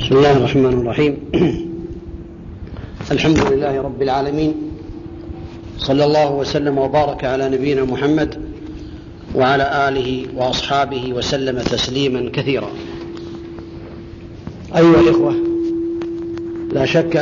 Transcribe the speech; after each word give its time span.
بسم 0.00 0.16
الله 0.16 0.36
الرحمن 0.36 0.66
الرحيم. 0.66 1.14
الحمد 3.10 3.38
لله 3.38 3.82
رب 3.82 4.02
العالمين. 4.02 4.54
صلى 5.78 6.04
الله 6.04 6.34
وسلم 6.34 6.78
وبارك 6.78 7.24
على 7.24 7.48
نبينا 7.48 7.84
محمد 7.84 8.34
وعلى 9.34 9.88
آله 9.88 10.26
وأصحابه 10.36 11.12
وسلم 11.12 11.58
تسليما 11.58 12.30
كثيرا. 12.32 12.70
أيها 14.76 15.00
الإخوة 15.00 15.34
لا 16.72 16.84
شك 16.86 17.16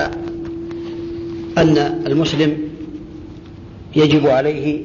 أن 1.58 1.78
المسلم 2.06 2.58
يجب 3.96 4.26
عليه 4.26 4.80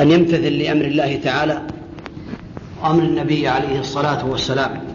أن 0.00 0.10
يمتثل 0.10 0.52
لأمر 0.52 0.84
الله 0.84 1.16
تعالى 1.16 1.62
وامر 2.82 3.02
النبي 3.02 3.48
عليه 3.48 3.80
الصلاة 3.80 4.26
والسلام. 4.30 4.85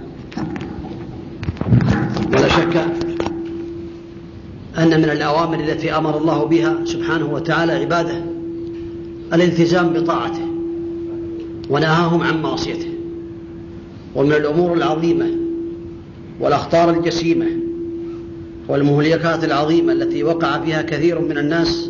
شك 2.56 2.78
أن 4.78 4.88
من 5.02 5.10
الأوامر 5.10 5.60
التي 5.60 5.98
أمر 5.98 6.18
الله 6.18 6.44
بها 6.46 6.78
سبحانه 6.86 7.34
وتعالى 7.34 7.72
عباده 7.74 8.22
الالتزام 9.34 9.94
بطاعته 9.94 10.48
ونهاهم 11.70 12.22
عن 12.22 12.42
معصيته 12.42 12.90
ومن 14.16 14.32
الأمور 14.34 14.74
العظيمة 14.74 15.26
والأخطار 16.40 16.90
الجسيمة 16.90 17.46
والمهلكات 18.68 19.44
العظيمة 19.44 19.94
التي 19.94 20.24
وقع 20.24 20.60
فيها 20.60 20.82
كثير 20.82 21.20
من 21.22 21.38
الناس 21.38 21.90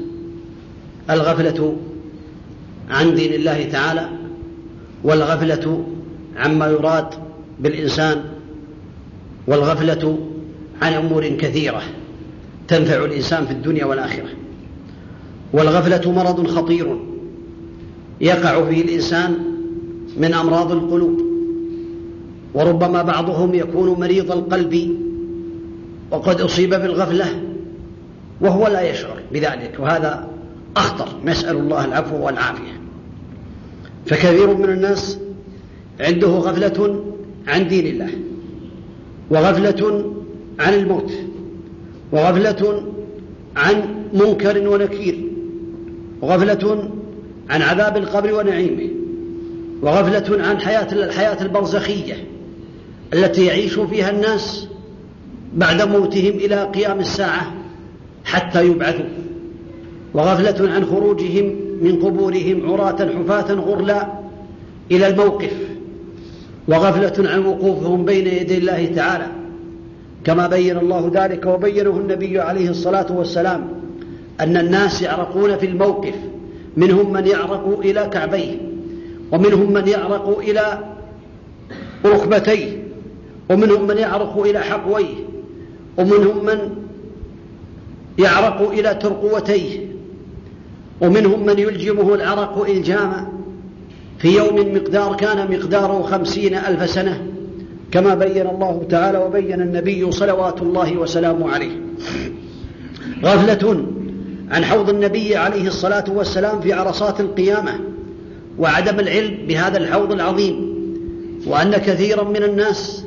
الغفلة 1.10 1.76
عن 2.90 3.16
دين 3.16 3.34
الله 3.34 3.70
تعالى 3.72 4.10
والغفلة 5.04 5.86
عما 6.38 6.68
يراد 6.68 7.06
بالإنسان 7.60 8.24
والغفلة 9.48 10.31
عن 10.82 10.94
أمور 10.94 11.28
كثيرة 11.28 11.82
تنفع 12.68 13.06
الإنسان 13.06 13.46
في 13.46 13.52
الدنيا 13.52 13.86
والآخرة. 13.86 14.30
والغفلة 15.54 16.12
مرض 16.12 16.48
خطير 16.48 17.00
يقع 18.22 18.66
فيه 18.66 18.82
الإنسان 18.82 19.38
من 20.18 20.34
أمراض 20.34 20.72
القلوب. 20.72 21.22
وربما 22.54 23.02
بعضهم 23.02 23.54
يكون 23.54 24.00
مريض 24.00 24.32
القلب 24.32 24.98
وقد 26.12 26.42
أصيب 26.42 26.70
بالغفلة 26.70 27.42
وهو 28.42 28.68
لا 28.68 28.82
يشعر 28.82 29.18
بذلك. 29.34 29.76
وهذا 29.80 30.28
أخطر. 30.78 31.08
نسأل 31.26 31.58
الله 31.58 31.86
العفو 31.86 32.26
والعافية. 32.26 32.82
فكثير 34.06 34.58
من 34.58 34.70
الناس 34.70 35.20
عنده 36.00 36.28
غفلة 36.28 37.04
عن 37.48 37.68
دين 37.68 37.88
الله 37.88 38.10
وغفلة 39.30 40.12
عن 40.60 40.74
الموت 40.74 41.12
وغفلة 42.12 42.84
عن 43.56 43.76
منكر 44.14 44.68
ونكير 44.68 45.20
وغفلة 46.22 46.90
عن 47.50 47.62
عذاب 47.62 47.98
القبر 47.98 48.34
ونعيمه 48.34 48.90
وغفلة 49.82 50.44
عن 50.44 50.60
حياة 50.60 50.88
الحياة 50.92 51.42
البرزخية 51.42 52.28
التي 53.14 53.46
يعيش 53.46 53.80
فيها 53.80 54.10
الناس 54.10 54.68
بعد 55.54 55.82
موتهم 55.82 56.38
إلى 56.38 56.64
قيام 56.64 57.00
الساعة 57.00 57.54
حتى 58.26 58.66
يبعثوا 58.66 59.06
وغفلة 60.14 60.72
عن 60.72 60.86
خروجهم 60.86 61.56
من 61.82 62.00
قبورهم 62.04 62.72
عراة 62.72 63.10
حفاة 63.18 63.54
غرلا 63.54 64.08
إلى 64.92 65.08
الموقف 65.08 65.54
وغفلة 66.68 67.30
عن 67.30 67.46
وقوفهم 67.46 68.06
بين 68.06 68.28
يدي 68.28 68.58
الله 68.58 68.86
تعالى. 68.86 69.28
كما 70.24 70.48
بين 70.48 70.78
الله 70.78 71.12
ذلك 71.14 71.46
وبينه 71.46 71.90
النبي 71.90 72.40
عليه 72.40 72.70
الصلاة 72.70 73.12
والسلام 73.12 73.68
أن 74.40 74.58
الناس 74.58 75.02
يعرقون 75.02 75.58
في 75.58 75.66
الموقف. 75.66 76.16
منهم 76.78 77.14
من 77.14 77.28
يعرق 77.28 77.80
إلى 77.80 78.10
كعبيه 78.14 78.58
ومنهم 79.32 79.74
من 79.74 79.88
يعرق 79.88 80.40
إلى 80.40 80.80
ركبتيه 82.06 82.84
ومنهم 83.50 83.88
من 83.88 83.98
يعرق 83.98 84.44
إلى 84.44 84.60
حقويه 84.60 85.16
ومنهم 85.98 86.46
من 86.46 86.76
يعرق 88.20 88.72
إلى 88.72 88.96
ترقوتيه 88.96 89.88
ومنهم 91.02 91.46
من 91.46 91.60
يلجمه 91.60 92.14
العرق 92.14 92.66
إلجاما. 92.70 93.28
في 94.20 94.38
يوم 94.38 94.76
مقدار 94.76 95.16
كان 95.16 95.52
مقداره 95.52 96.02
خمسين 96.02 96.56
ألف 96.56 96.90
سنة 96.90 97.31
كما 97.92 98.16
بين 98.16 98.48
الله 98.48 98.86
تعالى 98.90 99.18
وبين 99.18 99.62
النبي 99.62 100.12
صلوات 100.12 100.62
الله 100.62 100.98
وسلامه 100.98 101.52
عليه. 101.52 101.72
غفلة 103.24 103.86
عن 104.52 104.66
حوض 104.66 104.90
النبي 104.90 105.36
عليه 105.36 105.68
الصلاة 105.68 106.04
والسلام 106.08 106.62
في 106.62 106.74
عرصات 106.74 107.20
القيامة 107.20 107.72
وعدم 108.60 109.00
العلم 109.00 109.48
بهذا 109.48 109.78
الحوض 109.78 110.12
العظيم 110.12 110.72
وأن 111.48 111.72
كثيرا 111.72 112.24
من 112.24 112.44
الناس 112.44 113.06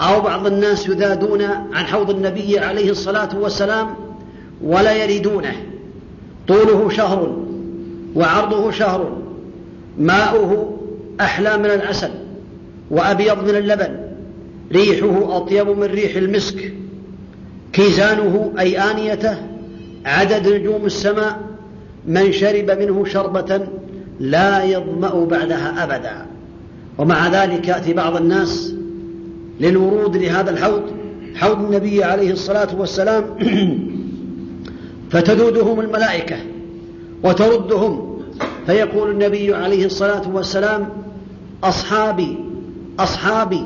أو 0.00 0.20
بعض 0.20 0.46
الناس 0.46 0.88
يذادون 0.88 1.42
عن 1.72 1.84
حوض 1.84 2.10
النبي 2.10 2.58
عليه 2.58 2.90
الصلاة 2.90 3.38
والسلام 3.38 3.94
ولا 4.62 5.04
يريدونه. 5.04 5.52
طوله 6.48 6.88
شهر 6.88 7.36
وعرضه 8.14 8.70
شهر 8.70 9.16
ماؤه 9.98 10.78
أحلى 11.20 11.58
من 11.58 11.66
العسل 11.66 12.10
وأبيض 12.90 13.48
من 13.48 13.56
اللبن 13.56 14.03
ريحه 14.72 15.36
أطيب 15.36 15.68
من 15.68 15.84
ريح 15.84 16.16
المسك. 16.16 16.74
كيزانه 17.72 18.52
أي 18.58 18.78
آنيته 18.78 19.36
عدد 20.04 20.48
نجوم 20.48 20.84
السماء 20.84 21.40
من 22.06 22.32
شرب 22.32 22.70
منه 22.70 23.04
شربة 23.04 23.66
لا 24.20 24.64
يظمأ 24.64 25.24
بعدها 25.24 25.84
أبدا. 25.84 26.26
ومع 26.98 27.28
ذلك 27.28 27.68
يأتي 27.68 27.92
بعض 27.92 28.16
الناس 28.16 28.74
للورود 29.60 30.16
لهذا 30.16 30.50
الحوض 30.50 30.82
حوض 31.34 31.64
النبي 31.64 32.04
عليه 32.04 32.32
الصلاة 32.32 32.80
والسلام. 32.80 33.24
فتذودهم 35.10 35.80
الملائكة 35.80 36.36
وتردهم. 37.22 38.14
فيقول 38.66 39.10
النبي 39.10 39.54
عليه 39.54 39.86
الصلاة 39.86 40.22
والسلام 40.34 40.88
أصحابي 41.64 42.38
أصحابي 42.98 43.62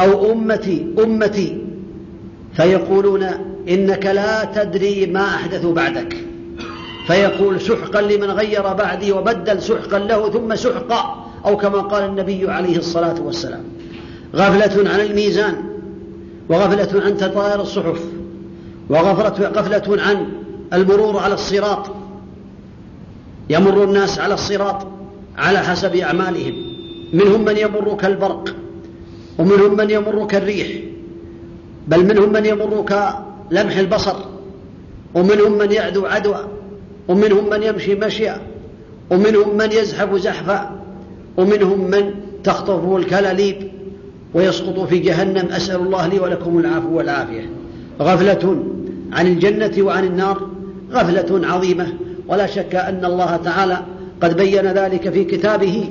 أو 0.00 0.32
أمتي 0.32 0.86
أمتي. 0.98 1.66
فيقولون 2.52 3.22
إنك 3.68 4.06
لا 4.06 4.44
تدري 4.44 5.06
ما 5.06 5.26
أحدثوا 5.26 5.74
بعدك. 5.74 6.16
فيقول 7.06 7.60
سحقا 7.60 8.00
لمن 8.00 8.30
غير 8.30 8.72
بعدي 8.72 9.12
وبدل 9.12 9.62
سحقا 9.62 9.98
له 9.98 10.30
ثم 10.30 10.54
سحقا 10.54 11.26
أو 11.46 11.56
كما 11.56 11.78
قال 11.80 12.04
النبي 12.04 12.50
عليه 12.50 12.76
الصلاة 12.78 13.20
والسلام. 13.22 13.64
غفلة 14.34 14.90
عن 14.90 15.00
الميزان 15.00 15.54
وغفلة 16.48 17.02
عن 17.04 17.16
تطاير 17.16 17.60
الصحف 17.60 18.00
وغفلة 18.88 20.02
عن 20.02 20.26
المرور 20.72 21.18
على 21.18 21.34
الصراط. 21.34 21.90
يمر 23.50 23.84
الناس 23.84 24.18
على 24.18 24.34
الصراط 24.34 24.86
على 25.38 25.58
حسب 25.58 25.96
أعمالهم. 25.96 26.54
منهم 27.12 27.44
من 27.44 27.56
يمر 27.56 27.96
كالبرق. 28.00 28.54
ومنهم 29.40 29.76
من 29.76 29.90
يمر 29.90 30.26
كالريح 30.26 30.68
بل 31.88 32.04
منهم 32.04 32.32
من 32.32 32.46
يمر 32.46 32.84
كلمح 32.88 33.76
البصر 33.76 34.16
ومنهم 35.14 35.58
من 35.58 35.72
يعدو 35.72 36.06
عدوى 36.06 36.44
ومنهم 37.08 37.50
من 37.50 37.62
يمشي 37.62 37.94
مشيا 37.94 38.40
ومنهم 39.10 39.56
من 39.56 39.72
يزحف 39.72 40.14
زحفا 40.14 40.70
ومنهم 41.36 41.90
من 41.90 42.14
تخطفه 42.44 42.96
الكلاليب 42.96 43.56
ويسقط 44.34 44.80
في 44.80 44.98
جهنم 44.98 45.48
أسأل 45.52 45.80
الله 45.80 46.06
لي 46.06 46.18
ولكم 46.20 46.58
العفو 46.58 46.96
والعافية. 46.96 47.50
غفلة 48.00 48.64
عن 49.12 49.26
الجنة 49.26 49.72
وعن 49.78 50.04
النار 50.04 50.48
غفلة 50.92 51.46
عظيمة. 51.46 51.86
ولا 52.28 52.46
شك 52.46 52.74
أن 52.74 53.04
الله 53.04 53.36
تعالى 53.36 53.78
قد 54.22 54.36
بين 54.36 54.66
ذلك 54.66 55.10
في 55.10 55.24
كتابه 55.24 55.88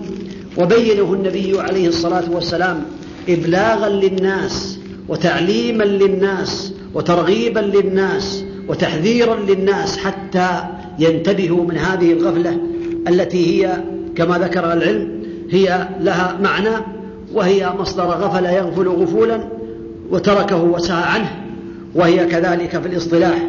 وبينه 0.57 1.13
النبي 1.13 1.59
عليه 1.59 1.87
الصلاة 1.87 2.31
والسلام 2.31 2.83
إبلاغا 3.29 3.89
للناس 3.89 4.79
وتعليما 5.07 5.83
للناس 5.83 6.73
وترغيبا 6.93 7.59
للناس 7.59 8.43
وتحذيرا 8.67 9.35
للناس 9.35 9.97
حتى 9.97 10.63
ينتبهوا 10.99 11.65
من 11.65 11.77
هذه 11.77 12.13
الغفلة 12.13 12.57
التي 13.07 13.65
هي 13.65 13.83
كما 14.15 14.37
ذكر 14.37 14.73
العلم 14.73 15.23
هي 15.49 15.87
لها 15.99 16.37
معنى 16.43 16.85
وهي 17.33 17.73
مصدر 17.79 18.03
غفل 18.03 18.45
يغفل 18.45 18.87
غفولا 18.87 19.39
وتركه 20.11 20.63
وسعى 20.63 21.03
عنه 21.03 21.29
وهي 21.95 22.25
كذلك 22.25 22.81
في 22.81 22.87
الاصطلاح 22.87 23.47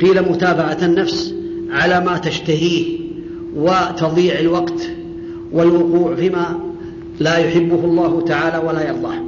قيل 0.00 0.22
متابعة 0.22 0.78
النفس 0.82 1.34
على 1.70 2.00
ما 2.00 2.18
تشتهيه 2.18 2.98
وتضييع 3.56 4.38
الوقت 4.38 4.90
والوقوع 5.52 6.14
فيما 6.14 6.58
لا 7.20 7.36
يحبه 7.36 7.84
الله 7.84 8.20
تعالى 8.20 8.66
ولا 8.66 8.88
يرضاه. 8.88 9.18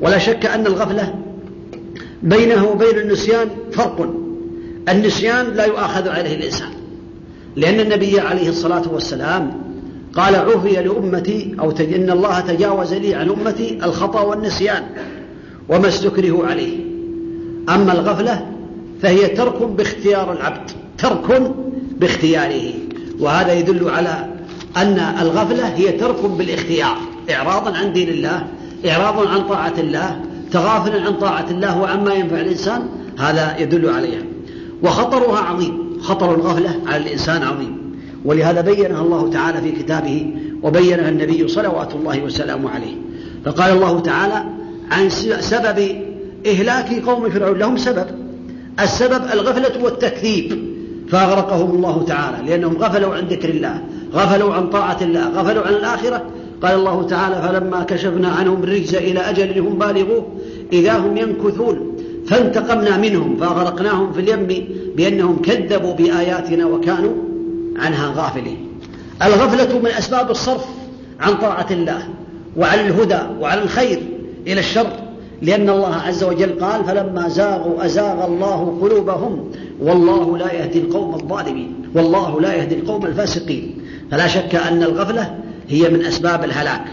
ولا 0.00 0.18
شك 0.18 0.46
أن 0.46 0.66
الغفلة 0.66 1.14
بينه 2.22 2.68
وبين 2.68 2.98
النسيان 2.98 3.48
فرق. 3.72 4.14
النسيان 4.88 5.46
لا 5.46 5.64
يؤاخذ 5.64 6.08
عليه 6.08 6.36
الإنسان. 6.36 6.70
لأن 7.56 7.80
النبي 7.80 8.20
عليه 8.20 8.48
الصلاة 8.48 8.82
والسلام 8.92 9.62
قال 10.14 10.34
عفي 10.34 10.72
لأمتي 10.72 11.56
أو 11.60 11.70
إن 11.70 12.10
الله 12.10 12.40
تجاوز 12.40 12.94
لي 12.94 13.14
عن 13.14 13.28
أمتي 13.28 13.78
الخطأ 13.84 14.20
والنسيان 14.20 14.82
وما 15.68 15.88
استكره 15.88 16.46
عليه. 16.46 16.78
أما 17.68 17.92
الغفلة 17.92 18.46
فهي 19.02 19.26
ترك 19.26 19.62
باختيار 19.62 20.32
العبد 20.32 20.70
ترك 20.98 21.52
باختياره. 22.00 22.72
وهذا 23.20 23.52
يدل 23.52 23.90
على 23.90 24.26
أن 24.76 24.98
الغفلة 25.20 25.66
هي 25.68 25.92
ترك 25.92 26.24
بالاختيار. 26.24 26.96
إعراضا 27.32 27.76
عن 27.76 27.92
دين 27.92 28.08
الله 28.08 28.46
إعراضا 28.86 29.28
عن 29.28 29.40
طاعة 29.40 29.74
الله 29.78 30.20
تغافلا 30.52 31.02
عن 31.06 31.12
طاعة 31.12 31.46
الله 31.50 31.80
وعما 31.80 32.14
ينفع 32.14 32.40
الإنسان 32.40 32.82
هذا 33.18 33.56
يدل 33.58 33.90
عليها. 33.90 34.22
وخطرها 34.82 35.38
عظيم 35.38 35.98
خطر 36.00 36.34
الغفلة 36.34 36.80
على 36.86 37.02
الإنسان 37.02 37.42
عظيم. 37.42 37.94
ولهذا 38.24 38.60
بينها 38.60 39.02
الله 39.02 39.30
تعالى 39.30 39.60
في 39.60 39.82
كتابه 39.82 40.36
وبينها 40.62 41.08
النبي 41.08 41.48
صلوات 41.48 41.94
الله 41.94 42.24
وسلامه 42.24 42.70
عليه. 42.70 42.94
فقال 43.44 43.72
الله 43.72 44.00
تعالى 44.00 44.44
عن 44.90 45.08
سبب 45.40 45.88
إهلاك 46.46 47.04
قوم 47.04 47.30
فرعون 47.30 47.58
لهم 47.58 47.76
سبب. 47.76 48.06
السبب 48.80 49.22
الغفلة 49.32 49.84
والتكذيب. 49.84 50.70
فأغرقهم 51.08 51.70
الله 51.70 52.04
تعالى 52.08 52.50
لأنهم 52.50 52.76
غفلوا 52.76 53.14
عن 53.14 53.24
ذكر 53.24 53.48
الله 53.48 53.82
غفلوا 54.14 54.54
عن 54.54 54.70
طاعة 54.70 54.98
الله 55.02 55.28
غفلوا 55.28 55.66
عن 55.66 55.72
الآخرة. 55.72 56.22
قال 56.62 56.74
الله 56.74 57.02
تعالى 57.02 57.48
فلما 57.48 57.82
كشفنا 57.82 58.28
عنهم 58.28 58.62
الرجز 58.62 58.94
إلى 58.94 59.20
أجل 59.20 59.58
هم 59.58 59.78
بالغوه 59.78 60.26
إذا 60.72 60.98
هم 60.98 61.16
ينكثون 61.16 61.96
فانتقمنا 62.26 62.96
منهم 62.96 63.36
فأغرقناهم 63.36 64.12
في 64.12 64.20
اليم 64.20 64.68
بأنهم 64.96 65.42
كذبوا 65.42 65.94
بآياتنا 65.94 66.66
وكانوا 66.66 67.12
عنها 67.76 68.12
غافلين. 68.16 68.68
الغفلة 69.22 69.78
من 69.78 69.86
أسباب 69.86 70.30
الصرف 70.30 70.64
عن 71.20 71.34
طاعة 71.34 71.66
الله 71.70 72.02
وعن 72.56 72.78
الهدى 72.78 73.18
وعن 73.40 73.58
الخير 73.58 74.02
إلى 74.46 74.60
الشر 74.60 74.92
لأن 75.42 75.70
الله 75.70 75.94
عز 75.94 76.24
وجل 76.24 76.64
قال 76.64 76.84
فلما 76.84 77.28
زاغوا 77.28 77.84
أزاغ 77.84 78.26
الله 78.26 78.78
قلوبهم 78.82 79.50
والله 79.80 80.38
لا 80.38 80.52
يهدي 80.52 80.78
القوم 80.78 81.14
الظالمين 81.14 81.74
والله 81.94 82.40
لا 82.40 82.54
يهدي 82.54 82.74
القوم 82.74 83.06
الفاسقين. 83.06 83.82
فلا 84.10 84.26
شك 84.26 84.54
أن 84.54 84.82
الغفلة 84.82 85.34
هي 85.70 85.88
من 85.88 86.04
أسباب 86.04 86.44
الهلاك. 86.44 86.84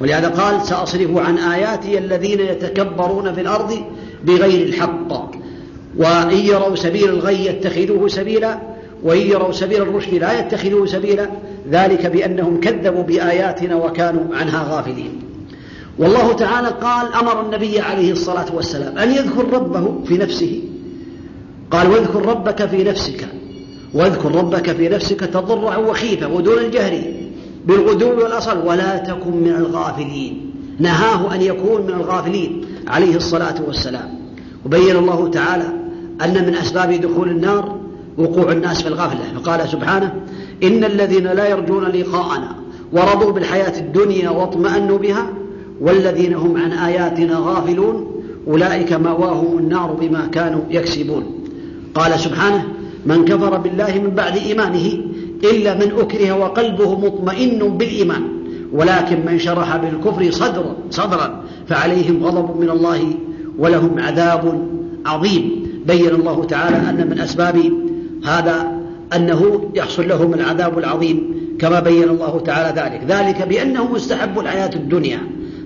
ولهذا 0.00 0.28
قال 0.28 0.62
سأصرف 0.62 1.16
عن 1.16 1.38
آياتي 1.38 1.98
الذين 1.98 2.40
يتكبرون 2.40 3.34
في 3.34 3.40
الأرض 3.40 3.74
بغير 4.24 4.66
الحق. 4.66 5.30
وإن 5.96 6.36
يروا 6.36 6.76
سبيل 6.76 7.08
الغي 7.08 7.46
يتخذوه 7.46 8.08
سبيلا 8.08 8.58
وإن 9.02 9.18
يروا 9.18 9.52
سبيل 9.52 9.82
الرشد 9.82 10.14
لا 10.14 10.40
يتخذوه 10.40 10.86
سبيلا. 10.86 11.28
ذلك 11.70 12.06
بأنهم 12.06 12.60
كذبوا 12.60 13.02
بآياتنا 13.02 13.76
وكانوا 13.76 14.36
عنها 14.36 14.76
غافلين. 14.76 15.22
والله 15.98 16.32
تعالى 16.32 16.68
قال 16.68 17.12
أمر 17.12 17.46
النبي 17.46 17.80
عليه 17.80 18.12
الصلاة 18.12 18.54
والسلام 18.54 18.98
أن 18.98 19.10
يذكر 19.10 19.52
ربه 19.52 20.04
في 20.04 20.18
نفسه. 20.18 20.62
قال 21.70 21.90
واذكر 21.90 22.26
ربك 22.26 22.66
في 22.66 22.84
نفسك 22.84 23.26
واذكر 23.94 24.34
ربك 24.34 24.72
في 24.72 24.88
نفسك 24.88 25.20
تضرعا 25.20 25.76
وخيفة 25.76 26.28
ودون 26.28 26.58
الجهر. 26.58 27.02
بالغدو 27.66 28.22
والأصل 28.22 28.66
ولا 28.66 28.96
تكن 28.96 29.30
من 29.30 29.54
الغافلين. 29.58 30.52
نهاه 30.78 31.34
أن 31.34 31.42
يكون 31.42 31.82
من 31.82 31.94
الغافلين 31.94 32.64
عليه 32.88 33.16
الصلاة 33.16 33.54
والسلام. 33.66 34.08
وبين 34.66 34.96
الله 34.96 35.28
تعالى 35.28 35.68
أن 36.24 36.46
من 36.46 36.54
أسباب 36.54 36.92
دخول 36.92 37.28
النار 37.28 37.78
وقوع 38.18 38.52
الناس 38.52 38.82
في 38.82 38.88
الغفلة. 38.88 39.40
فقال 39.40 39.68
سبحانه 39.68 40.14
إن 40.62 40.84
الذين 40.84 41.24
لا 41.26 41.48
يرجون 41.48 41.84
لقاءنا 41.84 42.56
ورضوا 42.92 43.32
بالحياة 43.32 43.78
الدنيا 43.80 44.30
واطمأنوا 44.30 44.98
بها 44.98 45.26
والذين 45.80 46.34
هم 46.34 46.56
عن 46.56 46.72
آياتنا 46.72 47.38
غافلون 47.38 48.06
أولئك 48.48 48.92
مأواهم 48.92 49.58
النار 49.58 49.92
بما 50.00 50.26
كانوا 50.26 50.60
يكسبون. 50.70 51.24
قال 51.94 52.20
سبحانه 52.20 52.64
من 53.06 53.24
كفر 53.24 53.58
بالله 53.58 54.00
من 54.04 54.10
بعد 54.10 54.36
إيمانه 54.36 54.98
إلا 55.44 55.74
من 55.74 55.92
أكره 55.98 56.32
وقلبه 56.32 56.98
مطمئن 56.98 57.58
بالإيمان. 57.58 58.22
ولكن 58.72 59.26
من 59.26 59.38
شرح 59.38 59.76
بالكفر 59.76 60.30
صدرا 60.30 60.76
صدرا 60.90 61.44
فعليهم 61.68 62.24
غضب 62.24 62.60
من 62.60 62.70
الله 62.70 63.00
ولهم 63.58 63.98
عذاب 63.98 64.68
عظيم. 65.06 65.68
بين 65.86 66.08
الله 66.08 66.44
تعالى 66.44 66.76
أن 66.76 67.10
من 67.10 67.20
أسباب 67.20 67.72
هذا 68.24 68.78
أنه 69.16 69.70
يحصل 69.74 70.08
لهم 70.08 70.34
العذاب 70.34 70.78
العظيم 70.78 71.34
كما 71.58 71.80
بين 71.80 72.08
الله 72.08 72.40
تعالى 72.40 72.80
ذلك. 72.80 73.00
ذلك 73.08 73.48
بأنهم 73.48 73.94
استحبوا 73.94 74.42
الحياة 74.42 74.70
الدنيا. 74.74 75.20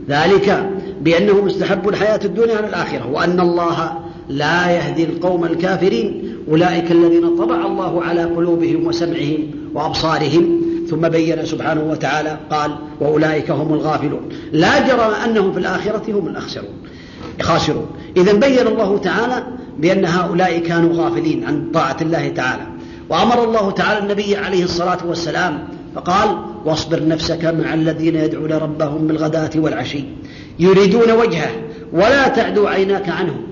ذلك 0.09 0.71
بأنهم 1.03 1.47
استحبوا 1.47 1.91
الحياة 1.91 2.21
الدنيا 2.25 2.57
على 2.57 2.67
الآخرة 2.69 3.11
وأن 3.13 3.41
الله 3.41 3.93
لا 4.29 4.71
يهدي 4.71 5.05
القوم 5.05 5.45
الكافرين. 5.45 6.32
أولئك 6.49 6.93
الذين 6.93 7.37
طبع 7.37 7.67
الله 7.67 8.03
على 8.03 8.25
قلوبهم 8.25 8.87
وسمعهم 8.87 9.51
وأبصارهم 9.75 10.63
ثم 10.91 11.09
بين 11.09 11.47
سبحانه 11.47 11.83
وتعالى 11.83 12.39
قال 12.51 12.71
وأولئك 13.01 13.51
هم 13.51 13.75
الغافلون. 13.75 14.29
لا 14.53 14.89
جرم 14.89 15.15
أنهم 15.25 15.53
في 15.53 15.59
الآخرة 15.59 16.03
هم 16.09 16.27
الأخسرون 16.27 16.75
خاسرون. 17.41 17.87
إذا 18.17 18.33
بين 18.33 18.67
الله 18.67 18.99
تعالى 18.99 19.47
بأن 19.79 20.05
هؤلاء 20.05 20.59
كانوا 20.59 20.91
غافلين 20.93 21.45
عن 21.45 21.71
طاعة 21.75 21.97
الله 22.03 22.29
تعالى. 22.29 22.63
وأمر 23.09 23.45
الله 23.45 23.71
تعالى 23.71 23.99
النبي 23.99 24.37
عليه 24.37 24.65
الصلاة 24.65 24.99
والسلام 25.07 25.69
فقال 25.95 26.37
واصبر 26.65 27.09
نفسك 27.09 27.45
مع 27.45 27.75
الذين 27.75 28.17
يدعون 28.17 28.53
ربهم 28.53 29.07
بالغداة 29.07 29.51
والعشي. 29.57 30.05
يريدون 30.59 31.11
وجهه 31.11 31.51
ولا 31.93 32.29
تعدو 32.29 32.67
عيناك 32.67 33.09
عنهم. 33.09 33.43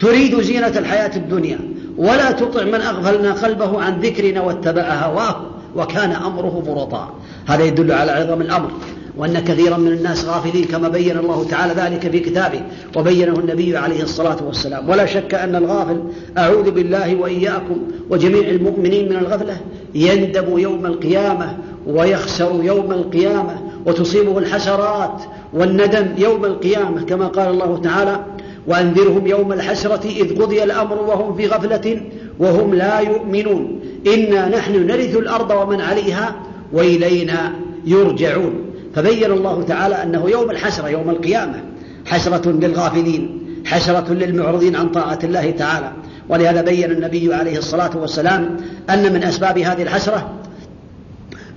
تريد 0.00 0.40
زينة 0.40 0.66
الحياة 0.78 1.16
الدنيا. 1.16 1.58
ولا 1.98 2.30
تطع 2.30 2.64
من 2.64 2.74
أغفلنا 2.74 3.32
قلبه 3.32 3.82
عن 3.82 4.00
ذكرنا 4.00 4.40
واتبع 4.40 4.82
هواه 4.82 5.36
وكان 5.76 6.12
أمره 6.12 6.62
فرطا 6.66 7.14
هذا 7.46 7.64
يدل 7.64 7.92
على 7.92 8.10
عظم 8.12 8.40
الأمر 8.40 8.70
وأن 9.16 9.38
كثيرا 9.38 9.76
من 9.76 9.92
الناس 9.92 10.24
غافلين 10.24 10.64
كما 10.64 10.88
بين 10.88 11.18
الله 11.18 11.44
تعالى 11.50 11.72
ذلك 11.72 12.10
في 12.10 12.20
كتابه 12.20 12.60
وبينه 12.96 13.38
النبي 13.38 13.76
عليه 13.76 14.02
الصلاة 14.02 14.36
والسلام. 14.46 14.88
ولا 14.88 15.06
شك 15.06 15.34
أن 15.34 15.54
الغافل 15.56 16.00
أعوذ 16.38 16.70
بالله 16.70 17.16
وإياكم 17.16 17.78
وجميع 18.10 18.48
المؤمنين 18.48 19.08
من 19.08 19.16
الغفلة 19.16 19.56
يندب 19.94 20.58
يوم 20.58 20.86
القيامة 20.86 21.56
ويخسر 21.86 22.60
يوم 22.62 22.92
القيامة 22.92 23.60
وتصيبه 23.86 24.38
الحسرات 24.38 25.22
والندم 25.52 26.06
يوم 26.18 26.44
القيامة 26.44 27.02
كما 27.02 27.26
قال 27.26 27.48
الله 27.48 27.80
تعالى 27.84 28.20
وأنذرهم 28.66 29.26
يوم 29.26 29.52
الحسرة 29.52 30.06
إذ 30.06 30.42
قضي 30.42 30.62
الأمر 30.62 31.02
وهم 31.02 31.36
في 31.36 31.46
غفلة 31.46 32.02
وهم 32.38 32.74
لا 32.74 33.00
يؤمنون. 33.00 33.80
إنا 34.06 34.48
نحن 34.48 34.86
نرث 34.86 35.16
الأرض 35.16 35.50
ومن 35.50 35.80
عليها 35.80 36.36
وإلينا 36.72 37.52
يرجعون. 37.84 38.54
فبين 38.94 39.32
الله 39.32 39.62
تعالى 39.62 40.02
أنه 40.02 40.30
يوم 40.30 40.50
الحسرة 40.50 40.88
يوم 40.88 41.10
القيامة. 41.10 41.62
حسرة 42.06 42.50
للغافلين 42.50 43.40
حسرة 43.66 44.12
للمعرضين 44.12 44.76
عن 44.76 44.88
طاعة 44.88 45.18
الله 45.24 45.50
تعالى. 45.50 45.92
ولهذا 46.28 46.62
بين 46.62 46.90
النبي 46.90 47.34
عليه 47.34 47.58
الصلاة 47.58 47.96
والسلام 47.96 48.56
أن 48.90 49.12
من 49.12 49.22
أسباب 49.22 49.58
هذه 49.58 49.82
الحسرة 49.82 50.32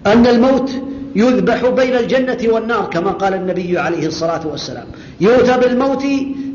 أن 0.05 0.27
الموت 0.27 0.71
يذبح 1.15 1.65
بين 1.67 1.95
الجنة 1.95 2.37
والنار 2.53 2.85
كما 2.85 3.11
قال 3.11 3.33
النبي 3.33 3.77
عليه 3.77 4.07
الصلاة 4.07 4.47
والسلام. 4.47 4.85
يؤتى 5.21 5.57
بالموت 5.57 6.03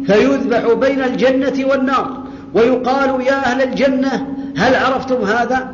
فيذبح 0.09 0.73
بين 0.73 1.03
الجنة 1.03 1.69
والنار. 1.71 2.23
ويقال 2.55 3.21
يا 3.27 3.47
أهل 3.47 3.63
الجنة 3.63 4.27
هل 4.57 4.75
عرفتم 4.75 5.25
هذا؟ 5.25 5.69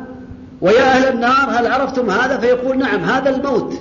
ويا 0.61 0.83
أهل 0.83 1.13
النار 1.13 1.47
هل 1.49 1.67
عرفتم 1.67 2.09
هذا؟ 2.09 2.37
فيقول 2.37 2.77
نعم 2.77 2.99
هذا 2.99 3.29
الموت. 3.29 3.73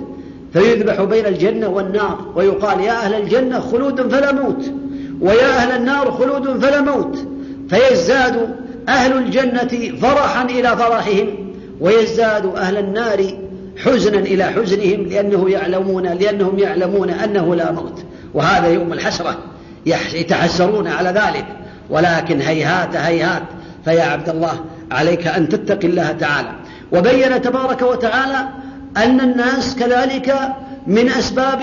فيذبح 0.53 1.03
بين 1.03 1.27
الجنة 1.27 1.69
والنار. 1.69 2.19
ويقال 2.35 2.81
يا 2.81 2.93
أهل 2.93 3.15
الجنة 3.15 3.61
خلود 3.61 4.13
فلا 4.13 4.33
موت. 4.33 4.65
ويا 5.21 5.47
أهل 5.47 5.77
النار 5.77 6.11
خلود 6.11 6.65
فلا 6.65 6.81
موت. 6.81 7.19
فيزداد 7.69 8.57
أهل 8.89 9.17
الجنة 9.17 9.99
فرحا 10.03 10.45
إلى 10.45 10.77
فرحهم. 10.77 11.27
ويزداد 11.81 12.47
أهل 12.57 12.77
النار 12.77 13.25
حزنا 13.85 14.19
إلى 14.19 14.45
حزنهم 14.45 15.07
لأنه 15.07 15.51
يعلمون 15.51 16.07
لأنهم 16.07 16.59
يعلمون 16.59 17.11
أنه 17.11 17.55
لا 17.55 17.73
موت. 17.73 18.05
وهذا 18.35 18.69
يوم 18.69 18.93
الحسرة 18.93 19.39
يتحسرون 19.87 20.87
على 20.87 21.09
ذلك. 21.09 21.47
ولكن 21.91 22.41
هيهات 22.41 22.97
هيهات 22.97 23.43
فيا 23.85 24.03
عبد 24.03 24.29
الله 24.29 24.65
عليك 24.93 25.27
أن 25.27 25.49
تتقي 25.49 25.89
الله 25.89 26.13
تعالى. 26.13 26.49
وبين 26.93 27.43
تبارك 27.43 27.83
وتعالى 27.83 28.49
أن 28.97 29.21
الناس 29.21 29.77
كذلك 29.77 30.39
من 30.87 31.09
أسباب 31.09 31.63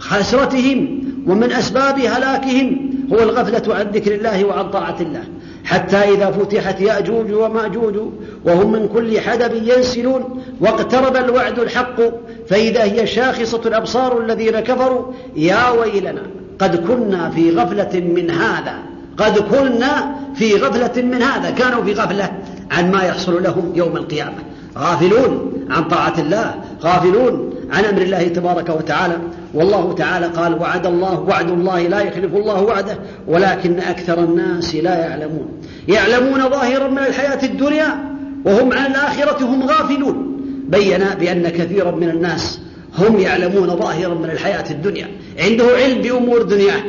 حسرتهم 0.00 1.00
ومن 1.26 1.52
أسباب 1.52 1.98
هلاكهم 1.98 2.90
هو 3.12 3.18
الغفلة 3.18 3.74
عن 3.74 3.86
ذكر 3.86 4.14
الله 4.14 4.44
وعن 4.44 4.70
طاعة 4.70 4.96
الله. 5.00 5.24
حتى 5.64 5.96
إذا 5.96 6.30
فتحت 6.30 6.80
يأجوج 6.80 7.32
ومأجوج 7.32 7.96
وهم 8.44 8.72
من 8.72 8.88
كل 8.88 9.20
حدب 9.20 9.54
ينسلون 9.54 10.42
واقترب 10.60 11.16
الوعد 11.16 11.58
الحق 11.58 12.00
فإذا 12.48 12.84
هي 12.84 13.06
شاخصة 13.06 13.60
الأبصار 13.66 14.20
الذين 14.20 14.60
كفروا 14.60 15.12
يا 15.36 15.70
ويلنا. 15.70 16.22
قد 16.58 16.76
كنا 16.76 17.30
في 17.30 17.50
غفلة 17.50 18.00
من 18.00 18.30
هذا. 18.30 18.74
قد 19.16 19.38
كنا 19.38 20.14
في 20.34 20.56
غفلة 20.56 21.02
من 21.02 21.22
هذا. 21.22 21.50
كانوا 21.50 21.84
في 21.84 21.92
غفلة 21.92 22.32
عن 22.70 22.90
ما 22.90 23.02
يحصل 23.02 23.42
لهم 23.42 23.72
يوم 23.74 23.96
القيامة. 23.96 24.38
غافلون 24.78 25.52
عن 25.70 25.84
طاعة 25.84 26.14
الله. 26.18 26.54
غافلون 26.82 27.54
عن 27.72 27.84
أمر 27.84 28.02
الله 28.02 28.28
تبارك 28.28 28.68
وتعالى. 28.68 29.16
والله 29.54 29.94
تعالى 29.94 30.26
قال 30.26 30.60
وعد 30.60 30.86
الله 30.86 31.20
وعد 31.20 31.50
الله 31.50 31.82
لا 31.82 32.00
يخلف 32.00 32.34
الله 32.34 32.62
وعده 32.62 32.98
ولكن 33.26 33.78
أكثر 33.78 34.24
الناس 34.24 34.74
لا 34.74 34.98
يعلمون. 34.98 35.48
يعلمون 35.88 36.50
ظاهرا 36.50 36.88
من 36.88 36.98
الحياة 36.98 37.44
الدنيا 37.44 38.04
وهم 38.44 38.72
عن 38.72 38.86
الآخرة 38.90 39.44
هم 39.44 39.62
غافلون. 39.62 40.24
بين 40.68 41.04
بأن 41.20 41.48
كثيرا 41.48 41.90
من 41.90 42.10
الناس 42.10 42.60
هم 42.98 43.18
يعلمون 43.18 43.76
ظاهرا 43.76 44.14
من 44.14 44.30
الحياة 44.30 44.70
الدنيا. 44.70 45.08
عنده 45.38 45.64
علم 45.76 46.02
بأمور 46.02 46.42
دنياه 46.42 46.82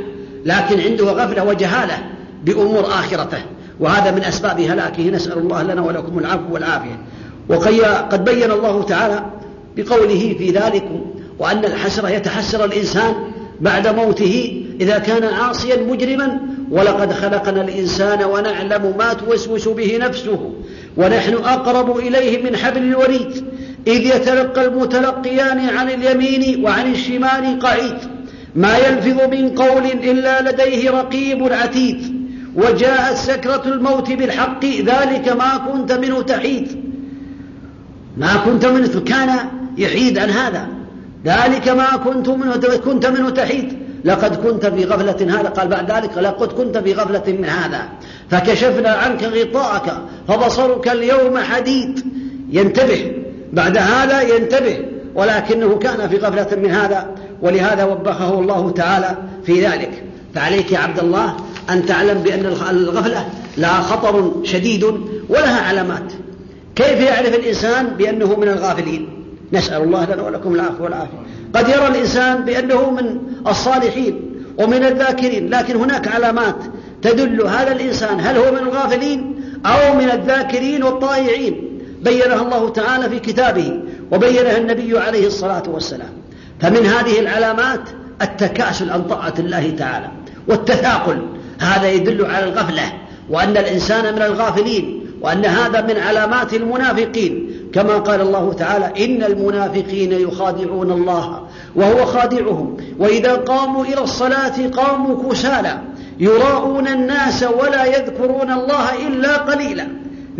لكن 0.45 0.79
عنده 0.81 1.05
غفلة 1.05 1.43
وجهالة 1.43 1.97
بأمور 2.43 2.85
آخرته. 2.85 3.41
وهذا 3.79 4.11
من 4.11 4.23
أسباب 4.23 4.59
هلاكه. 4.59 5.09
نسأل 5.09 5.37
الله 5.37 5.63
لنا 5.63 5.81
ولكم 5.81 6.19
العفو 6.19 6.53
والعافية. 6.53 6.99
وقد 7.49 8.25
بين 8.25 8.51
الله 8.51 8.83
تعالى 8.83 9.25
بقوله 9.77 10.35
في 10.37 10.51
ذلك 10.51 10.89
وأن 11.39 11.65
الحسرة 11.65 12.09
يتحسر 12.09 12.65
الإنسان 12.65 13.13
بعد 13.61 13.87
موته 13.87 14.65
إذا 14.81 14.97
كان 14.97 15.23
عاصيا 15.23 15.83
مجرما. 15.83 16.39
ولقد 16.71 17.13
خلقنا 17.13 17.61
الإنسان 17.61 18.23
ونعلم 18.23 18.93
ما 18.97 19.13
توسوس 19.13 19.67
به 19.67 19.97
نفسه 20.01 20.53
ونحن 20.97 21.33
أقرب 21.33 21.97
إليه 21.97 22.43
من 22.43 22.55
حبل 22.55 22.81
الوريد. 22.81 23.43
إذ 23.88 24.15
يتلقى 24.15 24.65
المتلقيان 24.65 25.69
عن 25.69 25.89
اليمين 25.89 26.65
وعن 26.65 26.91
الشمال 26.91 27.59
قعيد. 27.59 27.98
ما 28.55 28.77
يلفظ 28.77 29.21
من 29.31 29.50
قول 29.50 29.86
إلا 29.86 30.51
لديه 30.51 30.91
رقيب 30.91 31.53
عتيد. 31.53 32.19
وجاءت 32.55 33.17
سكرة 33.17 33.63
الموت 33.65 34.12
بالحق 34.12 34.65
ذلك 34.65 35.29
ما 35.29 35.57
كنت 35.71 35.91
منه 35.91 36.21
تحيد. 36.21 36.83
ما 38.17 38.33
كنت 38.45 38.65
منه 38.65 39.00
كان 39.00 39.29
يحيد 39.77 40.17
عن 40.17 40.29
هذا. 40.29 40.67
ذلك 41.25 41.69
ما 41.69 41.98
كنت 42.05 42.29
منه 42.29 42.77
كنت 42.86 43.05
منه 43.05 43.29
تحيد. 43.29 43.79
لقد 44.05 44.36
كنت 44.48 44.65
في 44.65 44.86
غفلة 44.86 45.39
هذا 45.39 45.50
قال 45.50 45.67
بعد 45.67 45.91
ذلك 45.91 46.17
لقد 46.17 46.51
كنت 46.51 46.77
في 46.77 46.93
غفلة 46.93 47.24
من 47.27 47.45
هذا. 47.45 47.89
فكشفنا 48.29 48.89
عنك 48.89 49.24
غطاءك 49.24 49.93
فبصرك 50.27 50.88
اليوم 50.88 51.38
حديد. 51.38 52.05
ينتبه 52.50 53.18
بعد 53.53 53.77
هذا 53.77 54.22
ينتبه 54.22 54.77
ولكنه 55.15 55.75
كان 55.77 56.10
في 56.10 56.18
غفلة 56.18 56.62
من 56.62 56.72
هذا 56.72 57.08
ولهذا 57.41 57.84
وبخه 57.84 58.39
الله 58.39 58.72
تعالى 58.72 59.18
في 59.46 59.65
ذلك. 59.65 60.03
فعليك 60.36 60.72
يا 60.72 60.77
عبد 60.77 61.00
الله 61.00 61.36
أن 61.70 61.86
تعلم 61.86 62.18
بأن 62.18 62.46
الغفلة 62.70 63.29
لها 63.58 63.82
خطر 63.82 64.32
شديد 64.44 64.84
ولها 65.29 65.62
علامات. 65.62 66.13
كيف 66.75 67.00
يعرف 67.01 67.36
الإنسان 67.36 67.88
بأنه 67.88 68.36
من 68.36 68.48
الغافلين؟ 68.48 69.10
نسأل 69.53 69.82
الله 69.82 70.06
لنا 70.06 70.24
ولكم 70.24 70.56
العفو 70.56 70.84
والعافية. 70.84 71.18
قد 71.56 71.70
يرى 71.70 71.88
الإنسان 71.88 72.46
بأنه 72.46 72.91
من 72.91 73.20
الصالحين 73.48 74.29
ومن 74.58 74.84
الذاكرين 74.84 75.50
لكن 75.50 75.75
هناك 75.75 76.08
علامات 76.08 76.56
تدل 77.01 77.41
هذا 77.41 77.72
الإنسان 77.72 78.20
هل 78.20 78.38
هو 78.38 78.51
من 78.51 78.58
الغافلين 78.58 79.41
أو 79.65 79.96
من 79.96 80.10
الذاكرين 80.12 80.84
والطائعين. 80.84 81.68
بينها 82.03 82.41
الله 82.41 82.70
تعالى 82.70 83.10
في 83.10 83.20
كتابه 83.20 83.79
وبينها 84.12 84.58
النبي 84.58 85.00
عليه 85.00 85.27
الصلاة 85.27 85.63
والسلام. 85.68 86.10
فمن 86.60 86.86
هذه 86.86 87.20
العلامات 87.20 87.82
التكاسل 88.22 88.89
عن 88.89 89.03
طاعة 89.03 89.34
الله 89.39 89.70
تعالى 89.70 90.08
والتثاقل. 90.48 91.22
هذا 91.60 91.91
يدل 91.91 92.25
على 92.25 92.46
الغفلة 92.46 92.94
وأن 93.29 93.58
الإنسان 93.58 94.15
من 94.15 94.22
الغافلين 94.22 95.06
وأن 95.22 95.46
هذا 95.46 95.82
من 95.82 95.98
علامات 95.98 96.53
المنافقين. 96.53 97.50
كما 97.74 97.98
قال 97.98 98.22
الله 98.22 98.53
تعالى 98.53 99.06
إن 99.06 99.24
المنافقين 99.24 100.12
يخادعون 100.12 100.91
الله 100.91 101.48
وهو 101.75 102.06
خادعهم 102.06 102.77
وإذا 103.00 103.36
قاموا 103.36 103.86
إلى 103.86 104.01
الصلاة 104.03 104.68
قاموا 104.68 105.32
كسالى 105.32 105.82
يراءون 106.20 106.88
الناس 106.88 107.44
ولا 107.44 107.86
يذكرون 107.86 108.51
الله 108.51 109.08
إلا 109.08 109.38
قليلا. 109.38 109.88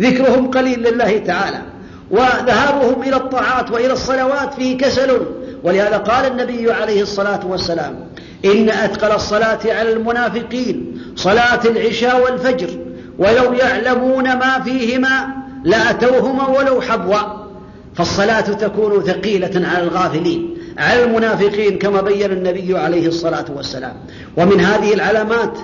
ذكرهم 0.00 0.50
قليل 0.50 0.82
لله 0.82 1.18
تعالى 1.18 1.62
وذهابهم 2.10 3.02
إلى 3.02 3.16
الطاعات 3.16 3.70
وإلى 3.70 3.92
الصلوات 3.92 4.54
فيه 4.54 4.78
كسل. 4.78 5.20
ولهذا 5.64 5.96
قال 5.96 6.32
النبي 6.32 6.72
عليه 6.72 7.02
الصلاة 7.02 7.46
والسلام 7.46 8.06
إن 8.44 8.68
أثقل 8.68 9.12
الصلاة 9.12 9.58
على 9.64 9.92
المنافقين 9.92 11.00
صلاة 11.16 11.60
العشاء 11.64 12.24
والفجر 12.24 12.68
ولو 13.18 13.52
يعلمون 13.52 14.24
ما 14.24 14.60
فيهما 14.64 15.26
لأتوهما 15.64 16.48
ولو 16.48 16.80
حبوا. 16.80 17.40
فالصلاة 17.94 18.40
تكون 18.40 19.02
ثقيلة 19.02 19.68
على 19.68 19.84
الغافلين 19.84 20.56
على 20.78 21.04
المنافقين 21.04 21.78
كما 21.78 22.00
بين 22.00 22.32
النبي 22.32 22.78
عليه 22.78 23.08
الصلاة 23.08 23.44
والسلام. 23.56 23.94
ومن 24.36 24.60
هذه 24.60 24.94
العلامات 24.94 25.58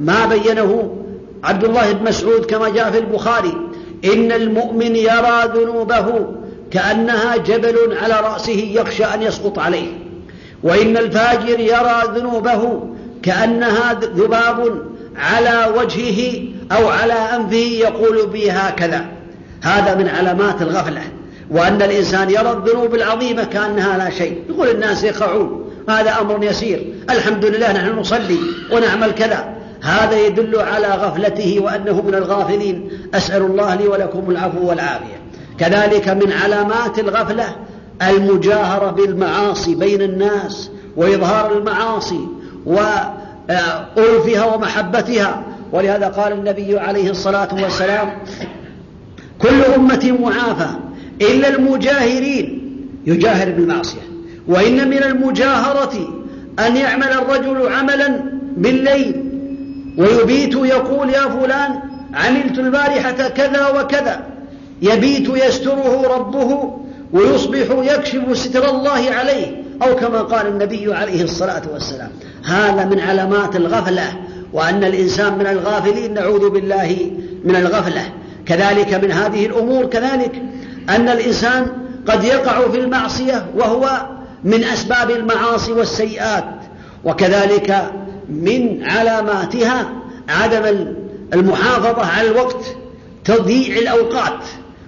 ما 0.00 0.26
بينه 0.26 0.96
عبد 1.44 1.64
الله 1.64 1.92
بن 1.92 2.08
مسعود 2.08 2.44
كما 2.44 2.68
جاء 2.68 2.90
في 2.90 2.98
البخاري 2.98 3.67
إن 4.04 4.32
المؤمن 4.32 4.96
يرى 4.96 5.52
ذنوبه 5.54 6.26
كأنها 6.70 7.36
جبل 7.36 7.96
على 8.02 8.14
رأسه 8.20 8.72
يخشى 8.74 9.04
أن 9.04 9.22
يسقط 9.22 9.58
عليه. 9.58 9.86
وإن 10.62 10.96
الفاجر 10.96 11.60
يرى 11.60 12.02
ذنوبه 12.14 12.82
كأنها 13.22 13.92
ذباب 13.92 14.82
على 15.16 15.72
وجهه 15.76 16.42
أو 16.72 16.88
على 16.88 17.12
أنفه 17.12 17.56
يقول 17.56 18.26
بي 18.26 18.50
هكذا 18.50 19.04
هذا 19.62 19.94
من 19.94 20.08
علامات 20.08 20.62
الغفلة. 20.62 21.02
وأن 21.50 21.82
الإنسان 21.82 22.30
يرى 22.30 22.52
الذنوب 22.52 22.94
العظيمة 22.94 23.44
كأنها 23.44 23.98
لا 23.98 24.10
شيء. 24.10 24.42
يقول 24.48 24.68
الناس 24.68 25.04
يقعون 25.04 25.72
هذا 25.88 26.20
أمر 26.20 26.44
يسير. 26.44 26.94
الحمد 27.10 27.44
لله 27.44 27.72
نحن 27.72 27.98
نصلي 27.98 28.38
ونعمل 28.72 29.10
كذا. 29.10 29.57
هذا 29.82 30.26
يدل 30.26 30.58
على 30.58 30.86
غفلته 30.86 31.60
وأنه 31.60 32.02
من 32.02 32.14
الغافلين. 32.14 32.90
أسأل 33.14 33.42
الله 33.42 33.74
لي 33.74 33.86
ولكم 33.86 34.30
العفو 34.30 34.68
والعافية. 34.68 35.20
كذلك 35.58 36.08
من 36.08 36.32
علامات 36.32 36.98
الغفلة 36.98 37.44
المجاهرة 38.08 38.90
بالمعاصي 38.90 39.74
بين 39.74 40.02
الناس 40.02 40.70
وإظهار 40.96 41.58
المعاصي 41.58 42.26
وألفها 42.66 44.54
ومحبتها. 44.54 45.42
ولهذا 45.72 46.08
قال 46.08 46.32
النبي 46.32 46.78
عليه 46.78 47.10
الصلاة 47.10 47.48
والسلام 47.62 48.10
كل 49.38 49.62
أمة 49.76 50.16
معافى 50.20 50.68
إلا 51.20 51.48
المجاهرين. 51.48 52.76
يجاهر 53.06 53.50
بالمعصية. 53.50 54.08
وإن 54.48 54.90
من 54.90 55.02
المجاهرة 55.02 56.08
أن 56.66 56.76
يعمل 56.76 57.12
الرجل 57.12 57.72
عملا 57.72 58.20
بالليل 58.56 59.27
ويبيت 59.98 60.54
يقول 60.54 61.10
يا 61.10 61.28
فلان 61.28 61.80
عملت 62.14 62.58
البارحة 62.58 63.28
كذا 63.28 63.68
وكذا. 63.68 64.26
يبيت 64.82 65.28
يستره 65.28 66.14
ربه 66.16 66.78
ويصبح 67.12 67.92
يكشف 67.92 68.38
ستر 68.38 68.70
الله 68.70 69.10
عليه 69.10 69.62
أو 69.82 69.96
كما 69.96 70.22
قال 70.22 70.46
النبي 70.46 70.94
عليه 70.94 71.22
الصلاة 71.24 71.62
والسلام 71.72 72.10
هذا 72.44 72.84
من 72.84 73.00
علامات 73.00 73.56
الغفلة 73.56 74.12
وأن 74.52 74.84
الإنسان 74.84 75.38
من 75.38 75.46
الغافلين 75.46 76.14
نعوذ 76.14 76.50
بالله 76.50 77.10
من 77.44 77.56
الغفلة. 77.56 78.02
كذلك 78.46 78.94
من 78.94 79.12
هذه 79.12 79.46
الأمور 79.46 79.86
كذلك 79.86 80.42
أن 80.88 81.08
الإنسان 81.08 81.66
قد 82.08 82.24
يقع 82.24 82.68
في 82.68 82.78
المعصية 82.78 83.46
وهو 83.56 84.06
من 84.44 84.64
أسباب 84.64 85.10
المعاصي 85.10 85.72
والسيئات. 85.72 86.44
وكذلك 87.04 87.92
من 88.30 88.84
علاماتها 88.90 89.92
عدم 90.28 90.94
المحافظة 91.34 92.06
على 92.06 92.30
الوقت 92.30 92.76
تضييع 93.24 93.78
الأوقات. 93.78 94.40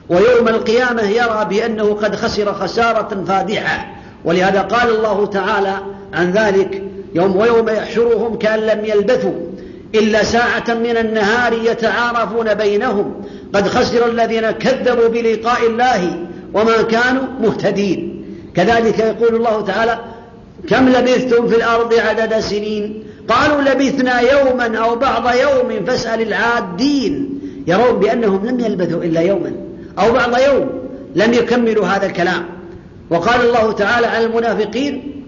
ويوم 0.09 0.49
القيامة 0.49 1.03
يرى 1.03 1.47
بأنه 1.51 1.95
قد 1.95 2.17
خسر 2.17 2.55
خسارة 2.55 3.25
فادحة. 3.29 3.95
ولهذا 4.25 4.61
قال 4.61 4.95
الله 4.95 5.27
تعالى 5.27 5.77
عن 6.13 6.31
ذلك 6.31 6.83
يوم 7.15 7.37
ويوم 7.37 7.69
يحشرهم 7.69 8.39
كأن 8.39 8.61
لم 8.61 8.85
يلبثوا 8.85 9.33
إلا 9.95 10.25
ساعة 10.25 10.65
من 10.69 10.97
النهار 10.97 11.53
يتعارفون 11.53 12.55
بينهم. 12.55 13.15
قد 13.55 13.69
خسر 13.69 14.07
الذين 14.07 14.51
كذبوا 14.51 15.09
بلقاء 15.09 15.67
الله 15.67 16.27
وما 16.55 16.83
كانوا 16.83 17.23
مهتدين. 17.41 18.25
كذلك 18.55 18.99
يقول 18.99 19.37
الله 19.37 19.61
تعالى 19.61 19.99
كم 20.69 20.89
لبثتم 20.89 21.49
في 21.49 21.57
الأرض 21.57 21.95
عدد 21.95 22.41
سنين؟ 22.41 23.10
قالوا 23.31 23.63
لبثنا 23.63 24.21
يوما 24.21 24.79
أو 24.79 24.97
بعض 24.97 25.35
يوم 25.35 25.85
فاسأل 25.87 26.23
العادين. 26.23 27.41
يرون 27.67 27.99
بأنهم 27.99 28.47
لم 28.47 28.61
يلبثوا 28.61 29.03
إلا 29.05 29.21
يوما 29.21 29.53
أو 29.99 30.13
بعض 30.13 30.39
يوم 30.39 30.71
لم 31.15 31.33
يكملوا 31.33 31.87
هذا 31.87 32.07
الكلام. 32.07 32.45
وقال 33.11 33.41
الله 33.41 33.73
تعالى 33.73 34.07
على 34.07 34.27
المنافقين 34.27 35.25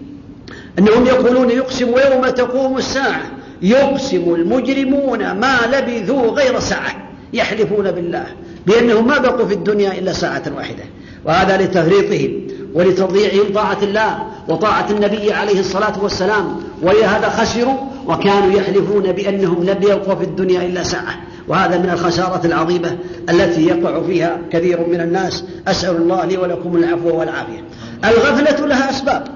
أنهم 0.79 1.05
يقولون 1.05 1.49
يقسم 1.49 1.87
يوم 1.87 2.27
تقوم 2.27 2.77
الساعة. 2.77 3.21
يقسم 3.61 4.33
المجرمون 4.33 5.31
ما 5.31 5.57
لبثوا 5.73 6.31
غير 6.31 6.59
ساعة. 6.59 7.09
يحلفون 7.33 7.91
بالله 7.91 8.25
بأنهم 8.67 9.07
ما 9.07 9.17
بقوا 9.17 9.45
في 9.45 9.53
الدنيا 9.53 9.91
إلا 9.91 10.13
ساعة 10.13 10.43
واحدة. 10.57 10.83
وهذا 11.25 11.57
لتفريطهم. 11.57 12.47
ولتضييعهم 12.73 13.53
طاعة 13.53 13.77
الله 13.83 14.23
وطاعة 14.47 14.87
النبي 14.89 15.33
عليه 15.33 15.59
الصلاة 15.59 16.03
والسلام. 16.03 16.63
ولهذا 16.81 17.29
خسروا 17.29 17.77
وكانوا 18.07 18.51
يحلفون 18.51 19.11
بأنهم 19.11 19.63
لم 19.63 19.77
يبقوا 19.81 20.15
في 20.15 20.23
الدنيا 20.23 20.61
إلا 20.61 20.83
ساعة. 20.83 21.15
وهذا 21.47 21.77
من 21.77 21.89
الخسارة 21.89 22.45
العظيمة 22.45 22.97
التي 23.29 23.67
يقع 23.67 24.01
فيها 24.01 24.37
كثير 24.51 24.87
من 24.87 25.01
الناس. 25.01 25.43
أسأل 25.67 25.95
الله 25.95 26.25
لي 26.25 26.37
ولكم 26.37 26.75
العفو 26.75 27.19
والعافية. 27.19 27.63
الغفلة 28.05 28.65
لها 28.65 28.89
أسباب. 28.89 29.27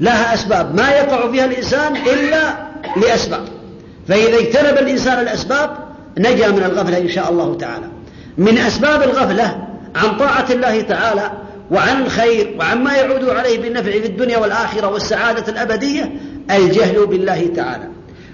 لها 0.00 0.34
أسباب. 0.34 0.74
ما 0.74 0.90
يقع 0.90 1.30
فيها 1.30 1.44
الإنسان 1.44 1.96
إلا 1.96 2.72
لأسباب. 2.96 3.42
فإذا 4.08 4.38
اجتنب 4.38 4.78
الإنسان 4.78 5.20
الأسباب 5.20 5.70
نجا 6.18 6.48
من 6.50 6.62
الغفلة 6.62 6.98
إن 6.98 7.08
شاء 7.08 7.30
الله 7.30 7.56
تعالى. 7.56 7.86
من 8.38 8.58
أسباب 8.58 9.02
الغفلة 9.02 9.68
عن 9.96 10.16
طاعة 10.16 10.46
الله 10.50 10.80
تعالى 10.80 11.30
وعن 11.72 12.02
الخير 12.02 12.54
وعن 12.58 12.82
ما 12.84 12.94
يعود 12.94 13.28
عليه 13.28 13.58
بالنفع 13.58 13.90
في 13.90 14.06
الدنيا 14.06 14.38
والآخرة 14.38 14.86
والسعادة 14.86 15.52
الأبدية 15.52 16.12
الجهل 16.50 17.06
بالله 17.06 17.46
تعالى 17.56 17.88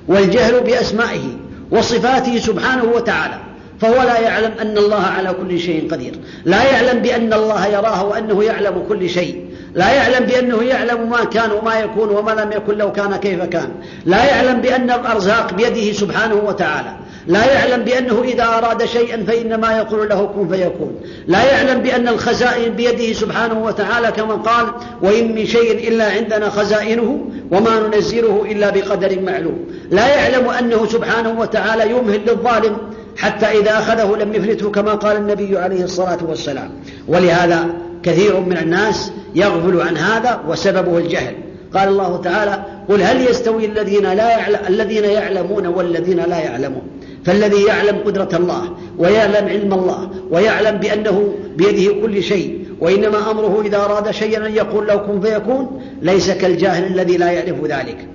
والجهل 0.08 0.60
بأسمائه 0.60 1.36
وصفاته 1.70 2.38
سبحانه 2.38 2.84
وتعالى. 2.84 3.40
فهو 3.80 4.02
لا 4.02 4.20
يعلم 4.20 4.52
أن 4.60 4.78
الله 4.78 5.02
على 5.02 5.32
كل 5.32 5.60
شيء 5.60 5.90
قدير. 5.90 6.14
لا 6.44 6.72
يعلم 6.72 7.02
بأن 7.02 7.32
الله 7.32 7.66
يراه 7.66 8.04
وأنه 8.04 8.44
يعلم 8.44 8.84
كل 8.88 9.10
شيء. 9.10 9.47
لا 9.74 9.92
يعلم 9.92 10.26
بأنه 10.26 10.62
يعلم 10.62 11.10
ما 11.10 11.24
كان 11.24 11.50
وما 11.50 11.80
يكون 11.80 12.08
وما 12.08 12.30
لم 12.30 12.52
يكن 12.52 12.78
لو 12.78 12.92
كان 12.92 13.16
كيف 13.16 13.42
كان. 13.42 13.68
لا 14.06 14.24
يعلم 14.24 14.60
بأن 14.60 14.90
الأرزاق 14.90 15.54
بيده 15.54 15.92
سبحانه 15.92 16.34
وتعالى. 16.34 16.92
لا 17.26 17.52
يعلم 17.52 17.84
بأنه 17.84 18.22
إذا 18.24 18.44
أراد 18.44 18.84
شيئا 18.84 19.24
فإنما 19.24 19.76
يقول 19.76 20.08
له 20.08 20.26
كن 20.26 20.48
فيكون. 20.48 21.00
لا 21.26 21.52
يعلم 21.52 21.82
بأن 21.82 22.08
الخزائن 22.08 22.72
بيده 22.72 23.12
سبحانه 23.12 23.64
وتعالى 23.64 24.12
كما 24.12 24.34
قال 24.34 24.66
وإن 25.02 25.34
من 25.34 25.46
شيء 25.46 25.88
إلا 25.88 26.10
عندنا 26.10 26.50
خزائنه 26.50 27.20
وما 27.50 27.80
ننزله 27.80 28.46
إلا 28.50 28.70
بقدر 28.70 29.20
معلوم. 29.20 29.58
لا 29.90 30.06
يعلم 30.06 30.48
أنه 30.48 30.86
سبحانه 30.86 31.40
وتعالى 31.40 31.90
يمهل 31.90 32.20
للظالم 32.26 32.76
حتى 33.16 33.46
إذا 33.46 33.78
أخذه 33.78 34.16
لم 34.16 34.34
يفلته 34.34 34.70
كما 34.70 34.92
قال 34.92 35.16
النبي 35.16 35.58
عليه 35.58 35.84
الصلاة 35.84 36.18
والسلام. 36.28 36.70
ولهذا 37.08 37.66
كثير 38.02 38.40
من 38.40 38.56
الناس 38.56 39.12
يغفل 39.34 39.80
عن 39.80 39.96
هذا 39.96 40.40
وسببه 40.48 40.98
الجهل. 40.98 41.34
قال 41.74 41.88
الله 41.88 42.16
تعالى 42.16 42.64
قل 42.88 43.02
هل 43.02 43.26
يستوي 43.30 43.66
الذين 43.66 44.02
لا 44.02 44.30
يعلم 44.30 44.58
الذين 44.68 45.04
يعلمون 45.04 45.66
والذين 45.66 46.16
لا 46.16 46.38
يعلمون. 46.38 46.82
فالذي 47.24 47.62
يعلم 47.62 47.98
قدرة 48.06 48.28
الله 48.34 48.62
ويعلم 48.98 49.48
علم 49.48 49.74
الله 49.74 50.10
ويعلم 50.30 50.78
بأنه 50.78 51.34
بيده 51.56 52.00
كل 52.00 52.22
شيء 52.22 52.64
وإنما 52.80 53.30
أمره 53.30 53.62
إذا 53.64 53.76
أراد 53.76 54.10
شيئا 54.10 54.46
أن 54.46 54.54
يقول 54.54 54.86
له 54.86 54.96
كن 54.96 55.20
فيكون 55.20 55.82
ليس 56.02 56.30
كالجاهل 56.30 56.84
الذي 56.84 57.16
لا 57.16 57.30
يعرف 57.30 57.64
ذلك. 57.64 58.08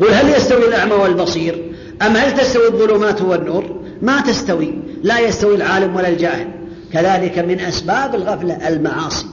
قل 0.00 0.10
هل 0.10 0.28
يستوي 0.36 0.68
الأعمى 0.68 0.94
والبصير؟ 0.94 1.72
أم 2.02 2.16
هل 2.16 2.34
تستوي 2.34 2.66
الظلمات 2.66 3.22
والنور؟ 3.22 3.64
ما 4.02 4.20
تستوي. 4.20 4.74
لا 5.02 5.20
يستوي 5.20 5.54
العالم 5.54 5.96
ولا 5.96 6.08
الجاهل. 6.08 6.46
كذلك 6.92 7.38
من 7.38 7.60
أسباب 7.60 8.14
الغفلة 8.14 8.68
المعاصي 8.68 9.26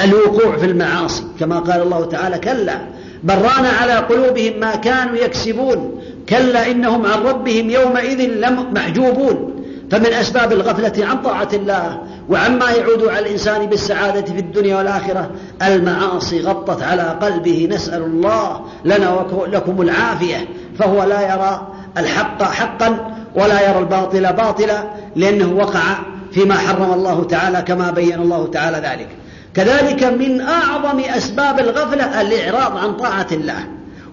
الوقوع 0.00 0.56
في 0.56 0.66
المعاصي. 0.66 1.24
كما 1.40 1.58
قال 1.58 1.82
الله 1.82 2.04
تعالى 2.04 2.38
كلا 2.38 2.78
بران 3.24 3.64
على 3.80 3.92
قلوبهم 3.92 4.60
ما 4.60 4.76
كانوا 4.76 5.16
يكسبون. 5.16 6.00
كلا 6.28 6.70
إنهم 6.70 7.06
عن 7.06 7.22
ربهم 7.22 7.70
يومئذ 7.70 8.50
محجوبون. 8.74 9.52
فمن 9.90 10.06
أسباب 10.06 10.52
الغفلة 10.52 11.06
عن 11.06 11.22
طاعة 11.22 11.48
الله 11.52 11.98
وعما 12.28 12.70
يعود 12.70 13.04
على 13.08 13.26
الإنسان 13.26 13.66
بالسعادة 13.66 14.32
في 14.32 14.38
الدنيا 14.38 14.76
والآخرة 14.76 15.30
المعاصي 15.62 16.40
غطت 16.40 16.82
على 16.82 17.02
قلبه 17.02 17.68
نسأل 17.70 18.02
الله 18.02 18.60
لنا 18.84 19.26
ولكم 19.32 19.82
العافية. 19.82 20.48
فهو 20.78 21.02
لا 21.02 21.34
يرى 21.34 21.68
الحق 21.98 22.42
حقا 22.42 23.16
ولا 23.34 23.70
يرى 23.70 23.78
الباطل 23.78 24.32
باطلا 24.32 24.84
لأنه 25.16 25.52
وقع 25.52 25.98
فيما 26.36 26.54
حرم 26.54 26.92
الله 26.92 27.24
تعالى 27.24 27.62
كما 27.62 27.90
بين 27.90 28.20
الله 28.20 28.46
تعالى 28.46 28.76
ذلك. 28.76 29.08
كذلك 29.54 30.04
من 30.04 30.40
أعظم 30.40 31.00
أسباب 31.00 31.60
الغفلة 31.60 32.20
الإعراض 32.20 32.76
عن 32.76 32.96
طاعة 32.96 33.26
الله 33.32 33.64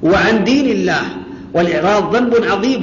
وعن 0.04 0.44
دين 0.44 0.66
الله 0.66 1.02
والإعراض 1.54 2.16
ذنب 2.16 2.34
عظيم 2.52 2.82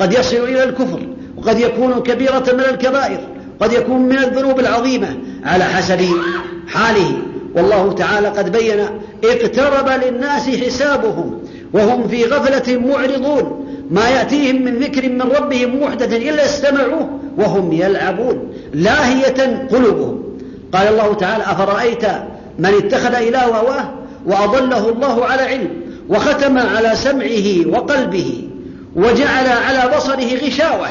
قد 0.00 0.12
يصل 0.12 0.36
إلى 0.36 0.64
الكفر 0.64 1.00
وقد 1.36 1.60
يكون 1.60 2.02
كبيرة 2.02 2.44
من 2.52 2.60
الكبائر 2.60 3.20
قد 3.60 3.72
يكون 3.72 4.02
من 4.02 4.18
الذنوب 4.18 4.60
العظيمة 4.60 5.08
على 5.44 5.64
حسب 5.64 6.00
حاله. 6.68 7.18
والله 7.54 7.92
تعالى 7.92 8.28
قد 8.28 8.52
بين 8.52 8.80
اقترب 9.24 9.88
للناس 10.04 10.48
حسابهم 10.48 11.38
وهم 11.72 12.08
في 12.08 12.24
غفلة 12.24 12.78
معرضون. 12.78 13.68
ما 13.90 14.08
يأتيهم 14.08 14.62
من 14.62 14.78
ذكر 14.78 15.08
من 15.08 15.22
ربهم 15.22 15.82
محدث 15.82 16.12
إلا 16.12 16.44
استمعوه 16.44 17.20
وهم 17.38 17.72
يلعبون 17.72 18.52
لاهية 18.74 19.68
قلوبهم. 19.72 20.22
قال 20.72 20.88
الله 20.88 21.14
تعالى 21.14 21.44
أفرأيت 21.44 22.04
من 22.58 22.74
اتخذ 22.74 23.14
إله 23.14 23.44
هواه 23.44 23.94
وأضله 24.26 24.88
الله 24.88 25.24
على 25.24 25.42
علم 25.42 25.70
وختم 26.08 26.58
على 26.58 26.90
سمعه 26.94 27.78
وقلبه 27.78 28.48
وجعل 28.96 29.46
على 29.48 29.96
بصره 29.96 30.46
غشاوة 30.46 30.86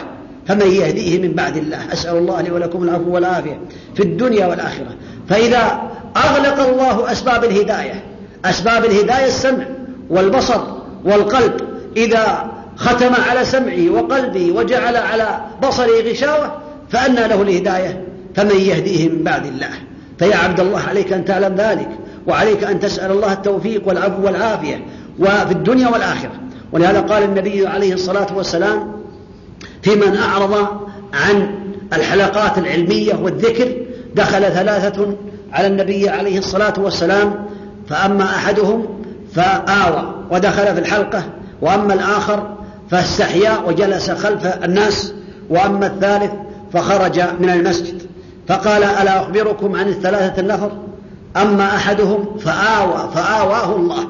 فمن 0.47 0.67
يهديه 0.67 1.27
من 1.27 1.33
بعد 1.33 1.57
الله؟ 1.57 1.93
أسأل 1.93 2.17
الله 2.17 2.41
لي 2.41 2.51
ولكم 2.51 2.83
العفو 2.83 3.13
والعافية 3.13 3.59
في 3.95 4.03
الدنيا 4.03 4.47
والآخرة. 4.47 4.95
فإذا 5.29 5.81
أغلق 6.17 6.59
الله 6.59 7.11
أسباب 7.11 7.43
الهداية 7.43 8.03
أسباب 8.45 8.85
الهداية 8.85 9.25
السمع 9.25 9.65
والبصر 10.09 10.61
والقلب 11.05 11.53
إذا 11.97 12.51
ختم 12.77 13.13
على 13.29 13.45
سمعه 13.45 13.89
وقلبه 13.89 14.51
وجعل 14.51 14.95
على 14.95 15.39
بصره 15.63 16.11
غشاوة 16.11 16.55
فأنى 16.89 17.27
له 17.27 17.41
الهداية 17.41 18.03
فمن 18.35 18.55
يهديه 18.55 19.09
من 19.09 19.23
بعد 19.23 19.45
الله؟ 19.45 19.69
فيا 20.19 20.35
عبد 20.35 20.59
الله 20.59 20.79
عليك 20.79 21.13
أن 21.13 21.25
تعلم 21.25 21.55
ذلك 21.55 21.89
وعليك 22.27 22.63
أن 22.63 22.79
تسأل 22.79 23.11
الله 23.11 23.33
التوفيق 23.33 23.87
والعفو 23.87 24.25
والعافية 24.25 24.85
وفي 25.19 25.51
الدنيا 25.51 25.87
والآخرة. 25.87 26.31
ولهذا 26.71 27.01
قال 27.01 27.23
النبي 27.23 27.67
عليه 27.67 27.93
الصلاة 27.93 28.27
والسلام 28.35 28.91
في 29.81 29.95
من 29.95 30.17
أعرض 30.17 30.67
عن 31.13 31.49
الحلقات 31.93 32.57
العلمية 32.57 33.13
والذكر 33.15 33.75
دخل 34.15 34.41
ثلاثة 34.41 35.15
على 35.53 35.67
النبي 35.67 36.09
عليه 36.09 36.39
الصلاة 36.39 36.73
والسلام 36.77 37.45
فأما 37.89 38.23
أحدهم 38.23 38.85
فآوى 39.33 40.15
ودخل 40.31 40.65
في 40.65 40.79
الحلقة 40.79 41.23
وأما 41.61 41.93
الآخر 41.93 42.57
فاستحيا 42.91 43.57
وجلس 43.67 44.11
خلف 44.11 44.45
الناس 44.45 45.13
وأما 45.49 45.87
الثالث 45.87 46.31
فخرج 46.73 47.19
من 47.39 47.49
المسجد. 47.49 48.01
فقال 48.47 48.83
ألا 48.83 49.21
أخبركم 49.21 49.75
عن 49.75 49.87
الثلاثة 49.87 50.41
النفر؟ 50.41 50.71
أما 51.37 51.75
أحدهم 51.75 52.37
فآوى 52.39 53.09
فآواه 53.15 53.75
الله. 53.75 54.07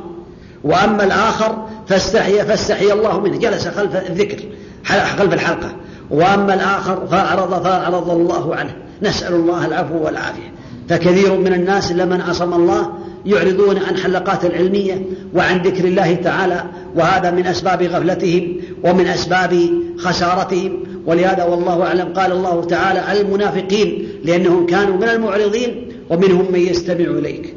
وأما 0.63 1.03
الآخر 1.03 1.67
فاستحيا 1.87 2.43
فاستحيا 2.43 2.93
الله 2.93 3.19
منه. 3.19 3.37
جلس 3.37 3.67
خلف 3.67 3.95
الذكر 3.95 4.43
خلف 4.85 5.33
الحلقة. 5.33 5.75
وأما 6.11 6.53
الآخر 6.53 7.07
فأعرض 7.07 7.63
فأعرض 7.63 8.09
الله 8.09 8.55
عنه. 8.55 8.75
نسأل 9.01 9.33
الله 9.33 9.65
العفو 9.65 10.05
والعافية. 10.05 10.51
فكثير 10.89 11.37
من 11.37 11.53
الناس 11.53 11.91
لمن 11.91 12.21
عصم 12.21 12.53
الله 12.53 12.93
يعرضون 13.25 13.77
عن 13.77 13.97
حلقات 13.97 14.45
العلمية 14.45 15.01
وعن 15.33 15.61
ذكر 15.61 15.85
الله 15.85 16.15
تعالى 16.15 16.63
وهذا 16.95 17.31
من 17.31 17.47
أسباب 17.47 17.83
غفلتهم. 17.83 18.57
ومن 18.83 19.07
أسباب 19.07 19.69
خسارتهم. 19.97 20.83
ولهذا 21.05 21.43
والله 21.43 21.83
أعلم 21.83 22.13
قال 22.13 22.31
الله 22.31 22.63
تعالى 22.63 22.99
على 22.99 23.21
المنافقين 23.21 24.07
لأنهم 24.23 24.65
كانوا 24.65 24.97
من 24.97 25.09
المعرضين 25.09 25.87
ومنهم 26.09 26.51
من 26.51 26.59
يستمع 26.59 27.05
إليك. 27.19 27.55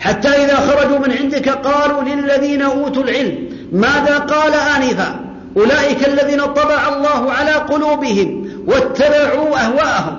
حتى 0.00 0.28
إذا 0.28 0.56
خرجوا 0.56 0.98
من 0.98 1.12
عندك 1.12 1.48
قالوا 1.48 2.02
للذين 2.02 2.62
أوتوا 2.62 3.02
العلم 3.02 3.48
ماذا 3.72 4.18
قال 4.18 4.52
آنفا؟ 4.54 5.20
أولئك 5.56 6.08
الذين 6.08 6.40
طبع 6.40 6.88
الله 6.88 7.32
على 7.32 7.52
قلوبهم 7.52 8.48
واتبعوا 8.66 9.58
أهواءهم. 9.58 10.16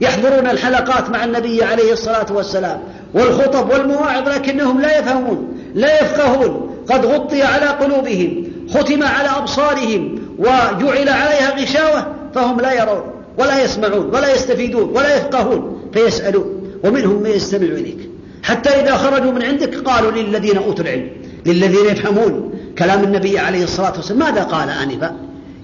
يحضرون 0.00 0.46
الحلقات 0.50 1.10
مع 1.10 1.24
النبي 1.24 1.64
عليه 1.64 1.92
الصلاة 1.92 2.26
والسلام 2.30 2.80
والخطب 3.14 3.70
والمواعظ 3.70 4.28
لكنهم 4.28 4.80
لا 4.80 4.98
يفهمون 4.98 5.58
لا 5.74 6.02
يفقهون. 6.02 6.70
قد 6.90 7.06
غطي 7.06 7.42
على 7.42 7.66
قلوبهم. 7.66 8.44
ختم 8.70 9.02
على 9.02 9.28
أبصارهم 9.28 10.18
وجعل 10.38 11.08
عليها 11.08 11.62
غشاوة 11.62 12.06
فهم 12.34 12.60
لا 12.60 12.72
يرون 12.72 13.02
ولا 13.38 13.64
يسمعون 13.64 14.06
ولا 14.06 14.34
يستفيدون 14.34 14.90
ولا 14.90 15.16
يفقهون 15.16 15.90
فيسألون 15.92 16.70
ومنهم 16.84 17.22
من 17.22 17.30
يستمع 17.30 17.66
إليك. 17.66 18.10
حتى 18.42 18.70
إذا 18.70 18.96
خرجوا 18.96 19.32
من 19.32 19.42
عندك 19.42 19.74
قالوا 19.74 20.10
للذين 20.10 20.56
أوتوا 20.56 20.84
العلم 20.84 21.10
للذين 21.46 21.86
يفهمون 21.86 22.54
كلام 22.78 23.04
النبي 23.04 23.38
عليه 23.38 23.64
الصلاة 23.64 23.92
والسلام. 23.96 24.18
ماذا 24.18 24.42
قال 24.42 24.70
آنفا؟ 24.70 25.16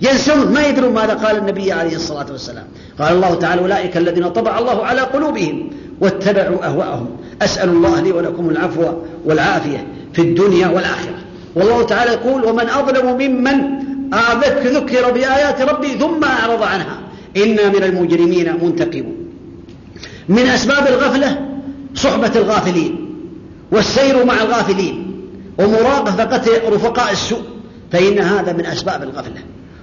ينسون 0.03 0.53
ما 0.53 0.67
يدرون 0.67 0.95
ماذا 0.95 1.15
قال 1.15 1.39
النبي 1.39 1.73
عليه 1.73 1.97
الصلاة 1.97 2.27
والسلام. 2.33 2.65
قال 2.99 3.13
الله 3.15 3.35
تعالى 3.35 3.63
أولئك 3.63 3.97
الذين 3.97 4.29
طبع 4.29 4.59
الله 4.59 4.85
على 4.85 5.01
قلوبهم 5.01 5.71
واتبعوا 6.01 6.65
أهواءهم. 6.65 7.09
أسأل 7.43 7.69
الله 7.69 8.01
لي 8.01 8.13
ولكم 8.13 8.51
العفو 8.51 8.85
والعافية 9.25 9.87
في 10.13 10.23
الدنيا 10.23 10.69
والآخرة. 10.69 11.19
والله 11.55 11.83
تعالى 11.83 12.13
يقول 12.13 12.45
ومن 12.45 12.69
أظلم 12.69 13.17
ممن 13.17 13.81
ذكر 14.65 15.11
بآيات 15.11 15.63
ربي 15.63 15.89
ثم 15.89 16.25
أعرض 16.25 16.63
عنها. 16.63 16.99
إنا 17.37 17.69
من 17.69 17.83
المجرمين 17.83 18.53
منتقمون. 18.63 19.17
من 20.29 20.47
أسباب 20.47 20.87
الغفلة 20.87 21.49
صحبة 21.95 22.33
الغافلين 22.37 23.15
والسير 23.73 24.25
مع 24.25 24.43
الغافلين 24.43 25.27
ومراقبة 25.59 26.45
رفقاء 26.69 27.13
السوء. 27.13 27.43
فإن 27.93 28.19
هذا 28.19 28.53
من 28.53 28.67
أسباب 28.67 29.03
الغفلة. 29.03 29.43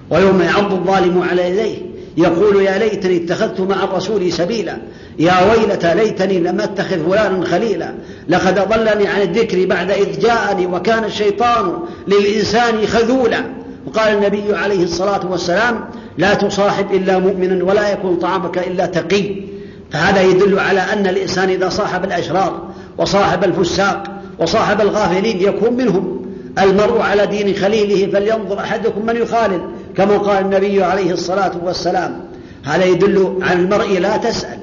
ويوم 0.09 0.41
يعض 0.41 0.73
الظالم 0.73 1.21
على 1.21 1.49
يديه 1.49 1.96
يقول 2.17 2.61
يا 2.61 2.77
ليتني 2.77 3.17
اتخذت 3.17 3.61
مع 3.61 3.83
الرسول 3.83 4.31
سبيلا. 4.31 4.77
يا 5.19 5.33
ويلتى 5.51 5.95
ليتني 5.95 6.39
لم 6.39 6.61
اتخذ 6.61 7.09
فلانا 7.09 7.45
خليلا. 7.45 7.93
لقد 8.29 8.59
اضلني 8.59 9.07
عن 9.07 9.21
الذكر 9.21 9.65
بعد 9.65 9.91
إذ 9.91 10.19
جاءني 10.19 10.65
وكان 10.65 11.03
الشيطان 11.03 11.73
للإنسان 12.07 12.87
خذولا. 12.87 13.43
وقال 13.87 14.13
النبي 14.13 14.55
عليه 14.55 14.83
الصلاة 14.83 15.31
والسلام 15.31 15.89
لا 16.17 16.33
تصاحب 16.33 16.91
إلا 16.91 17.19
مؤمنا 17.19 17.63
ولا 17.63 17.91
يكون 17.91 18.15
طعامك 18.15 18.57
إلا 18.57 18.85
تقي. 18.85 19.35
فهذا 19.91 20.21
يدل 20.21 20.59
على 20.59 20.79
أن 20.79 21.07
الإنسان 21.07 21.49
إذا 21.49 21.69
صاحب 21.69 22.05
الأشرار 22.05 22.69
وصاحب 22.97 23.43
الفساق 23.43 24.03
وصاحب 24.39 24.81
الغافلين 24.81 25.41
يكون 25.41 25.73
منهم. 25.73 26.25
المرء 26.59 27.01
على 27.01 27.25
دين 27.25 27.55
خليله 27.55 28.11
فلينظر 28.11 28.59
أحدكم 28.59 29.05
من 29.05 29.15
يخالل. 29.15 29.61
كما 29.97 30.17
قال 30.17 30.45
النبي 30.45 30.83
عليه 30.83 31.11
الصلاة 31.11 31.51
والسلام 31.63 32.19
هذا 32.63 32.85
يدل 32.85 33.39
عن 33.41 33.59
المرء 33.59 33.99
لا 33.99 34.17
تسأل 34.17 34.59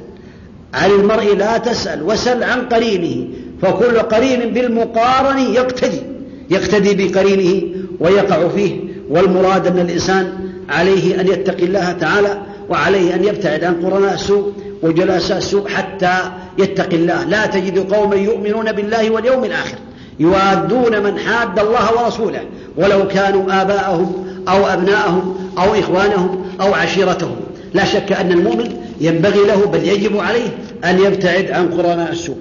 عن 0.74 0.90
المرء 0.90 1.36
لا 1.36 1.58
تسأل 1.58 2.02
وسل 2.02 2.42
عن 2.42 2.60
قرينه 2.60 3.28
فكل 3.62 3.98
قرين 3.98 4.54
بالمقارن 4.54 5.38
يقتدي 5.38 6.02
يقتدي 6.50 6.94
بقرينه 6.94 7.62
ويقع 8.00 8.48
فيه 8.48 8.80
والمراد 9.10 9.66
أن 9.66 9.78
الإنسان 9.78 10.32
عليه 10.68 11.20
أن 11.20 11.28
يتقي 11.28 11.64
الله 11.64 11.92
تعالى 11.92 12.42
وعليه 12.68 13.14
أن 13.14 13.24
يبتعد 13.24 13.64
عن 13.64 13.74
قرناء 13.74 14.14
السوء 14.14 14.52
وجلساء 14.82 15.38
السوء 15.38 15.68
حتى 15.68 16.14
يتقي 16.58 16.96
الله. 16.96 17.24
لا 17.24 17.46
تجد 17.46 17.94
قوما 17.94 18.16
يؤمنون 18.16 18.72
بالله 18.72 19.10
واليوم 19.10 19.44
الآخر 19.44 19.76
يوادون 20.20 21.02
من 21.02 21.18
حاد 21.18 21.58
الله 21.58 22.02
ورسوله 22.02 22.40
ولو 22.76 23.08
كانوا 23.08 23.62
آباءهم 23.62 24.26
أو 24.48 24.66
أبناءهم 24.66 25.50
أو 25.58 25.74
إخوانهم 25.74 26.44
أو 26.60 26.74
عشيرتهم. 26.74 27.36
لا 27.74 27.84
شك 27.84 28.12
أن 28.12 28.32
المؤمن 28.32 28.76
ينبغي 29.00 29.46
له 29.46 29.66
بل 29.66 29.88
يجب 29.88 30.16
عليه 30.16 30.48
أن 30.84 30.98
يبتعد 30.98 31.50
عن 31.50 31.68
قرناء 31.68 32.12
السوء. 32.12 32.36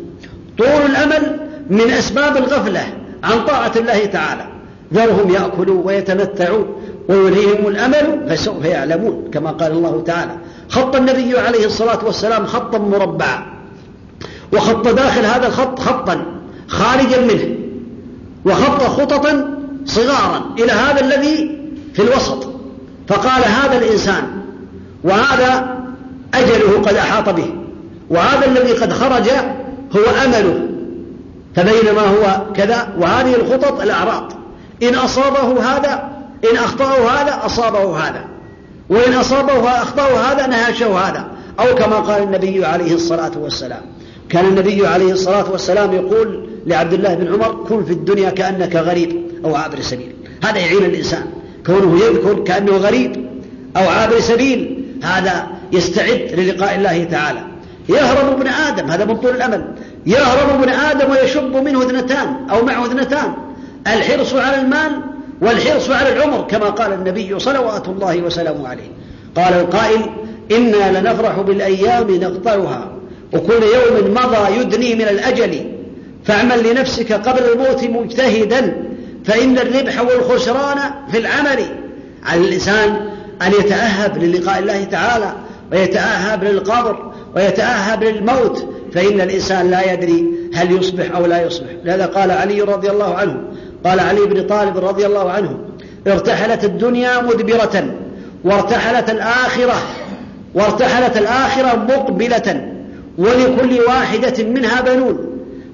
طول 0.57 0.67
الأمل 0.67 1.39
من 1.69 1.91
أسباب 1.91 2.37
الغفلة 2.37 2.83
عن 3.23 3.45
طاعة 3.45 3.71
الله 3.75 4.05
تعالى. 4.05 4.47
ذرهم 4.93 5.29
يأكلوا 5.29 5.81
ويتمتعوا 5.85 6.63
ويلهيهم 7.09 7.67
الأمل 7.67 8.25
فسوف 8.29 8.65
يعلمون 8.65 9.29
كما 9.33 9.51
قال 9.51 9.71
الله 9.71 10.03
تعالى 10.05 10.31
خط 10.69 10.95
النبي 10.95 11.39
عليه 11.39 11.65
الصلاة 11.65 12.05
والسلام 12.05 12.45
خطا 12.45 12.77
مربعا. 12.77 13.45
وخط 14.53 14.87
داخل 14.87 15.25
هذا 15.25 15.47
الخط 15.47 15.79
خطا 15.79 16.25
خارجا 16.67 17.21
منه. 17.21 17.55
وخط 18.45 18.83
خططا 18.83 19.49
صغارا. 19.85 20.41
إلى 20.59 20.71
هذا 20.71 21.01
الذي 21.01 21.62
في 21.93 22.01
الوسط. 22.01 22.49
فقال 23.08 23.43
هذا 23.43 23.77
الإنسان 23.77 24.23
وهذا 25.03 25.77
أجله 26.34 26.82
قد 26.82 26.95
أحاط 26.95 27.29
به 27.29 27.53
وهذا 28.10 28.45
الذي 28.45 28.73
قد 28.73 28.93
خرج 28.93 29.29
هو 29.95 30.03
أمله. 30.25 30.60
فبينما 31.56 32.01
هو 32.01 32.53
كذا 32.56 32.93
وهذه 32.99 33.36
الخطط 33.36 33.82
الأعراض. 33.82 34.34
إن 34.84 34.95
أصابه 34.95 35.63
هذا 35.63 36.10
إن 36.51 36.58
أخطأه 36.58 37.10
هذا 37.10 37.45
أصابه 37.45 37.97
هذا. 37.97 38.25
وإن 38.89 39.13
أصابه 39.13 39.69
أخطأه 39.69 40.32
هذا 40.32 40.47
نهاشه 40.47 40.99
هذا. 40.99 41.27
أو 41.60 41.75
كما 41.75 41.95
قال 41.95 42.23
النبي 42.23 42.65
عليه 42.65 42.95
الصلاة 42.95 43.32
والسلام. 43.38 43.82
كان 44.29 44.45
النبي 44.45 44.88
عليه 44.88 45.12
الصلاة 45.12 45.51
والسلام 45.51 45.93
يقول 45.93 46.49
لعبد 46.65 46.93
الله 46.93 47.13
بن 47.13 47.34
عمر 47.34 47.65
كن 47.69 47.86
في 47.86 47.93
الدنيا 47.93 48.29
كأنك 48.29 48.75
غريب 48.75 49.23
أو 49.45 49.56
عابر 49.56 49.82
سبيل. 49.82 50.15
هذا 50.43 50.58
يعين 50.58 50.86
الإنسان. 50.86 51.23
كونه 51.65 52.06
يذكر 52.06 52.43
كأنه 52.43 52.78
غريب 52.78 53.26
أو 53.78 53.89
عابر 53.89 54.19
سبيل 54.19 54.84
هذا 55.04 55.47
يستعد 55.71 56.39
للقاء 56.39 56.76
الله 56.76 57.04
تعالى. 57.04 57.39
يهرب 57.89 58.39
ابن 58.39 58.47
آدم 58.47 58.91
هذا 58.91 59.06
من 59.06 59.17
طول 59.17 59.36
الأمل. 59.36 59.65
يهرب 60.06 60.62
ابن 60.62 60.69
آدم 60.69 61.12
ويشب 61.12 61.56
منه 61.56 61.82
اثنتان 61.82 62.36
أو 62.49 62.65
معه 62.65 62.86
اثنتان 62.86 63.34
الحرص 63.88 64.34
على 64.34 64.62
المال 64.62 64.91
والحرص 65.41 65.89
على 65.89 66.13
العمر 66.13 66.47
كما 66.49 66.65
قال 66.65 66.93
النبي 66.93 67.39
صلوات 67.39 67.88
الله 67.88 68.21
وسلامه 68.21 68.67
عليه. 68.67 68.91
قال 69.36 69.54
القائل 69.54 70.02
إنا 70.52 70.99
لنفرح 70.99 71.41
بالأيام 71.41 72.12
نقطعها 72.12 72.91
وكل 73.34 73.63
يوم 73.63 74.13
مضى 74.13 74.60
يدني 74.60 74.95
من 74.95 75.02
الأجل 75.02 75.65
فاعمل 76.26 76.71
لنفسك 76.71 77.13
قبل 77.13 77.41
الموت 77.54 77.84
مجتهدا 77.84 78.92
فإن 79.25 79.57
الربح 79.57 80.01
والخسران 80.01 80.79
في 81.12 81.17
العمل 81.17 81.59
على 82.23 82.41
الإنسان 82.41 83.09
أن 83.41 83.51
يتأهب 83.51 84.23
للقاء 84.23 84.59
الله 84.59 84.83
تعالى 84.83 85.33
ويتأهب 85.71 86.43
للقبر 86.43 87.13
ويتأهب 87.36 88.03
للموت 88.03 88.67
فإن 88.93 89.21
الإنسان 89.21 89.71
لا 89.71 89.93
يدري 89.93 90.25
هل 90.53 90.71
يصبح 90.71 91.15
أو 91.15 91.25
لا 91.25 91.45
يصبح. 91.45 91.67
لهذا 91.83 92.05
قال 92.05 92.31
علي 92.31 92.62
رضي 92.62 92.89
الله 92.89 93.15
عنه 93.15 93.38
قال 93.86 93.99
علي 93.99 94.25
بن 94.25 94.47
طالب 94.47 94.77
رضي 94.77 95.05
الله 95.05 95.31
عنه 95.31 95.57
ارتحلت 96.07 96.63
الدنيا 96.63 97.21
مدبرة 97.21 97.93
وارتحلت 98.43 99.09
الآخرة 99.09 99.75
وارتحلت 100.55 101.17
الآخرة 101.17 101.86
مقبلة 101.89 102.73
ولكل 103.17 103.79
واحدة 103.88 104.43
منها 104.43 104.81
بنون. 104.81 105.17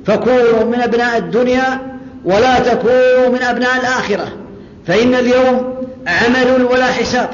فكونوا 0.06 0.64
من 0.64 0.82
أبناء 0.82 1.18
الدنيا 1.18 1.89
ولا 2.26 2.60
تكونوا 2.60 3.30
من 3.30 3.42
أبناء 3.42 3.76
الآخرة. 3.76 4.28
فإن 4.88 5.16
اليوم 5.16 5.74
عمل 6.08 6.66
ولا 6.72 6.86
حساب 6.86 7.30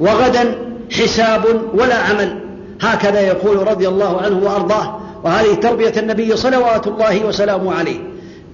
وغدا 0.00 0.54
حساب 0.92 1.44
ولا 1.74 1.94
عمل. 1.94 2.40
هكذا 2.80 3.20
يقول 3.20 3.68
رضي 3.68 3.88
الله 3.88 4.20
عنه 4.20 4.38
وأرضاه. 4.44 5.00
وهذه 5.24 5.54
تربية 5.54 5.92
النبي 5.96 6.36
صلوات 6.36 6.86
الله 6.86 7.24
وسلامه 7.24 7.74
عليه. 7.74 7.98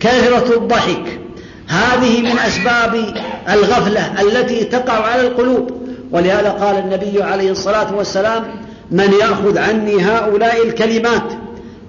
كثرة 0.00 0.56
الضحك. 0.56 1.20
هذه 1.68 2.22
من 2.22 2.38
أسباب 2.38 3.14
الغفلة 3.48 4.22
التي 4.22 4.64
تقع 4.64 5.06
على 5.06 5.20
القلوب. 5.20 5.70
ولهذا 6.12 6.50
قال 6.50 6.78
النبي 6.78 7.22
عليه 7.22 7.50
الصلاة 7.50 7.94
والسلام 7.96 8.44
من 8.90 9.12
يأخذ 9.20 9.58
عني 9.58 10.04
هؤلاء 10.04 10.66
الكلمات 10.66 11.22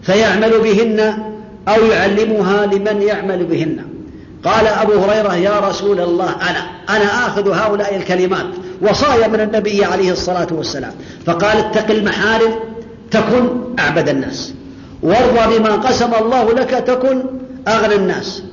فيعمل 0.04 0.60
بهن 0.60 1.18
أو 1.68 1.86
يعلمها 1.86 2.66
لمن 2.66 3.02
يعمل 3.02 3.46
بهن. 3.46 3.78
قال 4.44 4.68
أبو 4.68 4.94
هريرة 4.94 5.36
يا 5.36 5.60
رسول 5.60 6.00
الله 6.00 6.30
أنا 6.30 6.60
أنا 6.90 7.28
آخذ 7.28 7.52
هؤلاء 7.52 7.96
الكلمات 7.96 8.46
وصايا 8.82 9.28
من 9.28 9.40
النبي 9.40 9.86
عليه 9.86 10.12
الصلاة 10.12 10.48
والسلام. 10.52 10.92
فقال 11.26 11.58
اتق 11.58 11.92
المحارم 11.92 12.54
تكن 13.12 13.50
أعبد 13.80 14.10
الناس. 14.10 14.54
وارضى 15.04 15.60
بما 15.60 15.76
قسم 15.76 16.14
الله 16.22 16.54
لك 16.54 16.70
تكن 16.70 17.24
أغنى 17.68 17.96
الناس. 17.96 18.44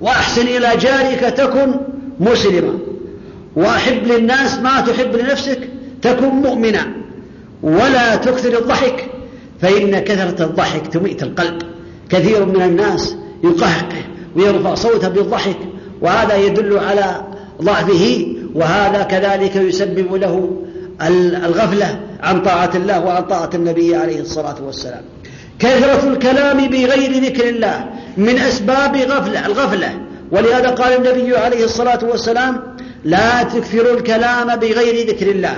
وأحسن 0.00 0.42
إلى 0.42 0.76
جارك 0.76 1.20
تكن 1.20 1.74
مسلما. 2.20 2.78
وأحب 3.56 4.06
للناس 4.06 4.58
ما 4.58 4.80
تحب 4.80 5.16
لنفسك 5.16 5.68
تكن 6.02 6.28
مؤمنا. 6.28 6.86
ولا 7.62 8.16
تكثر 8.16 8.58
الضحك 8.58 9.06
فإن 9.60 9.98
كثرة 9.98 10.44
الضحك 10.44 10.86
تميت 10.86 11.22
القلب. 11.22 11.62
كثير 12.10 12.44
من 12.44 12.62
الناس 12.62 13.16
يقهقه 13.44 14.02
ويرفع 14.36 14.74
صوته 14.74 15.08
بالضحك 15.08 15.56
وهذا 16.00 16.36
يدل 16.36 16.78
على 16.78 17.22
ضعفه 17.62 18.26
وهذا 18.54 19.02
كذلك 19.02 19.56
يسبب 19.56 20.14
له 20.14 20.50
الغفلة 21.46 22.00
عن 22.22 22.42
طاعة 22.42 22.70
الله 22.74 23.04
وعن 23.04 23.22
طاعة 23.22 23.50
النبي 23.54 23.96
عليه 23.96 24.20
الصلاة 24.20 24.56
والسلام. 24.66 25.02
كثرة 25.58 26.08
الكلام 26.08 26.56
بغير 26.68 27.24
ذكر 27.24 27.48
الله 27.48 27.84
من 28.16 28.38
أسباب 28.38 28.96
غفلة 28.96 29.46
الغفلة. 29.46 30.00
ولهذا 30.30 30.68
قال 30.68 30.92
النبي 31.06 31.36
عليه 31.36 31.64
الصلاة 31.64 31.98
والسلام 32.02 32.60
لا 33.04 33.42
تكثروا 33.42 33.96
الكلام 33.96 34.56
بغير 34.56 35.08
ذكر 35.08 35.30
الله 35.30 35.56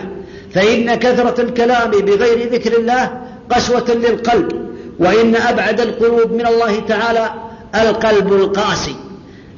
فإن 0.54 0.94
كثرة 0.94 1.40
الكلام 1.40 1.90
بغير 1.90 2.52
ذكر 2.52 2.78
الله 2.78 3.10
قسوة 3.50 3.90
للقلب. 3.94 4.69
وإن 5.00 5.36
أبعد 5.36 5.80
القلوب 5.80 6.32
من 6.32 6.46
الله 6.46 6.80
تعالى 6.80 7.30
القلب 7.74 8.32
القاسي 8.32 8.94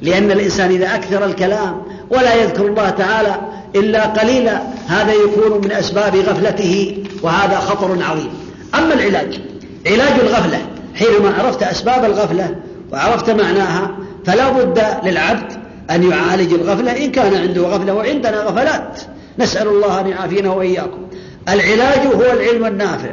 لأن 0.01 0.31
الإنسان 0.31 0.71
إذا 0.71 0.95
أكثر 0.95 1.25
الكلام 1.25 1.81
ولا 2.09 2.33
يذكر 2.33 2.65
الله 2.65 2.89
تعالى 2.89 3.35
إلا 3.75 4.05
قليلا 4.05 4.61
هذا 4.87 5.13
يكون 5.13 5.61
من 5.63 5.71
أسباب 5.71 6.15
غفلته 6.15 7.03
وهذا 7.21 7.55
خطر 7.55 8.03
عظيم. 8.03 8.29
أما 8.75 8.93
العلاج 8.93 9.39
علاج 9.87 10.19
الغفلة 10.19 10.61
حينما 10.95 11.33
عرفت 11.39 11.63
أسباب 11.63 12.05
الغفلة 12.05 12.55
وعرفت 12.91 13.29
معناها 13.29 13.91
فلا 14.25 14.49
بد 14.49 14.83
للعبد 15.03 15.51
أن 15.91 16.11
يعالج 16.11 16.53
الغفلة 16.53 17.05
إن 17.05 17.11
كان 17.11 17.35
عنده 17.35 17.61
غفلة 17.61 17.93
وعندنا 17.93 18.37
غفلات 18.37 19.01
نسأل 19.39 19.67
الله 19.67 19.99
أن 19.99 20.07
يعافينا 20.07 20.51
وإياكم. 20.51 21.07
العلاج 21.49 22.07
هو 22.15 22.21
العلم 22.21 22.65
النافع 22.65 23.09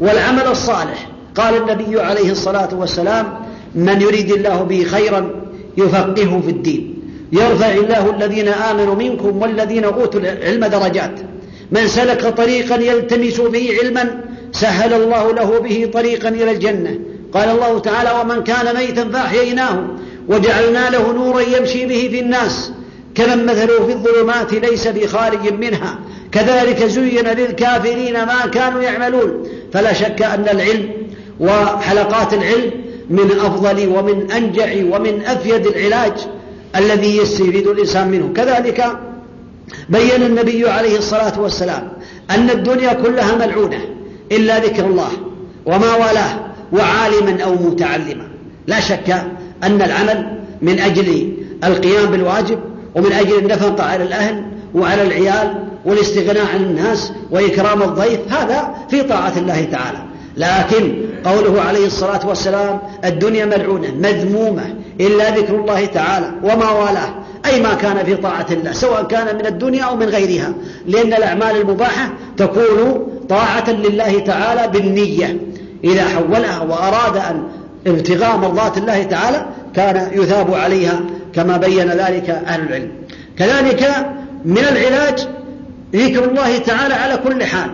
والعمل 0.00 0.46
الصالح. 0.46 1.13
قال 1.36 1.56
النبي 1.56 2.00
عليه 2.00 2.30
الصلاة 2.30 2.68
والسلام 2.72 3.26
من 3.74 4.00
يريد 4.00 4.32
الله 4.32 4.62
به 4.62 4.84
خيرا 4.84 5.30
يفقهه 5.76 6.40
في 6.44 6.50
الدين. 6.50 6.94
يرفع 7.32 7.70
الله 7.70 8.10
الذين 8.10 8.48
آمنوا 8.48 8.94
منكم 8.94 9.42
والذين 9.42 9.84
أوتوا 9.84 10.20
العلم 10.20 10.64
درجات. 10.64 11.20
من 11.72 11.86
سلك 11.86 12.26
طريقا 12.26 12.76
يلتمس 12.76 13.40
به 13.40 13.78
علما 13.82 14.20
سهل 14.52 14.92
الله 14.92 15.32
له 15.32 15.58
به 15.58 15.90
طريقا 15.92 16.28
إلى 16.28 16.50
الجنة. 16.50 16.98
قال 17.32 17.48
الله 17.48 17.78
تعالى 17.78 18.10
ومن 18.20 18.42
كان 18.42 18.76
ميتا 18.76 19.08
فأحييناه 19.08 19.84
وجعلنا 20.28 20.90
له 20.90 21.12
نورا 21.12 21.40
يمشي 21.40 21.86
به 21.86 22.08
في 22.10 22.20
الناس. 22.20 22.72
كمن 23.14 23.46
مثله 23.46 23.86
في 23.86 23.92
الظلمات 23.92 24.54
ليس 24.54 24.88
بخارج 24.88 25.52
منها. 25.52 25.98
كذلك 26.32 26.84
زين 26.84 27.28
للكافرين 27.28 28.12
ما 28.12 28.46
كانوا 28.52 28.82
يعملون. 28.82 29.48
فلا 29.72 29.92
شك 29.92 30.22
أن 30.22 30.48
العلم 30.48 30.88
وحلقات 31.40 32.34
العلم 32.34 32.70
من 33.10 33.30
أفضل 33.30 33.88
ومن 33.88 34.30
أنجع 34.30 34.96
ومن 34.96 35.22
أفيد 35.24 35.66
العلاج 35.66 36.12
الذي 36.76 37.16
يستفيد 37.16 37.66
الإنسان 37.66 38.10
منه. 38.10 38.32
كذلك 38.36 38.84
بين 39.88 40.22
النبي 40.22 40.68
عليه 40.68 40.98
الصلاة 40.98 41.40
والسلام 41.40 41.88
أن 42.30 42.50
الدنيا 42.50 42.92
كلها 42.92 43.34
ملعونة 43.34 43.80
إلا 44.32 44.58
ذكر 44.58 44.86
الله 44.86 45.10
وما 45.66 45.94
والاه 45.94 46.40
وعالما 46.72 47.42
أو 47.44 47.54
متعلما. 47.54 48.28
لا 48.66 48.80
شك 48.80 49.10
أن 49.62 49.82
العمل 49.82 50.38
من 50.62 50.78
أجل 50.78 51.32
القيام 51.64 52.06
بالواجب 52.06 52.58
ومن 52.94 53.12
أجل 53.12 53.38
النفقة 53.38 53.84
على 53.84 54.04
الأهل 54.04 54.44
وعلى 54.74 55.02
العيال 55.02 55.54
والاستغناء 55.84 56.46
عن 56.54 56.62
الناس 56.62 57.12
وإكرام 57.30 57.82
الضيف 57.82 58.20
هذا 58.32 58.74
في 58.90 59.02
طاعة 59.02 59.32
الله 59.38 59.64
تعالى. 59.64 59.98
لكن 60.36 60.94
قوله 61.24 61.62
عليه 61.62 61.86
الصلاة 61.86 62.28
والسلام 62.28 62.78
الدنيا 63.04 63.44
ملعونة 63.44 63.94
مذمومة 63.94 64.74
إلا 65.00 65.30
ذكر 65.30 65.54
الله 65.54 65.86
تعالى 65.86 66.30
وما 66.42 66.70
والاه 66.70 67.14
أي 67.46 67.60
ما 67.60 67.74
كان 67.74 68.04
في 68.04 68.16
طاعة 68.16 68.46
الله 68.50 68.72
سواء 68.72 69.02
كان 69.02 69.36
من 69.36 69.46
الدنيا 69.46 69.84
أو 69.84 69.96
من 69.96 70.06
غيرها 70.06 70.52
لأن 70.86 71.12
الأعمال 71.12 71.56
المباحة 71.56 72.10
تكون 72.36 73.06
طاعة 73.28 73.70
لله 73.70 74.18
تعالى 74.18 74.68
بالنية. 74.68 75.36
إذا 75.84 76.04
حولها 76.04 76.60
وأراد 76.60 77.16
أن 77.16 77.42
ابتغاء 77.86 78.36
مرضات 78.36 78.78
الله 78.78 79.02
تعالى 79.02 79.46
كان 79.74 80.10
يثاب 80.12 80.54
عليها 80.54 81.00
كما 81.34 81.56
بين 81.56 81.88
ذلك 81.88 82.30
أهل 82.30 82.60
العلم. 82.60 82.92
كذلك 83.38 84.06
من 84.44 84.58
العلاج 84.58 85.28
ذكر 85.94 86.24
الله 86.24 86.58
تعالى 86.58 86.94
على 86.94 87.16
كل 87.16 87.44
حال. 87.44 87.70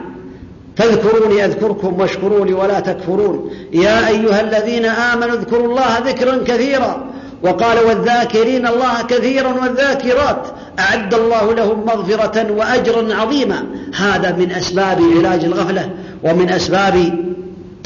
فاذكروني 0.81 1.45
أذكركم 1.45 2.01
واشكروني 2.01 2.53
ولا 2.53 2.81
تكفرون. 2.81 3.51
يا 3.73 4.09
أيها 4.09 4.41
الذين 4.41 4.85
آمنوا 4.85 5.37
اذكروا 5.37 5.67
الله 5.67 5.99
ذكرا 5.99 6.39
كثيرا. 6.47 7.11
وقال 7.43 7.79
والذاكرين 7.79 8.67
الله 8.67 9.03
كثيرا 9.09 9.53
والذاكرات. 9.63 10.47
أعد 10.79 11.15
الله 11.15 11.55
لهم 11.55 11.87
مغفرة 11.87 12.53
وأجرا 12.53 13.15
عظيما. 13.15 13.67
هذا 13.97 14.33
من 14.33 14.53
أسباب 14.53 14.99
علاج 15.17 15.45
الغفلة 15.45 15.91
ومن 16.25 16.51
أسباب 16.51 17.19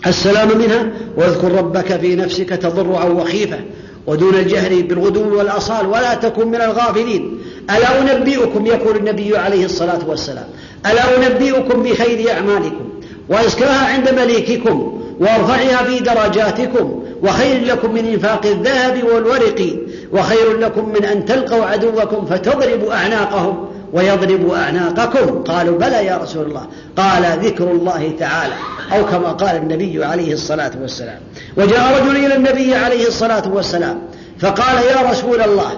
السلام 0.06 0.58
منها. 0.58 0.86
واذكر 1.16 1.52
ربك 1.52 2.00
في 2.00 2.16
نفسك 2.16 2.48
تضرعا 2.48 3.04
وخيفة. 3.04 3.58
ودون 4.06 4.34
الجهر 4.34 4.82
بالغدو 4.82 5.38
والأصال 5.38 5.86
ولا 5.86 6.14
تكن 6.14 6.48
من 6.48 6.60
الغافلين. 6.60 7.38
ألا 7.70 8.16
أنبئكم 8.16 8.66
يقول 8.66 8.96
النبي 8.96 9.36
عليه 9.36 9.64
الصلاة 9.64 10.00
والسلام 10.08 10.44
ألا 10.86 11.16
أنبئكم 11.16 11.82
بخير 11.82 12.30
أعمالكم 12.30 12.88
وأزكاها 13.28 13.94
عند 13.94 14.08
مليككم 14.08 15.00
وأرفعها 15.20 15.84
في 15.84 16.00
درجاتكم 16.00 17.02
وخير 17.22 17.64
لكم 17.64 17.94
من 17.94 18.04
إنفاق 18.04 18.46
الذهب 18.46 19.04
والورق 19.04 19.76
وخير 20.12 20.58
لكم 20.58 20.88
من 20.88 21.04
أن 21.04 21.24
تلقوا 21.24 21.64
عدوكم 21.64 22.26
فتضربوا 22.26 22.92
أعناقهم. 22.94 23.68
ويضرب 23.94 24.50
أعناقكم. 24.50 25.42
قالوا 25.42 25.78
بلى 25.78 26.06
يا 26.06 26.16
رسول 26.16 26.46
الله. 26.46 26.66
قال 26.96 27.22
ذكر 27.44 27.70
الله 27.70 28.12
تعالى. 28.18 28.54
أو 28.92 29.06
كما 29.06 29.28
قال 29.28 29.56
النبي 29.56 30.04
عليه 30.04 30.32
الصلاة 30.32 30.72
والسلام. 30.80 31.18
وجاء 31.56 32.02
رجل 32.02 32.16
إلى 32.16 32.36
النبي 32.36 32.74
عليه 32.74 33.06
الصلاة 33.08 33.54
والسلام. 33.54 33.98
فقال 34.38 34.76
يا 34.76 35.10
رسول 35.10 35.40
الله 35.40 35.70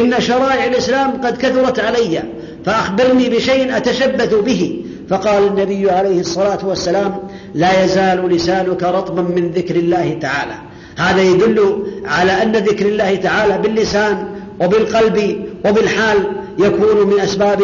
إن 0.00 0.20
شرائع 0.20 0.64
الإسلام 0.64 1.10
قد 1.10 1.36
كثرت 1.36 1.80
علي 1.80 2.22
فأخبرني 2.66 3.28
بشيء 3.28 3.76
أتشبث 3.76 4.34
به. 4.34 4.84
فقال 5.10 5.46
النبي 5.46 5.90
عليه 5.90 6.20
الصلاة 6.20 6.66
والسلام 6.66 7.18
لا 7.54 7.84
يزال 7.84 8.28
لسانك 8.28 8.82
رطبا 8.82 9.22
من 9.22 9.50
ذكر 9.50 9.76
الله 9.76 10.18
تعالى. 10.20 10.54
هذا 10.98 11.22
يدل 11.22 11.86
على 12.04 12.42
أن 12.42 12.52
ذكر 12.52 12.86
الله 12.86 13.14
تعالى 13.14 13.58
باللسان 13.58 14.28
وبالقلب 14.60 15.46
وبالحال 15.64 16.16
يكون 16.60 17.06
من 17.06 17.20
أسباب 17.20 17.62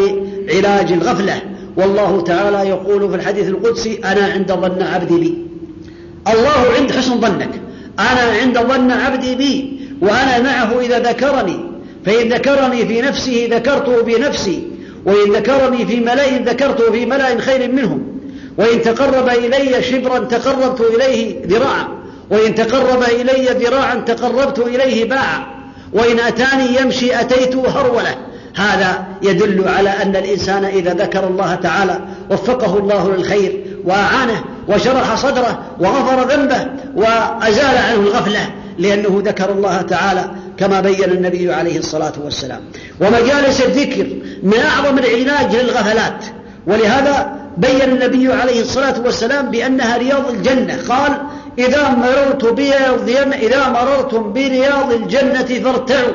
علاج 0.51 0.93
الغفلة. 0.93 1.43
والله 1.77 2.21
تعالى 2.21 2.69
يقول 2.69 3.11
في 3.11 3.17
الحديث 3.17 3.49
القدسي 3.49 4.01
أنا 4.05 4.33
عند 4.33 4.53
ظن 4.53 4.83
عبدي 4.83 5.19
بي. 5.19 5.39
الله 6.29 6.75
عند 6.81 6.93
حسن 6.93 7.21
ظنك. 7.21 7.51
أنا 7.99 8.41
عند 8.43 8.59
ظن 8.59 8.91
عبدي 8.91 9.35
بي. 9.35 9.81
وأنا 10.01 10.43
معه 10.43 10.81
إذا 10.81 10.99
ذكرني. 10.99 11.61
فإن 12.07 12.29
ذكرني 12.29 12.87
في 12.87 13.03
نفسه 13.03 13.49
ذكرته 13.51 14.03
بنفسي. 14.03 14.63
وإن 15.07 15.33
ذكرني 15.33 15.87
في 15.87 16.01
ملأ 16.01 16.39
ذكرته 16.39 16.93
في 16.93 17.07
ملأ 17.07 17.41
خير 17.41 17.73
منهم. 17.73 18.21
وإن 18.59 18.83
تقرب 18.83 19.29
إلي 19.29 19.83
شبرا 19.83 20.19
تقربت 20.19 20.81
إليه 20.81 21.47
ذراعا. 21.47 21.89
وإن 22.31 22.55
تقرب 22.55 23.03
إلي 23.03 23.49
ذراعا 23.65 23.95
تقربت 23.95 24.59
إليه 24.59 25.05
باعا. 25.05 25.47
وإن 25.93 26.21
أتاني 26.21 26.81
يمشي 26.81 27.21
أتيته 27.21 27.69
هرولة. 27.69 28.15
هذا 28.57 29.07
يدل 29.23 29.69
على 29.69 29.91
أن 29.91 30.17
الإنسان 30.17 30.65
إذا 30.65 30.95
ذكر 30.95 31.27
الله 31.27 31.55
تعالى 31.55 32.01
وفقه 32.31 32.79
الله 32.79 33.15
للخير 33.17 33.65
وأعانه 33.85 34.45
وشرح 34.69 35.15
صدره 35.15 35.59
وغفر 35.81 36.29
ذنبه 36.29 36.67
وأزال 36.97 37.77
عنه 37.79 38.01
الغفلة 38.01 38.51
لأنه 38.79 39.23
ذكر 39.25 39.53
الله 39.53 39.83
تعالى 39.83 40.31
كما 40.59 40.81
بين 40.81 41.05
النبي 41.05 41.53
عليه 41.53 41.79
الصلاة 41.79 42.13
والسلام. 42.25 42.61
ومجالس 43.01 43.61
الذكر 43.61 44.07
من 44.43 44.59
أعظم 44.59 44.99
العلاج 44.99 45.57
للغفلات. 45.57 46.25
ولهذا 46.67 47.37
بين 47.57 47.83
النبي 47.83 48.33
عليه 48.33 48.61
الصلاة 48.61 49.01
والسلام 49.05 49.51
بأنها 49.51 49.97
رياض 49.97 50.31
الجنة. 50.31 50.79
قال 50.89 51.13
إذا 51.59 51.89
مررت 51.89 52.45
برياض 52.45 53.09
إذا 53.33 53.69
مررتم 53.69 54.33
برياض 54.33 54.93
الجنة 54.93 55.63
فارتعوا. 55.65 56.13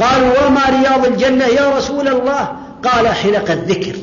قالوا 0.00 0.46
وما 0.46 0.60
رياض 0.68 1.06
الجنة 1.06 1.44
يا 1.44 1.76
رسول 1.76 2.08
الله؟ 2.08 2.48
قال 2.84 3.08
حلق 3.08 3.50
الذكر 3.50 3.96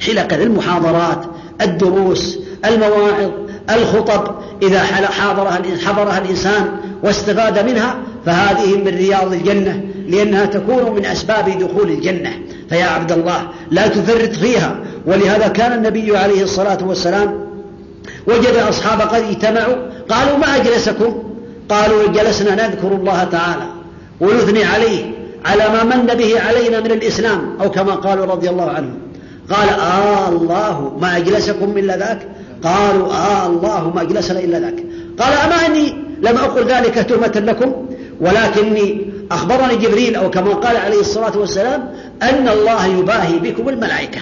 حلق 0.00 0.32
المحاضرات 0.32 1.24
الدروس 1.60 2.38
المواعظ 2.64 3.30
الخطب 3.70 4.34
إذا 4.62 4.82
حاضرها 5.20 5.60
حضرها 5.86 6.18
الإنسان 6.18 6.68
واستفاد 7.02 7.70
منها 7.70 7.96
فهذه 8.26 8.76
من 8.76 8.88
رياض 8.88 9.32
الجنة 9.32 9.80
لأنها 10.08 10.46
تكون 10.46 10.92
من 10.96 11.06
أسباب 11.06 11.58
دخول 11.58 11.90
الجنة. 11.90 12.32
فيا 12.68 12.84
عبد 12.84 13.12
الله 13.12 13.48
لا 13.70 13.86
تفرط 13.86 14.32
فيها. 14.32 14.76
ولهذا 15.06 15.48
كان 15.48 15.72
النبي 15.72 16.16
عليه 16.16 16.42
الصلاة 16.42 16.78
والسلام 16.82 17.48
وجد 18.26 18.56
أصحاب 18.56 19.00
قد 19.00 19.22
اجتمعوا 19.22 19.76
قالوا 20.08 20.38
ما 20.38 20.56
أجلسكم؟ 20.56 21.22
قالوا 21.68 22.08
جلسنا 22.08 22.68
نذكر 22.68 22.88
الله 22.88 23.24
تعالى 23.24 23.66
ونثني 24.20 24.64
عليه. 24.64 25.17
على 25.44 25.68
ما 25.68 25.84
من 25.84 26.06
به 26.06 26.40
علينا 26.40 26.80
من 26.80 26.90
الإسلام 26.90 27.56
أو 27.60 27.70
كما 27.70 27.94
قالوا 27.94 28.26
رضي 28.26 28.50
الله 28.50 28.70
عنهم. 28.70 28.98
قال 29.50 29.68
آه 29.68 30.28
الله 30.28 30.96
ما 31.00 31.16
أجلسكم 31.16 31.78
إلا 31.78 31.96
ذاك؟ 31.96 32.28
قالوا 32.64 33.12
آه 33.12 33.46
الله 33.46 33.92
ما 33.94 34.02
أجلسنا 34.02 34.40
إلا 34.40 34.58
ذاك. 34.58 34.74
قال 35.18 35.32
أما 35.32 35.66
إني 35.66 35.96
لم 36.22 36.36
أقل 36.36 36.64
ذلك 36.64 36.94
تهمة 36.94 37.32
لكم 37.46 37.86
ولكني 38.20 39.10
أخبرني 39.30 39.76
جبريل 39.76 40.16
أو 40.16 40.30
كما 40.30 40.54
قال 40.54 40.76
عليه 40.76 41.00
الصلاة 41.00 41.38
والسلام 41.38 41.90
أن 42.22 42.48
الله 42.48 42.86
يباهي 42.86 43.38
بكم 43.38 43.68
الملائكة. 43.68 44.20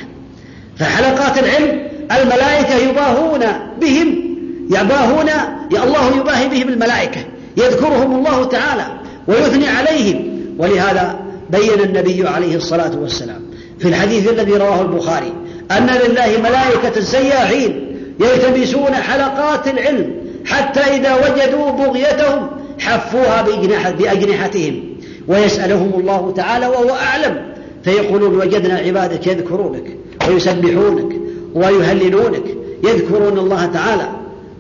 فحلقات 0.79 1.39
العلم 1.39 1.89
الملائكة 2.13 2.77
يباهون 2.77 3.41
بهم 3.81 4.37
يباهون 4.71 5.29
يا 5.73 5.85
الله 5.85 6.17
يباهي 6.17 6.49
بهم 6.49 6.69
الملائكة 6.69 7.21
يذكرهم 7.57 8.15
الله 8.19 8.45
تعالى 8.45 8.87
ويثني 9.29 9.69
عليهم. 9.69 10.36
ولهذا 10.59 11.19
بين 11.51 11.81
النبي 11.85 12.29
عليه 12.29 12.57
الصلاة 12.57 12.97
والسلام 12.99 13.43
في 13.79 13.89
الحديث 13.89 14.31
الذي 14.31 14.53
رواه 14.53 14.83
البخاري 14.83 15.33
أن 15.71 15.87
لله 15.87 16.39
ملائكة 16.43 17.01
سياحين 17.01 17.97
يلتمسون 18.21 18.95
حلقات 18.95 19.69
العلم 19.69 20.15
حتى 20.45 20.81
إذا 20.81 21.15
وجدوا 21.15 21.71
بغيتهم 21.71 22.51
حفوها 22.79 23.43
بأجنحتهم 23.99 24.83
ويسألهم 25.29 26.01
الله 26.01 26.33
تعالى 26.37 26.67
وهو 26.67 26.91
أعلم 26.91 27.39
فيقولون 27.85 28.35
وجدنا 28.35 28.75
عبادك 28.79 29.27
يذكرونك 29.27 29.97
ويسبحونك 30.29 31.17
ويهللونك 31.55 32.45
يذكرون 32.85 33.39
الله 33.39 33.67
تعالى 33.67 34.09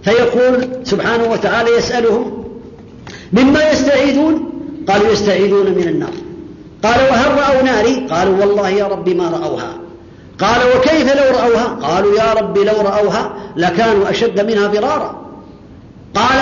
فيقول 0.02 0.68
سبحانه 0.84 1.30
وتعالى 1.30 1.70
يسألهم 1.76 2.44
مما 3.32 3.70
يستعيذون 3.70 4.55
قالوا 4.88 5.12
يستعيذون 5.12 5.66
من 5.66 5.88
النار. 5.88 6.12
قال 6.84 7.00
وهل 7.10 7.30
رأوا 7.38 7.62
ناري؟ 7.62 8.06
قالوا 8.10 8.40
والله 8.40 8.68
يا 8.68 8.86
رب 8.86 9.08
ما 9.08 9.28
رأوها. 9.28 9.78
قال 10.38 10.60
وكيف 10.76 11.16
لو 11.16 11.38
رأوها؟ 11.38 11.64
قالوا 11.64 12.18
يا 12.18 12.32
رب 12.32 12.58
لو 12.58 12.80
رأوها 12.80 13.32
لكانوا 13.56 14.10
أشد 14.10 14.40
منها 14.40 14.66
ضرارا. 14.66 15.26
قال 16.14 16.38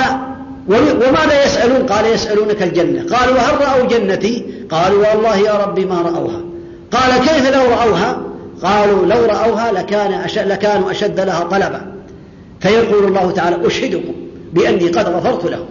وماذا 0.68 1.44
يسألون؟ 1.44 1.86
قال 1.86 2.06
يسألونك 2.06 2.62
الجنة. 2.62 3.16
قالوا 3.16 3.34
وهل 3.34 3.60
رأوا 3.60 3.86
جنتي؟ 3.88 4.44
قالوا 4.70 5.08
والله 5.08 5.36
يا 5.36 5.52
رب 5.52 5.80
ما 5.80 6.02
رأوها. 6.02 6.40
قال 6.92 7.28
كيف 7.28 7.54
لو 7.54 7.62
رأوها؟ 7.62 8.22
قالوا 8.62 9.06
لو 9.06 9.24
رأوها 9.26 9.72
لكان 9.72 10.12
أشد 10.12 10.48
لكانوا 10.48 10.90
أشد 10.90 11.20
لها 11.20 11.44
طلبا. 11.44 11.94
فيقول 12.60 13.04
الله 13.04 13.30
تعالى 13.30 13.66
أشهدكم 13.66 14.12
بأني 14.52 14.88
قد 14.88 15.08
غفرت 15.08 15.44
لهم. 15.44 15.66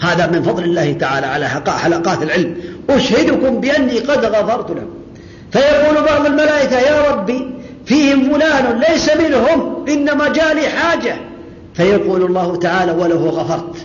هذا 0.00 0.26
من 0.26 0.42
فضل 0.42 0.64
الله 0.64 0.92
تعالى 0.92 1.26
على 1.26 1.48
حلقات 1.68 2.22
العلم. 2.22 2.56
أشهدكم 2.90 3.60
بأني 3.60 3.98
قد 3.98 4.24
غفرت 4.24 4.70
لهم 4.70 4.90
فيقول 5.52 6.04
بعض 6.04 6.26
الملائكة 6.26 6.78
يا 6.78 7.10
ربي 7.10 7.50
فيهم 7.86 8.32
فلان 8.32 8.80
ليس 8.88 9.10
منهم 9.16 9.84
إنما 9.88 10.28
جالي 10.28 10.68
حاجة. 10.68 11.16
فيقول 11.74 12.22
الله 12.22 12.56
تعالى 12.56 12.92
وله 12.92 13.28
غفرت. 13.28 13.76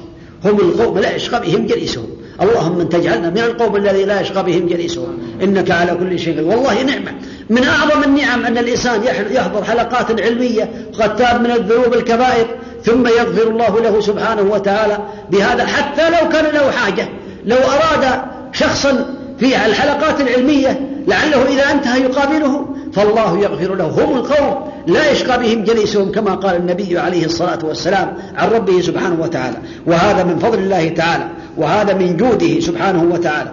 هم 0.46 0.60
القوم 0.60 1.00
لا 1.00 1.16
يشقى 1.16 1.42
بهم 1.42 1.66
جليسهم. 1.66 2.08
اللهم 2.42 2.82
تجعلنا 2.82 3.30
من 3.30 3.38
القوم 3.38 3.76
الذي 3.76 4.06
لا 4.06 4.22
يشقى 4.22 4.44
بهم 4.44 4.68
جليسهم. 4.68 5.20
إنك 5.44 5.72
على 5.72 5.96
كل 5.96 6.20
شيء 6.20 6.42
والله 6.42 6.84
نعمة. 6.84 7.12
من 7.50 7.64
أعظم 7.64 8.04
النعم 8.04 8.46
أن 8.46 8.58
الإنسان 8.58 9.04
يحضر 9.32 9.64
حلقات 9.64 10.22
علمية 10.22 10.72
وقد 10.94 11.16
تاب 11.16 11.42
من 11.42 11.52
الذنوب 11.52 11.94
الكبائر 11.94 12.48
ثم 12.84 13.08
يغفر 13.08 13.48
الله 13.48 13.80
له 13.82 14.00
سبحانه 14.00 14.42
وتعالى 14.42 14.98
بهذا 15.32 15.66
حتى 15.66 16.10
لو 16.10 16.30
كان 16.30 16.46
له 16.54 16.72
حاجة. 16.72 17.10
لو 17.46 17.58
أراد 17.58 18.22
شخصا 18.54 19.16
في 19.40 19.66
الحلقات 19.66 20.22
العلمية 20.22 20.90
لعله 21.08 21.48
إذا 21.48 21.72
انتهى 21.72 22.02
يقابله 22.02 22.66
فالله 22.94 23.38
يغفر 23.38 23.76
له. 23.76 23.86
هم 23.86 24.18
القوم 24.18 24.72
لا 24.88 25.12
يشقى 25.12 25.40
بهم 25.40 25.64
جليسهم 25.64 26.12
كما 26.12 26.36
قال 26.36 26.56
النبي 26.56 27.00
عليه 27.00 27.26
الصلاة 27.26 27.60
والسلام 27.64 28.18
عن 28.36 28.50
ربه 28.50 28.82
سبحانه 28.82 29.22
وتعالى. 29.22 29.58
وهذا 29.88 30.24
من 30.24 30.40
فضل 30.40 30.60
الله 30.60 30.90
تعالى 30.90 31.28
وهذا 31.58 31.94
من 31.94 32.18
جوده 32.18 32.60
سبحانه 32.60 33.04
وتعالى. 33.14 33.52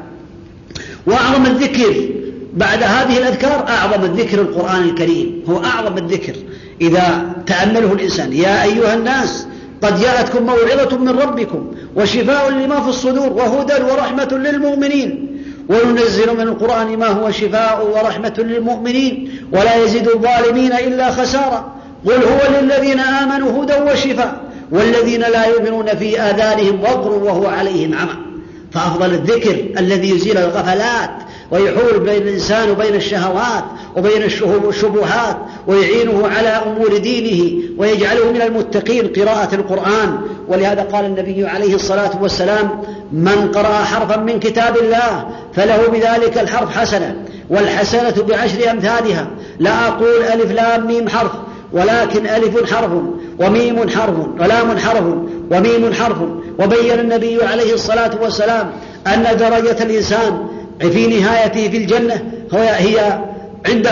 وأعظم 1.06 1.46
الذكر 1.46 2.08
بعد 2.54 2.82
هذه 2.82 3.18
الأذكار 3.18 3.68
أعظم 3.68 4.04
الذكر 4.04 4.40
القرآن 4.40 4.82
الكريم. 4.82 5.42
هو 5.50 5.64
أعظم 5.64 5.98
الذكر. 5.98 6.34
إذا 6.80 7.32
تأمله 7.46 7.92
الإنسان 7.92 8.32
يا 8.32 8.62
أيها 8.62 8.94
الناس 8.94 9.46
قد 9.82 10.00
جاءتكم 10.00 10.42
موعظة 10.42 10.98
من 10.98 11.08
ربكم 11.08 11.70
وشفاء 11.96 12.50
لما 12.50 12.80
في 12.80 12.88
الصدور 12.88 13.32
وهدى 13.32 13.82
ورحمة 13.92 14.28
للمؤمنين. 14.32 15.24
وننزل 15.68 16.34
من 16.34 16.40
القرآن 16.40 16.96
ما 16.96 17.06
هو 17.06 17.30
شفاء 17.30 17.86
ورحمة 17.94 18.34
للمؤمنين 18.38 19.30
ولا 19.52 19.84
يزيد 19.84 20.08
الظالمين 20.08 20.72
إلا 20.72 21.10
خسارة. 21.10 21.74
قل 22.06 22.12
هو 22.12 22.60
للذين 22.60 23.00
آمنوا 23.00 23.64
هدى 23.64 23.74
وشفاء 23.74 24.40
والذين 24.70 25.20
لا 25.20 25.46
يؤمنون 25.46 25.86
في 25.86 26.20
آذانهم 26.20 26.80
وقر 26.80 27.10
وهو 27.10 27.46
عليهم 27.46 27.94
عمى. 27.94 28.28
فأفضل 28.72 29.14
الذكر 29.14 29.64
الذي 29.78 30.10
يزيل 30.10 30.38
الغفلات 30.38 31.10
ويحول 31.50 32.00
بين 32.00 32.22
الإنسان 32.22 32.70
وبين 32.70 32.94
الشهوات 32.94 33.64
وبين 33.96 34.22
الشبهات 34.68 35.36
ويعينه 35.66 36.28
على 36.28 36.48
أمور 36.48 36.96
دينه 36.98 37.62
ويجعله 37.78 38.32
من 38.32 38.42
المتقين 38.42 39.06
قراءة 39.06 39.54
القرآن. 39.54 40.18
ولهذا 40.48 40.82
قال 40.82 41.04
النبي 41.04 41.46
عليه 41.46 41.74
الصلاة 41.74 42.22
والسلام 42.22 42.82
من 43.12 43.52
قرأ 43.54 43.84
حرفا 43.84 44.16
من 44.16 44.40
كتاب 44.40 44.76
الله 44.76 45.28
فله 45.54 45.88
بذلك 45.88 46.38
الحرف 46.38 46.78
حسنة 46.78 47.16
والحسنة 47.50 48.24
بعشر 48.28 48.70
أمثالها. 48.70 49.26
لا 49.58 49.88
أقول 49.88 50.22
ألف 50.22 50.52
لام 50.52 50.86
ميم 50.86 51.08
حرف 51.08 51.32
ولكن 51.72 52.26
ألف 52.26 52.74
حرف 52.74 52.90
وميم 53.40 53.88
حرف 53.88 54.16
ولام 54.40 54.78
حرف 54.78 55.04
وميم 55.50 55.92
حرف. 55.92 56.18
وبين 56.58 57.00
النبي 57.00 57.44
عليه 57.44 57.74
الصلاة 57.74 58.10
والسلام 58.22 58.70
أن 59.06 59.36
درجة 59.36 59.82
الإنسان 59.82 60.47
في 60.80 61.06
نهايته 61.06 61.68
في 61.68 61.76
الجنة 61.76 62.22
هي 62.52 63.18
عند 63.66 63.86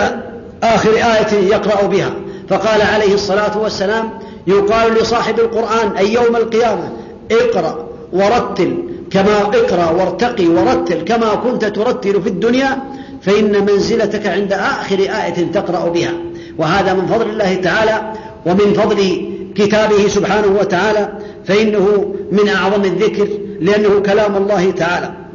آخر 0.63 0.89
آية 0.89 1.49
يقرأ 1.49 1.87
بها. 1.87 2.11
فقال 2.49 2.81
عليه 2.81 3.13
الصلاة 3.13 3.57
والسلام 3.57 4.09
يقال 4.47 4.93
لصاحب 4.93 5.39
القرآن 5.39 5.97
أي 5.97 6.13
يوم 6.13 6.35
القيامة 6.35 6.89
اقرأ 7.31 7.87
ورتل 8.13 8.77
كما 9.11 9.41
اقرأ 9.41 9.89
وارتقي 9.91 10.47
ورتل 10.47 11.01
كما 11.03 11.35
كنت 11.35 11.65
ترتل 11.65 12.21
في 12.21 12.29
الدنيا 12.29 12.77
فإن 13.21 13.65
منزلتك 13.65 14.27
عند 14.27 14.53
آخر 14.53 14.99
آية 14.99 15.51
تقرأ 15.53 15.89
بها. 15.89 16.11
وهذا 16.57 16.93
من 16.93 17.07
فضل 17.07 17.29
الله 17.29 17.55
تعالى 17.55 18.13
ومن 18.45 18.73
فضل 18.73 19.27
كتابه 19.55 20.07
سبحانه 20.07 20.57
وتعالى 20.59 21.13
فإنه 21.45 22.13
من 22.31 22.49
أعظم 22.49 22.83
الذكر 22.83 23.27
لأنه 23.59 23.99
كلام 23.99 24.35
الله 24.35 24.71
تعالى. 24.71 25.26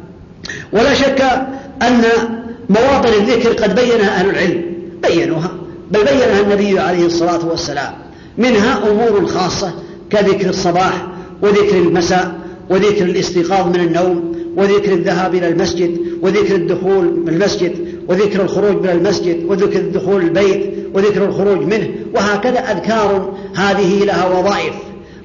ولا 0.73 0.95
شك 0.95 1.23
أن 1.83 2.03
مواطن 2.71 3.09
الذكر 3.09 3.53
قد 3.53 3.75
بينها 3.75 4.21
أهل 4.21 4.31
العلم 4.31 4.63
بينوها 5.03 5.51
بل 5.91 6.05
بينها 6.05 6.41
النبي 6.41 6.79
عليه 6.79 7.07
الصلاة 7.07 7.49
والسلام 7.49 7.93
منها 8.39 8.91
أمور 8.91 9.27
خاصة 9.27 9.73
كذكر 10.11 10.49
الصباح 10.49 11.07
وذكر 11.43 11.77
المساء 11.77 12.35
وذكر 12.71 13.05
الاستيقاظ 13.05 13.67
من 13.67 13.81
النوم 13.81 14.37
وذكر 14.57 14.93
الذهاب 14.93 15.35
إلى 15.35 15.49
المسجد 15.49 15.99
وذكر 16.23 16.55
الدخول 16.55 17.05
من 17.05 17.29
المسجد 17.29 17.73
وذكر 18.09 18.43
الخروج 18.43 18.83
من 18.83 18.89
المسجد 18.89 19.45
وذكر 19.45 19.79
الدخول 19.79 20.23
البيت 20.23 20.73
وذكر 20.95 21.25
الخروج 21.25 21.59
منه 21.59 21.89
وهكذا 22.15 22.59
أذكار 22.59 23.35
هذه 23.57 24.05
لها 24.05 24.39
وظائف 24.39 24.75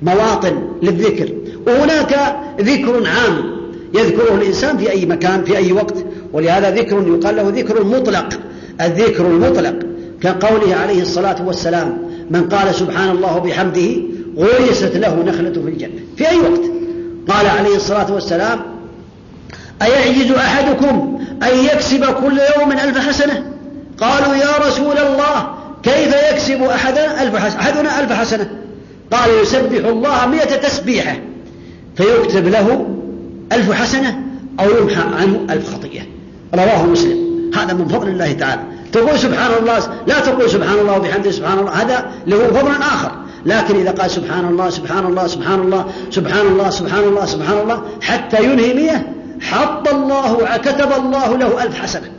مواطن 0.01 0.67
للذكر. 0.83 1.29
وهناك 1.67 2.35
ذكر 2.61 3.07
عام 3.07 3.56
يذكره 3.93 4.35
الإنسان 4.35 4.77
في 4.77 4.91
أي 4.91 5.05
مكان 5.05 5.43
في 5.43 5.57
أي 5.57 5.71
وقت. 5.71 5.95
ولهذا 6.33 6.71
ذكر 6.71 7.07
يقال 7.07 7.35
له 7.35 7.49
ذكر 7.55 7.83
مطلق 7.83 8.39
الذكر 8.81 9.27
المطلق 9.27 9.75
كقوله 10.21 10.75
عليه 10.75 11.01
الصلاة 11.01 11.47
والسلام 11.47 11.97
من 12.31 12.49
قال 12.49 12.75
سبحان 12.75 13.09
الله 13.09 13.37
بحمده 13.39 14.01
غرست 14.37 14.97
له 14.97 15.23
نخلة 15.23 15.51
في 15.51 15.69
الجنة. 15.69 15.99
في 16.17 16.29
أي 16.29 16.37
وقت. 16.37 16.61
قال 17.27 17.47
عليه 17.47 17.75
الصلاة 17.75 18.13
والسلام 18.13 18.59
أيعجز 19.81 20.31
أحدكم 20.31 21.19
أن 21.43 21.65
يكسب 21.65 22.05
كل 22.05 22.39
يوم 22.57 22.71
ألف 22.71 22.97
حسنة؟ 22.97 23.43
قالوا 23.97 24.35
يا 24.35 24.67
رسول 24.67 24.97
الله 24.97 25.49
كيف 25.83 26.15
يكسب 26.31 26.63
أحدنا 26.63 27.23
ألف 27.23 27.35
حسنة 27.35 27.61
أحدنا 27.61 27.99
ألف 27.99 28.11
حسنة؟ 28.11 28.49
قال 29.11 29.29
يسبح 29.41 29.85
الله 29.85 30.25
مئة 30.25 30.55
تسبيحة. 30.55 31.19
فيكتب 31.95 32.47
له 32.47 32.87
ألف 33.51 33.71
حسنة 33.71 34.19
أو 34.59 34.69
يمحى 34.69 35.01
عنه 35.21 35.47
ألف 35.49 35.73
خطيئة. 35.73 36.01
رواه 36.55 36.85
مسلم. 36.85 37.51
هذا 37.55 37.73
من 37.73 37.87
فضل 37.87 38.07
الله 38.07 38.33
تعالى. 38.33 38.61
تقول 38.91 39.19
سبحان 39.19 39.51
الله 39.61 39.79
لا 40.07 40.19
تقول 40.19 40.49
سبحان 40.49 40.79
الله 40.79 40.97
وبحمده 40.97 41.31
سبحان 41.31 41.59
الله. 41.59 41.71
هذا 41.71 42.11
له 42.27 42.47
فضل 42.47 42.71
آخر. 42.71 43.11
لكن 43.45 43.75
إذا 43.75 43.91
قال 43.91 44.11
سبحان 44.11 44.45
الله 44.45 44.69
سبحان 44.69 45.05
الله 45.05 45.27
سبحان 45.27 45.59
الله 45.59 45.85
سبحان 46.09 46.47
الله 46.47 46.69
سبحان 46.69 47.03
الله 47.03 47.25
سبحان 47.25 47.57
الله 47.57 47.81
حتى 48.01 48.43
ينهي 48.43 48.73
مئة 48.73 49.01
حط 49.41 49.87
الله 49.87 50.57
كتب 50.57 50.91
الله 50.97 51.37
له 51.37 51.63
ألف 51.63 51.75
حسنة. 51.81 52.11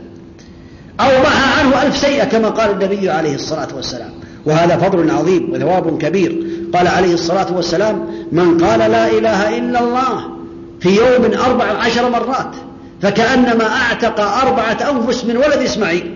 أو 0.99 1.21
محى 1.21 1.59
عنه 1.59 1.83
ألف 1.83 1.97
سيئة 1.97 2.23
كما 2.23 2.49
قال 2.49 2.71
النبي 2.71 3.09
عليه 3.09 3.35
الصلاة 3.35 3.67
والسلام. 3.75 4.09
وهذا 4.45 4.77
فضل 4.77 5.11
عظيم 5.11 5.53
وثواب 5.53 5.97
كبير. 5.97 6.43
قال 6.73 6.87
عليه 6.87 7.13
الصلاة 7.13 7.55
والسلام 7.55 8.07
من 8.31 8.57
قال 8.63 8.79
لا 8.79 9.11
إله 9.11 9.57
إلا 9.57 9.79
الله 9.79 10.38
في 10.79 10.89
يوم 10.89 11.33
أربع 11.45 11.65
عشر 11.65 12.09
مرات 12.09 12.55
فكأنما 13.01 13.67
أعتق 13.75 14.19
أربعة 14.19 14.77
أنفس 14.91 15.25
من 15.25 15.37
ولد 15.37 15.61
إسماعيل. 15.61 16.13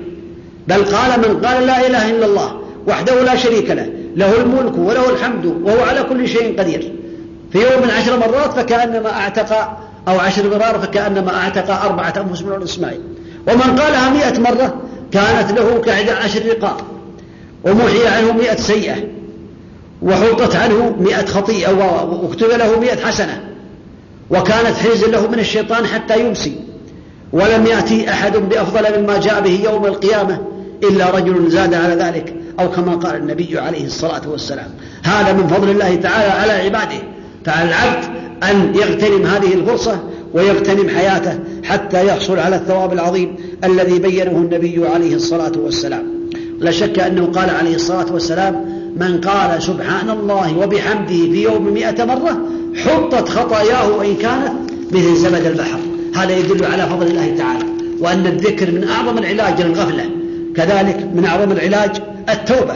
بل 0.68 0.86
قال 0.86 1.20
من 1.20 1.46
قال 1.46 1.68
لا 1.68 1.88
إله 1.88 2.10
إلا 2.10 2.26
الله 2.26 2.62
وحده 2.88 3.24
لا 3.24 3.36
شريك 3.36 3.70
له 3.70 3.90
له 4.16 4.42
الملك 4.42 4.78
وله 4.78 5.10
الحمد 5.10 5.46
وهو 5.46 5.84
على 5.84 6.04
كل 6.04 6.28
شيء 6.28 6.60
قدير. 6.60 6.94
في 7.52 7.58
يوم 7.58 7.92
عشر 7.98 8.18
مرات 8.20 8.54
فكأنما 8.54 9.12
أعتق 9.14 9.78
أو 10.08 10.20
عشر 10.20 10.50
مرار 10.50 10.80
فكأنما 10.80 11.38
أعتق 11.38 11.84
أربعة 11.86 12.14
أنفس 12.18 12.42
من 12.42 12.52
ولد 12.52 12.64
إسماعيل. 12.64 13.02
ومن 13.48 13.80
قالها 13.80 14.10
مئة 14.10 14.40
مرة 14.40 14.82
كانت 15.12 15.52
له 15.52 15.82
كعد 15.86 16.10
عشر 16.10 16.46
رقاب 16.46 16.76
ومحي 17.64 18.08
عنه 18.08 18.32
مئة 18.32 18.56
سيئة 18.56 18.96
وحطت 20.02 20.56
عنه 20.56 20.96
مئة 21.00 21.26
خطيئة 21.26 21.74
واكتب 21.74 22.48
له 22.48 22.80
مئة 22.80 23.06
حسنة. 23.06 23.53
وكانت 24.30 24.78
حرزا 24.78 25.08
له 25.08 25.28
من 25.28 25.40
الشيطان 25.40 25.86
حتى 25.86 26.20
يمسي. 26.28 26.56
ولم 27.34 27.66
يأتي 27.66 28.10
أحد 28.10 28.38
بأفضل 28.38 29.02
مما 29.02 29.18
جاء 29.18 29.42
به 29.42 29.62
يوم 29.64 29.86
القيامة 29.86 30.38
إلا 30.84 31.10
رجل 31.10 31.50
زاد 31.50 31.74
على 31.74 31.94
ذلك 31.96 32.36
أو 32.60 32.72
كما 32.72 32.96
قال 32.96 33.16
النبي 33.16 33.60
عليه 33.60 33.86
الصلاة 33.86 34.30
والسلام. 34.30 34.68
هذا 35.04 35.34
من 35.34 35.48
فضل 35.48 35.70
الله 35.70 35.96
تعالى 35.96 36.32
على 36.32 36.52
عباده. 36.52 37.02
فعلى 37.46 37.70
العبد 37.70 38.06
أن 38.44 38.76
يغتنم 38.76 39.26
هذه 39.26 39.54
الفرصة 39.54 40.00
ويغتنم 40.34 40.90
حياته 40.90 41.40
حتى 41.64 42.08
يحصل 42.08 42.40
على 42.40 42.56
الثواب 42.56 42.94
العظيم 42.94 43.36
الذي 43.64 44.00
بينه 44.00 44.32
النبي 44.32 44.88
عليه 44.88 45.16
الصلاة 45.16 45.52
والسلام. 45.58 46.04
لا 46.60 46.72
شك 46.72 47.00
أنه 47.00 47.26
قال 47.26 47.50
عليه 47.50 47.76
الصلاة 47.76 48.14
والسلام 48.14 48.66
من 48.98 49.22
قال 49.22 49.64
سبحان 49.64 50.10
الله 50.10 50.58
وبحمده 50.58 51.08
في 51.08 51.44
يوم 51.44 51.74
مئة 51.74 52.06
مرة 52.06 52.38
حطت 52.76 53.30
خطاياه 53.30 53.92
وإن 53.92 54.16
كانت 54.16 54.54
مثل 54.92 55.16
زبد 55.16 55.46
البحر. 55.46 55.80
هذا 56.16 56.38
يدل 56.38 56.66
على 56.66 56.84
فضل 56.84 57.08
الله 57.08 57.36
تعالى. 57.38 57.66
وأن 58.00 58.28
الذكر 58.28 58.72
من 58.72 58.88
أعظم 58.88 59.18
العلاج 59.18 59.62
للغفلة. 59.62 60.06
كذلك 60.56 61.10
من 61.16 61.26
أعظم 61.26 61.52
العلاج 61.52 61.92
التوبة. 62.30 62.76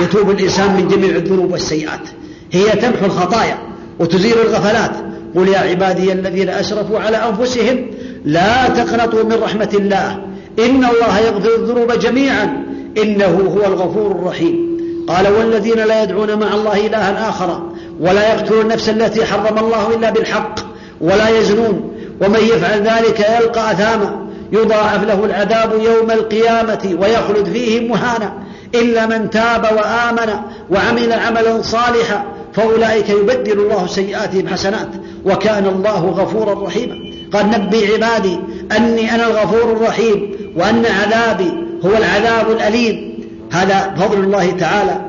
يتوب 0.00 0.30
الإنسان 0.30 0.76
من 0.76 0.88
جميع 0.88 1.16
الذنوب 1.16 1.52
والسيئات. 1.52 2.08
هي 2.52 2.70
تمحو 2.70 3.06
الخطايا 3.06 3.58
وتزيل 3.98 4.34
الغفلات. 4.40 4.92
قل 5.36 5.48
يا 5.48 5.58
عبادي 5.58 6.12
الذين 6.12 6.48
أسرفوا 6.48 6.98
على 6.98 7.16
أنفسهم 7.16 7.86
لا 8.24 8.68
تقنطوا 8.68 9.22
من 9.24 9.32
رحمة 9.42 9.70
الله. 9.74 10.12
إن 10.58 10.84
الله 10.84 11.18
يغفر 11.18 11.54
الذنوب 11.54 11.92
جميعا. 11.92 12.64
إنه 13.02 13.54
هو 13.56 13.72
الغفور 13.72 14.10
الرحيم. 14.10 14.67
قال 15.08 15.28
والذين 15.28 15.78
لا 15.78 16.02
يدعون 16.02 16.38
مع 16.38 16.54
الله 16.54 16.86
إلها 16.86 17.28
آخر 17.28 17.62
ولا 18.00 18.34
يقتلون 18.34 18.60
النفس 18.60 18.88
التي 18.88 19.24
حرم 19.24 19.58
الله 19.58 19.94
إلا 19.94 20.10
بالحق 20.10 20.54
ولا 21.00 21.28
يزنون 21.28 21.92
ومن 22.20 22.40
يفعل 22.40 22.82
ذلك 22.82 23.20
يلقى 23.40 23.72
أثاما 23.72 24.26
يضاعف 24.52 25.04
له 25.04 25.24
العذاب 25.24 25.72
يوم 25.72 26.10
القيامة 26.10 26.96
ويخلد 27.00 27.48
فيه 27.52 27.88
مهانا 27.88 28.32
إلا 28.74 29.06
من 29.06 29.30
تاب 29.30 29.62
وآمن 29.62 30.32
وعمل 30.70 31.12
عملا 31.12 31.62
صالحا 31.62 32.24
فأولئك 32.54 33.10
يبدل 33.10 33.60
الله 33.60 33.86
سيئاتهم 33.86 34.48
حسنات 34.48 34.88
وكان 35.24 35.66
الله 35.66 36.06
غفورا 36.06 36.66
رحيما 36.66 36.94
قال 37.32 37.50
نبي 37.50 37.94
عبادي 37.94 38.38
أني 38.76 39.14
أنا 39.14 39.26
الغفور 39.26 39.72
الرحيم 39.72 40.36
وأن 40.56 40.82
عذابي 40.86 41.52
هو 41.84 41.90
العذاب 41.90 42.50
الأليم 42.50 43.07
هذا 43.52 43.94
فضل 43.98 44.24
الله 44.24 44.50
تعالى. 44.50 45.00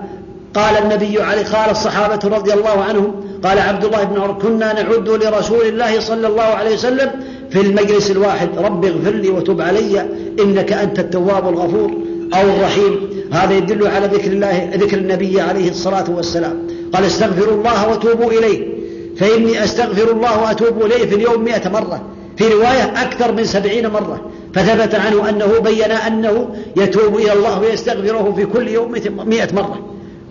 قال 0.54 0.78
النبي 0.78 1.22
عليه 1.22 1.44
قال 1.44 1.70
الصحابة 1.70 2.38
رضي 2.38 2.54
الله 2.54 2.84
عنهم 2.90 3.16
قال 3.44 3.60
عبد 3.60 3.86
الله 3.86 4.04
بن 4.04 4.22
عمر 4.22 4.34
كنا 4.34 4.74
نعد 4.74 5.10
لرسول 5.10 5.66
الله 5.66 6.00
صلى 6.00 6.28
الله 6.28 6.44
عليه 6.44 6.74
وسلم 6.74 7.12
في 7.50 7.62
المجلس 7.62 8.12
الواحد. 8.12 8.50
رب 8.58 8.86
اغفر 8.86 9.12
لي 9.12 9.30
وتب 9.30 9.62
علي 9.62 10.06
إنك 10.40 10.74
أنت 10.74 11.00
التواب 11.00 11.50
الغفور 11.50 11.92
أو 12.34 12.42
الرحيم. 12.42 13.10
هذا 13.32 13.54
يدل 13.58 13.88
على 13.88 14.06
ذكر 14.06 14.32
الله 14.32 14.70
ذكر 14.74 14.98
النبي 14.98 15.42
عليه 15.42 15.70
الصلاة 15.70 16.10
والسلام. 16.10 16.68
قال 16.94 17.06
استغفروا 17.06 17.58
الله 17.58 17.90
وتوبوا 17.90 18.32
إليه 18.32 18.80
فإني 19.18 19.64
أستغفر 19.64 20.12
الله 20.12 20.44
وأتوب 20.44 20.86
إليه 20.86 21.06
في 21.10 21.16
اليوم 21.16 21.44
مئة 21.44 21.70
مرة. 21.70 22.02
في 22.38 22.48
رواية 22.48 22.94
أكثر 23.02 23.32
من 23.32 23.44
سبعين 23.44 23.88
مرة. 23.88 24.22
فثبت 24.54 24.95
عنه 24.95 25.30
أنه 25.30 25.60
بين 25.60 25.91
أنه 25.91 26.50
يتوب 26.78 27.16
إلى 27.16 27.34
الله 27.34 27.60
ويستغفره 27.60 28.34
في 28.36 28.45
كل 28.45 28.68
يوم 28.68 28.91
مئة 29.26 29.56
مرة. 29.56 29.80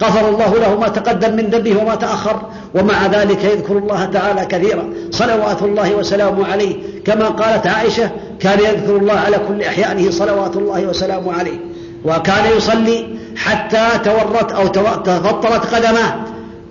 غفر 0.02 0.28
الله 0.28 0.54
له 0.54 0.80
ما 0.80 0.88
تقدم 0.88 1.36
من 1.36 1.46
ذنبه 1.46 1.82
وما 1.82 1.94
تأخر 1.94 2.40
ومع 2.74 3.06
ذلك 3.06 3.44
يذكر 3.44 3.78
الله 3.78 4.04
تعالى 4.04 4.46
كثيرا. 4.46 4.90
صلوات 5.10 5.62
الله 5.62 5.94
وسلامه 5.94 6.46
عليه. 6.46 6.76
كما 7.04 7.28
قالت 7.28 7.66
عائشة 7.66 8.10
كان 8.40 8.58
يذكر 8.58 8.96
الله 8.96 9.12
على 9.14 9.36
كل 9.48 9.62
أحيانه 9.62 10.10
صلوات 10.10 10.56
الله 10.56 10.86
وسلامه 10.86 11.32
عليه. 11.32 11.58
وكان 12.04 12.56
يصلي 12.56 13.06
حتى 13.36 13.86
تورت 14.04 14.52
أو 14.52 14.66
تفطرت 14.66 15.74
قدماه 15.74 16.14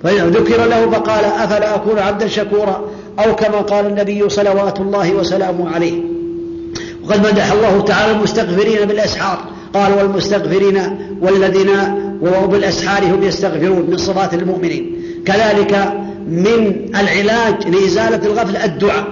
فذكر 0.04 0.66
له 0.66 0.90
فقال 0.90 1.26
أفلا 1.26 1.76
أكون 1.76 2.00
عبدا 2.00 2.28
شكورا؟ 2.28 2.82
أو 3.20 3.36
كما 3.36 3.58
قال 3.58 3.86
النبي 3.86 4.30
صلوات 4.30 4.80
الله 4.80 5.12
وسلامه 5.12 5.76
عليه. 5.76 6.17
وقد 7.08 7.28
مدح 7.28 7.52
الله 7.52 7.82
تعالى 7.82 8.12
المستغفرين 8.12 8.88
بالأسحار. 8.88 9.40
قال 9.74 9.94
والمستغفرين 9.94 10.78
والذين 11.22 11.70
وبالأسحار 12.22 13.04
هم 13.04 13.24
يستغفرون 13.24 13.90
من 13.90 13.98
صفات 13.98 14.34
المؤمنين. 14.34 14.96
كذلك 15.26 15.94
من 16.30 16.90
العلاج 16.96 17.68
لإزالة 17.68 18.26
الغفل 18.26 18.58
الدعاء. 18.58 19.08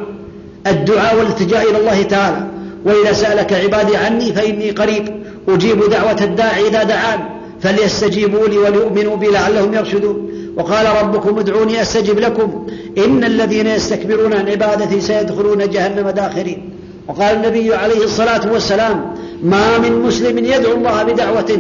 الدعاء 0.68 1.18
والالتجاء 1.18 1.70
إلى 1.70 1.78
الله 1.78 2.04
تعالى. 2.04 2.48
وإذا 2.86 3.14
سألك 3.14 3.54
عبادي 3.54 3.98
عني 3.98 4.34
فإني 4.34 4.72
قريب. 4.72 5.24
أجيب 5.48 5.90
دعوة 5.90 6.18
الداعي 6.22 6.68
إذا 6.68 6.84
دعان. 6.84 7.20
فليستجيبوا 7.62 8.48
لي 8.48 8.58
وليؤمنوا 8.58 9.16
بي 9.16 9.28
لعلهم 9.28 9.74
يرشدون. 9.74 10.30
وقال 10.58 10.86
ربكم 11.04 11.40
ادعوني 11.40 11.82
أستجب 11.82 12.20
لكم. 12.20 12.68
إن 13.06 13.24
الذين 13.24 13.68
يستكبرون 13.68 14.34
عن 14.34 14.50
عبادتي 14.50 15.02
سيدخلون 15.02 15.70
جهنم 15.70 16.10
داخرين. 16.10 16.75
وقال 17.08 17.36
النبي 17.36 17.76
عليه 17.76 18.04
الصلاة 18.04 18.52
والسلام 18.52 19.16
ما 19.44 19.78
من 19.78 20.02
مسلم 20.02 20.38
يدعو 20.38 20.74
الله 20.74 21.04
بدعوة 21.04 21.60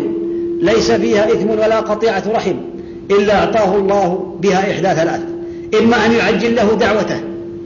ليس 0.62 0.92
فيها 0.92 1.32
إثم 1.32 1.50
ولا 1.50 1.80
قطيعة 1.80 2.24
رحم 2.36 2.56
إلا 3.12 3.40
أعطاه 3.40 3.76
الله 3.76 4.36
بها 4.42 4.60
إحدى 4.60 5.02
ثلاث. 5.02 5.22
إما 5.80 6.06
أن 6.06 6.12
يعجل 6.12 6.56
له 6.56 6.74
دعوته 6.74 7.20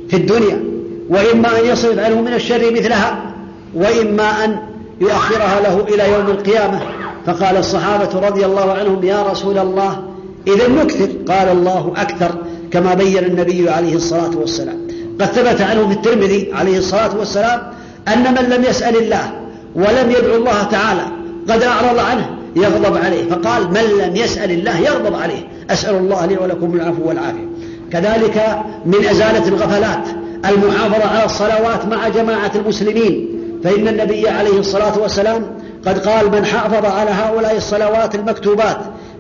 في 0.09 0.15
الدنيا 0.15 0.63
وإما 1.09 1.59
أن 1.59 1.65
يصرف 1.65 1.99
عنه 1.99 2.21
من 2.21 2.33
الشر 2.33 2.71
مثلها 2.71 3.33
وإما 3.75 4.45
أن 4.45 4.57
يؤخرها 5.01 5.61
له 5.61 5.85
إلى 5.93 6.13
يوم 6.13 6.25
القيامة. 6.25 6.79
فقال 7.25 7.57
الصحابة 7.57 8.27
رضي 8.27 8.45
الله 8.45 8.71
عنهم 8.71 9.03
يا 9.03 9.23
رسول 9.23 9.57
الله 9.57 10.03
إذا 10.47 10.67
نكثر. 10.67 11.09
قال 11.27 11.49
الله 11.51 11.93
أكثر. 11.97 12.31
كما 12.71 12.93
بين 12.93 13.23
النبي 13.23 13.69
عليه 13.69 13.95
الصلاة 13.95 14.37
والسلام. 14.37 14.88
قد 15.19 15.27
ثبت 15.27 15.61
عنه 15.61 15.87
في 15.87 15.93
الترمذي 15.93 16.49
عليه 16.53 16.77
الصلاة 16.77 17.17
والسلام 17.17 17.61
أن 18.07 18.33
من 18.33 18.49
لم 18.49 18.63
يسأل 18.63 18.97
الله 18.97 19.31
ولم 19.75 20.11
يدعو 20.11 20.35
الله 20.35 20.63
تعالى 20.63 21.01
قد 21.49 21.63
أعرض 21.63 21.99
عنه 21.99 22.29
يغضب 22.55 22.97
عليه 22.97 23.29
فقال 23.29 23.67
من 23.67 24.03
لم 24.03 24.15
يسأل 24.15 24.51
الله 24.51 24.79
يغضب 24.79 25.15
عليه 25.15 25.47
أسأل 25.69 25.95
الله 25.95 26.25
لي 26.25 26.37
ولكم 26.37 26.73
العفو 26.73 27.07
والعافية. 27.07 27.49
كذلك 27.91 28.57
من 28.85 29.05
أزالة 29.05 29.47
الغفلات 29.47 30.07
المحافظة 30.49 31.09
على 31.09 31.25
الصلوات 31.25 31.85
مع 31.85 32.07
جماعة 32.07 32.51
المسلمين 32.55 33.29
فإن 33.63 33.87
النبي 33.87 34.29
عليه 34.29 34.59
الصلاة 34.59 34.99
والسلام 34.99 35.45
قد 35.87 36.07
قال 36.07 36.31
من 36.31 36.45
حافظ 36.45 36.85
على 36.85 37.11
هؤلاء 37.11 37.57
الصلوات 37.57 38.15
المكتوبات 38.15 38.77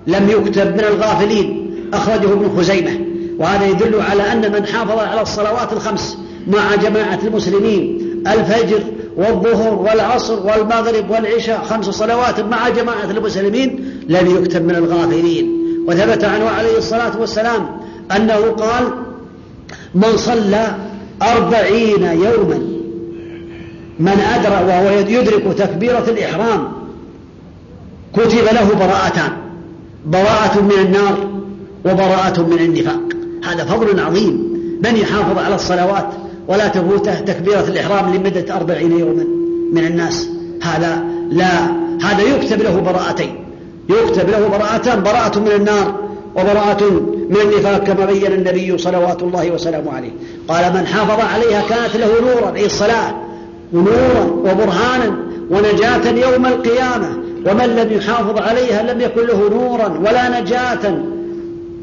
لم 0.07 0.29
يكتب 0.29 0.73
من 0.73 0.83
الغافلين 0.83 1.69
أخرجه 1.93 2.33
ابن 2.33 2.57
خزيمة. 2.57 2.99
وهذا 3.39 3.65
يدل 3.67 4.01
على 4.01 4.31
أن 4.31 4.51
من 4.51 4.65
حافظ 4.65 4.99
على 4.99 5.21
الصلوات 5.21 5.73
الخمس 5.73 6.17
مع 6.47 6.75
جماعة 6.75 7.19
المسلمين 7.23 8.09
الفجر 8.27 8.79
والظهر 9.17 9.73
والعصر 9.73 10.39
والمغرب 10.45 11.09
والعشاء 11.09 11.63
خمس 11.63 11.85
صلوات 11.85 12.39
مع 12.39 12.69
جماعة 12.69 13.11
المسلمين 13.11 13.99
لم 14.09 14.35
يكتب 14.37 14.65
من 14.65 14.75
الغافلين. 14.75 15.59
وثبت 15.87 16.23
عنه 16.23 16.49
عليه 16.49 16.77
الصلاة 16.77 17.19
والسلام 17.19 17.65
أنه 18.15 18.51
قال 18.51 18.83
من 19.95 20.17
صلى 20.17 20.75
أربعين 21.21 22.03
يوما 22.03 22.59
من 23.99 24.19
أدرى 24.35 24.65
وهو 24.67 24.99
يدرك 24.99 25.53
تكبيرة 25.57 26.05
الإحرام 26.07 26.71
كتب 28.13 28.45
له 28.53 28.73
براءتان 28.79 29.31
براءة 30.05 30.61
من 30.61 30.85
النار 30.85 31.29
وبراءة 31.85 32.41
من 32.41 32.59
النفاق. 32.59 33.18
هذا 33.43 33.65
فضل 33.65 33.99
عظيم. 33.99 34.49
من 34.83 34.95
يحافظ 34.95 35.37
على 35.37 35.55
الصلوات 35.55 36.07
ولا 36.47 36.67
تفوته 36.67 37.19
تكبيرة 37.19 37.65
الإحرام 37.67 38.15
لمدة 38.15 38.55
أربعين 38.55 38.99
يوما 38.99 39.25
من 39.73 39.85
الناس؟ 39.85 40.29
هذا 40.63 41.03
لا. 41.31 41.59
هذا 42.01 42.21
يكتب 42.21 42.61
له 42.61 42.79
براءتين. 42.79 43.45
يكتب 43.89 44.29
له 44.29 44.47
براءتان. 44.47 45.03
براءة 45.03 45.39
من 45.39 45.51
النار 45.51 45.95
وبراءة 46.35 46.83
من 47.29 47.37
النفاق 47.41 47.83
كما 47.83 48.05
بين 48.05 48.31
النبي 48.31 48.77
صلوات 48.77 49.23
الله 49.23 49.51
وسلامه 49.51 49.91
عليه. 49.91 50.11
قال 50.47 50.73
من 50.73 50.87
حافظ 50.87 51.19
عليها 51.33 51.61
كانت 51.69 51.95
له 51.95 52.21
نورا 52.21 52.55
أي 52.55 52.65
الصلاة 52.65 53.15
ونورا 53.73 54.25
وبرهانا 54.25 55.15
ونجاة 55.51 56.31
يوم 56.31 56.45
القيامة. 56.45 57.09
ومن 57.45 57.65
لم 57.65 57.91
يحافظ 57.91 58.37
عليها 58.37 58.93
لم 58.93 59.01
يكن 59.01 59.21
له 59.21 59.49
نورا 59.49 59.99
ولا 59.99 60.41
نجاة. 60.41 60.99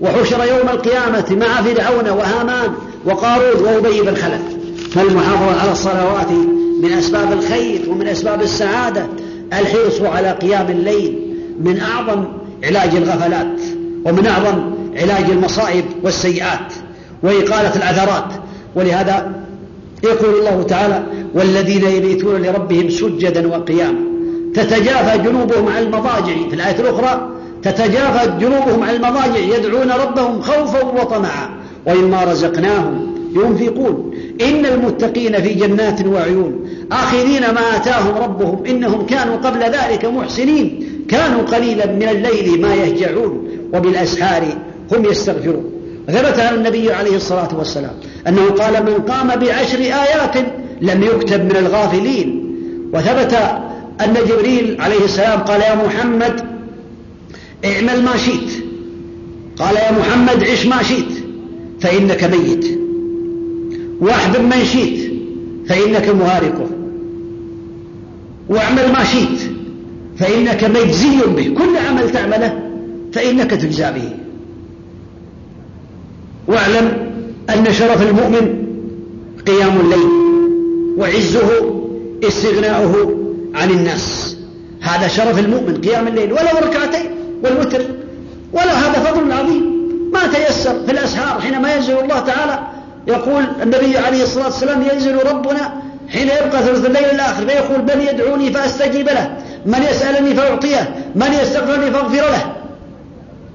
وحشر 0.00 0.44
يوم 0.44 0.68
القيامة 0.68 1.24
مع 1.30 1.62
فرعون 1.62 2.08
وهامان 2.08 2.72
وقارون 3.04 3.64
وأبي 3.64 4.02
بن 4.02 4.14
خلف. 4.14 4.42
فالمحافظة 4.90 5.60
على 5.60 5.72
الصلوات 5.72 6.30
من 6.82 6.92
أسباب 6.92 7.32
الخير 7.32 7.80
ومن 7.88 8.08
أسباب 8.08 8.42
السعادة 8.42 9.06
الحرص 9.52 10.00
على 10.00 10.30
قيام 10.30 10.66
الليل 10.70 11.36
من 11.60 11.80
أعظم 11.80 12.24
علاج 12.64 12.96
الغفلات 12.96 13.60
ومن 14.04 14.26
أعظم 14.26 14.70
علاج 14.96 15.30
المصائب 15.30 15.84
والسيئات 16.02 16.72
وإقالة 17.22 17.76
العثرات. 17.76 18.32
ولهذا 18.74 19.32
يقول 20.04 20.38
الله 20.38 20.62
تعالى 20.62 21.02
والذين 21.34 21.84
يبيتون 21.84 22.42
لربهم 22.42 22.90
سجدا 22.90 23.48
وقياما 23.48 24.00
تتجافى 24.54 25.18
جنوبهم 25.18 25.68
عن 25.68 25.82
المضاجع. 25.82 26.48
في 26.48 26.54
الآية 26.54 26.80
الأخرى 26.80 27.35
تتجافى 27.66 28.38
جنوبهم 28.40 28.82
عن 28.82 28.94
المضاجع 28.94 29.56
يدعون 29.56 29.90
ربهم 29.90 30.40
خوفا 30.40 30.84
وطمعا 30.84 31.48
ومما 31.86 32.24
رزقناهم 32.24 33.14
ينفقون. 33.36 34.14
إن 34.40 34.66
المتقين 34.66 35.42
في 35.42 35.54
جنات 35.54 36.06
وعيون. 36.06 36.68
آخذين 36.92 37.40
ما 37.40 37.76
آتاهم 37.76 38.14
ربهم 38.22 38.64
إنهم 38.66 39.06
كانوا 39.06 39.36
قبل 39.36 39.60
ذلك 39.60 40.04
محسنين. 40.04 40.92
كانوا 41.08 41.42
قليلا 41.42 41.86
من 41.86 42.08
الليل 42.08 42.60
ما 42.60 42.74
يهجعون 42.74 43.48
وبالأسحار 43.74 44.42
هم 44.92 45.04
يستغفرون. 45.04 45.70
ثبت 46.08 46.40
عن 46.40 46.54
النبي 46.54 46.92
عليه 46.92 47.16
الصلاة 47.16 47.58
والسلام 47.58 47.92
أنه 48.28 48.50
قال 48.50 48.84
من 48.84 48.94
قام 48.94 49.28
بعشر 49.28 49.78
آيات 49.78 50.36
لم 50.80 51.02
يكتب 51.02 51.44
من 51.44 51.56
الغافلين. 51.56 52.28
وثبت 52.94 53.34
أن 54.04 54.14
جبريل 54.28 54.76
عليه 54.80 55.04
السلام 55.04 55.38
قال 55.40 55.60
يا 55.60 55.74
محمد 55.74 56.55
اعمل 57.64 58.04
ما 58.04 58.16
شئت. 58.16 58.64
قال 59.58 59.76
يا 59.76 59.92
محمد 59.92 60.44
عش 60.44 60.66
ما 60.66 60.82
شئت 60.82 61.12
فإنك 61.80 62.24
ميت. 62.24 62.78
واحذر 64.00 64.42
من 64.42 64.64
شئت 64.72 65.10
فإنك 65.68 66.08
مهارقه 66.08 66.70
واعمل 68.48 68.92
ما 68.92 69.04
شئت 69.04 69.50
فإنك 70.18 70.64
مجزي 70.64 71.18
به. 71.36 71.54
كل 71.58 71.76
عمل 71.88 72.12
تعمله 72.12 72.58
فإنك 73.12 73.50
تجزى 73.50 73.92
به. 73.92 74.10
واعلم 76.48 77.12
أن 77.50 77.72
شرف 77.72 78.02
المؤمن 78.02 78.66
قيام 79.46 79.80
الليل 79.80 80.08
وعزه 80.98 81.50
استغناؤه 82.24 83.16
عن 83.54 83.70
الناس. 83.70 84.36
هذا 84.80 85.08
شرف 85.08 85.38
المؤمن 85.38 85.80
قيام 85.80 86.08
الليل 86.08 86.32
ولو 86.32 86.58
ركعتين. 86.62 87.15
والوتر. 87.44 87.82
ولا 88.52 88.72
هذا 88.72 88.92
فضل 88.92 89.32
عظيم. 89.32 89.76
ما 90.12 90.20
تيسر 90.26 90.74
في 90.86 90.92
الأسهار 90.92 91.40
حينما 91.40 91.74
ينزل 91.74 91.98
الله 91.98 92.18
تعالى 92.18 92.58
يقول 93.06 93.44
النبي 93.62 93.98
عليه 93.98 94.22
الصلاة 94.22 94.44
والسلام 94.44 94.82
ينزل 94.92 95.26
ربنا 95.26 95.72
حين 96.08 96.26
يبقى 96.26 96.62
ثلث 96.62 96.86
الليل 96.86 97.04
الآخر 97.04 97.48
فيقول 97.48 97.82
من 97.82 98.06
يدعوني 98.10 98.52
فأستجيب 98.52 99.08
له. 99.08 99.36
من 99.66 99.82
يسألني 99.90 100.34
فأعطيه. 100.34 100.94
من 101.14 101.32
يستغفرني 101.42 101.90
فأغفر 101.90 102.30
له. 102.30 102.52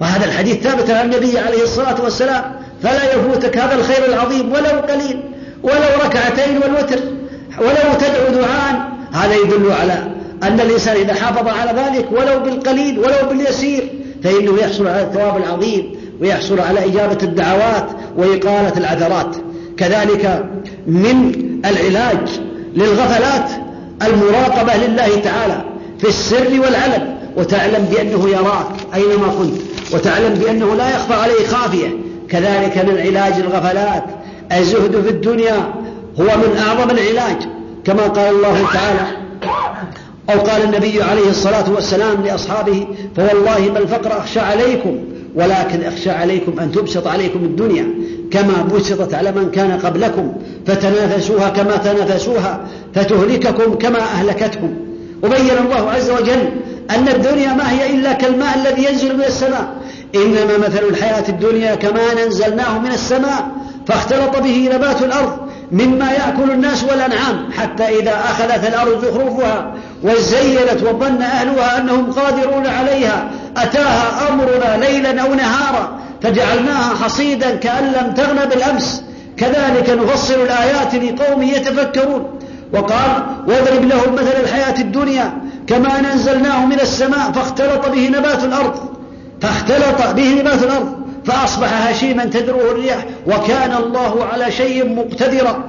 وهذا 0.01 0.25
الحديث 0.25 0.57
ثابت 0.63 0.89
عن 0.89 1.05
النبي 1.05 1.39
عليه 1.39 1.63
الصلاة 1.63 2.01
والسلام. 2.03 2.43
فلا 2.83 3.13
يفوتك 3.13 3.57
هذا 3.57 3.75
الخير 3.75 4.05
العظيم 4.05 4.51
ولو 4.51 4.79
قليل. 4.89 5.23
ولو 5.63 6.05
ركعتين 6.05 6.57
والوتر. 6.57 6.99
ولو 7.59 7.93
تدعو 7.99 8.41
دعاء. 8.41 8.91
هذا 9.13 9.35
يدل 9.35 9.71
على 9.71 10.10
أن 10.43 10.59
الإنسان 10.59 10.95
إذا 10.95 11.13
حافظ 11.13 11.47
على 11.47 11.81
ذلك 11.81 12.11
ولو 12.11 12.39
بالقليل 12.39 12.99
ولو 12.99 13.29
باليسير 13.29 13.89
فإنه 14.23 14.57
يحصل 14.57 14.87
على 14.87 15.01
الثواب 15.01 15.37
العظيم 15.37 15.95
ويحصل 16.21 16.59
على 16.59 16.85
إجابة 16.85 17.17
الدعوات 17.23 17.85
وإقالة 18.17 18.77
العثرات 18.77 19.35
كذلك 19.77 20.45
من 20.87 21.31
العلاج 21.65 22.29
للغفلات 22.75 23.49
المراقبة 24.01 24.75
لله 24.87 25.19
تعالى 25.19 25.65
في 25.99 26.07
السر 26.07 26.59
والعلن 26.59 27.15
وتعلم 27.37 27.85
بأنه 27.91 28.29
يراك 28.29 28.67
أينما 28.95 29.27
كنت 29.39 29.61
وتعلم 29.93 30.33
بأنه 30.33 30.75
لا 30.75 30.89
يخفى 30.89 31.13
عليه 31.13 31.47
خافية. 31.47 31.87
كذلك 32.29 32.77
من 32.77 32.97
علاج 32.97 33.33
الغفلات. 33.33 34.03
الزهد 34.51 35.01
في 35.01 35.09
الدنيا 35.09 35.73
هو 36.19 36.23
من 36.23 36.57
أعظم 36.67 36.89
العلاج 36.89 37.37
كما 37.85 38.03
قال 38.03 38.35
الله 38.35 38.65
تعالى 38.73 39.17
أو 40.33 40.39
قال 40.39 40.63
النبي 40.63 41.03
عليه 41.03 41.29
الصلاة 41.29 41.71
والسلام 41.71 42.23
لأصحابه 42.25 42.87
فوالله 43.15 43.71
ما 43.73 43.79
الفقر 43.79 44.17
أخشى 44.17 44.39
عليكم 44.39 44.97
ولكن 45.35 45.83
أخشى 45.83 46.09
عليكم 46.09 46.59
أن 46.59 46.71
تبسط 46.71 47.07
عليكم 47.07 47.39
الدنيا 47.39 47.87
كما 48.31 48.67
بسطت 48.75 49.13
على 49.13 49.31
من 49.31 49.51
كان 49.51 49.71
قبلكم 49.71 50.33
فتنافسوها 50.67 51.49
كما 51.49 51.77
تنافسوها 51.77 52.67
فتهلككم 52.95 53.73
كما 53.73 53.99
أهلكتكم. 53.99 54.73
وبين 55.23 55.57
الله 55.65 55.91
عز 55.91 56.09
وجل 56.09 56.49
أن 56.89 57.07
الدنيا 57.07 57.53
ما 57.53 57.71
هي 57.71 57.95
إلا 57.95 58.13
كالماء 58.13 58.57
الذي 58.57 58.85
ينزل 58.85 59.15
من 59.17 59.23
السماء. 59.23 59.81
إنما 60.15 60.57
مثل 60.57 60.83
الحياة 60.89 61.29
الدنيا 61.29 61.75
كما 61.75 62.01
أنزلناه 62.25 62.79
من 62.79 62.91
السماء 62.91 63.51
فاختلط 63.87 64.37
به 64.37 64.69
نبات 64.73 65.01
الأرض 65.01 65.37
مما 65.71 66.11
يأكل 66.11 66.51
الناس 66.51 66.83
والأنعام 66.83 67.51
حتى 67.57 67.99
إذا 67.99 68.11
أخذت 68.11 68.67
الأرض 68.67 69.05
زخرفها 69.05 69.73
وزينت 70.03 70.83
وظن 70.83 71.21
أهلها 71.21 71.77
أنهم 71.77 72.11
قادرون 72.11 72.67
عليها 72.67 73.31
أتاها 73.57 74.29
أمرنا 74.29 74.85
ليلا 74.85 75.21
أو 75.21 75.33
نهارا 75.33 75.99
فجعلناها 76.21 76.95
حصيدا 77.03 77.55
كأن 77.55 77.83
لم 77.83 78.13
تغن 78.13 78.49
بالأمس. 78.49 79.03
كذلك 79.37 79.89
نفصل 79.89 80.33
الآيات 80.33 80.95
لقوم 80.95 81.41
يتفكرون. 81.41 82.39
وقال 82.73 83.25
واضرب 83.47 83.85
لهم 83.85 84.13
مثل 84.13 84.41
الحياة 84.43 84.81
الدنيا 84.81 85.33
كما 85.67 85.99
أنزلناه 85.99 86.65
من 86.65 86.79
السماء 86.79 87.31
فاختلط 87.31 87.89
به 87.89 88.07
نبات 88.07 88.43
الأرض 88.43 88.75
فاختلط 89.41 90.15
به 90.15 90.41
نبات 90.41 90.63
الأرض. 90.63 91.00
فأصبح 91.25 91.87
هشيما 91.87 92.25
تدروه 92.25 92.71
الرياح 92.71 93.05
وكان 93.27 93.73
الله 93.83 94.25
على 94.33 94.51
شيء 94.51 94.95
مقتدرا. 94.95 95.63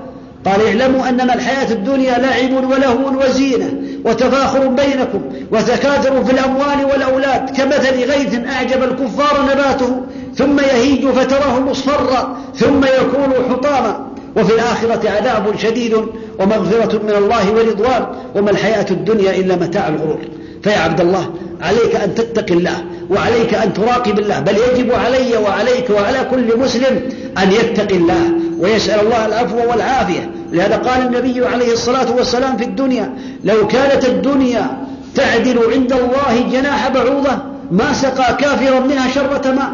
قال 0.46 0.66
اعلموا 0.66 1.08
أنما 1.08 1.34
الحياة 1.34 1.72
الدنيا 1.72 2.18
لعب 2.18 2.70
ولهو 2.70 3.22
وزينة 3.24 3.72
وتفاخر 4.04 4.66
بينكم 4.66 5.22
وتكاثر 5.52 6.24
في 6.24 6.32
الأموال 6.32 6.84
والأولاد 6.92 7.50
كمثل 7.50 8.10
غيث 8.10 8.34
أعجب 8.46 8.82
الكفار 8.82 9.42
نباته 9.42 10.00
ثم 10.36 10.60
يهيج 10.60 11.06
فتراه 11.06 11.60
مصفرا 11.60 12.36
ثم 12.56 12.84
يكون 12.84 13.32
حطاما. 13.50 14.06
وفي 14.36 14.54
الآخرة 14.54 15.10
عذاب 15.10 15.58
شديد 15.58 15.94
ومغفرة 16.40 17.02
من 17.02 17.10
الله 17.10 17.52
ورضوان 17.52 18.06
وما 18.34 18.50
الحياة 18.50 18.86
الدنيا 18.90 19.30
إلا 19.30 19.56
متاع 19.56 19.88
الغرور. 19.88 20.18
فيا 20.62 20.78
عبد 20.78 21.00
الله 21.00 21.30
عليك 21.62 21.94
أن 21.96 22.14
تتقي 22.14 22.54
الله 22.54 22.84
وعليك 23.10 23.54
أن 23.54 23.72
تراقب 23.72 24.18
الله 24.18 24.40
بل 24.40 24.56
يجب 24.56 24.92
علي 24.92 25.36
وعليك 25.36 25.90
وعلى 25.90 26.26
كل 26.30 26.58
مسلم 26.58 27.00
أن 27.38 27.52
يتقي 27.52 27.96
الله 27.96 28.32
ويسأل 28.58 29.00
الله 29.00 29.26
العفو 29.26 29.70
والعافية. 29.70 30.30
لهذا 30.52 30.76
قال 30.76 31.06
النبي 31.06 31.46
عليه 31.46 31.72
الصلاة 31.72 32.12
والسلام 32.16 32.56
في 32.56 32.64
الدنيا 32.64 33.14
لو 33.44 33.66
كانت 33.66 34.04
الدنيا 34.04 34.66
تعدل 35.14 35.58
عند 35.72 35.92
الله 35.92 36.50
جناح 36.52 36.88
بعوضة 36.88 37.38
ما 37.70 37.92
سقى 37.92 38.36
كافرا 38.36 38.80
منها 38.80 39.08
شربة 39.14 39.50
ماء. 39.50 39.72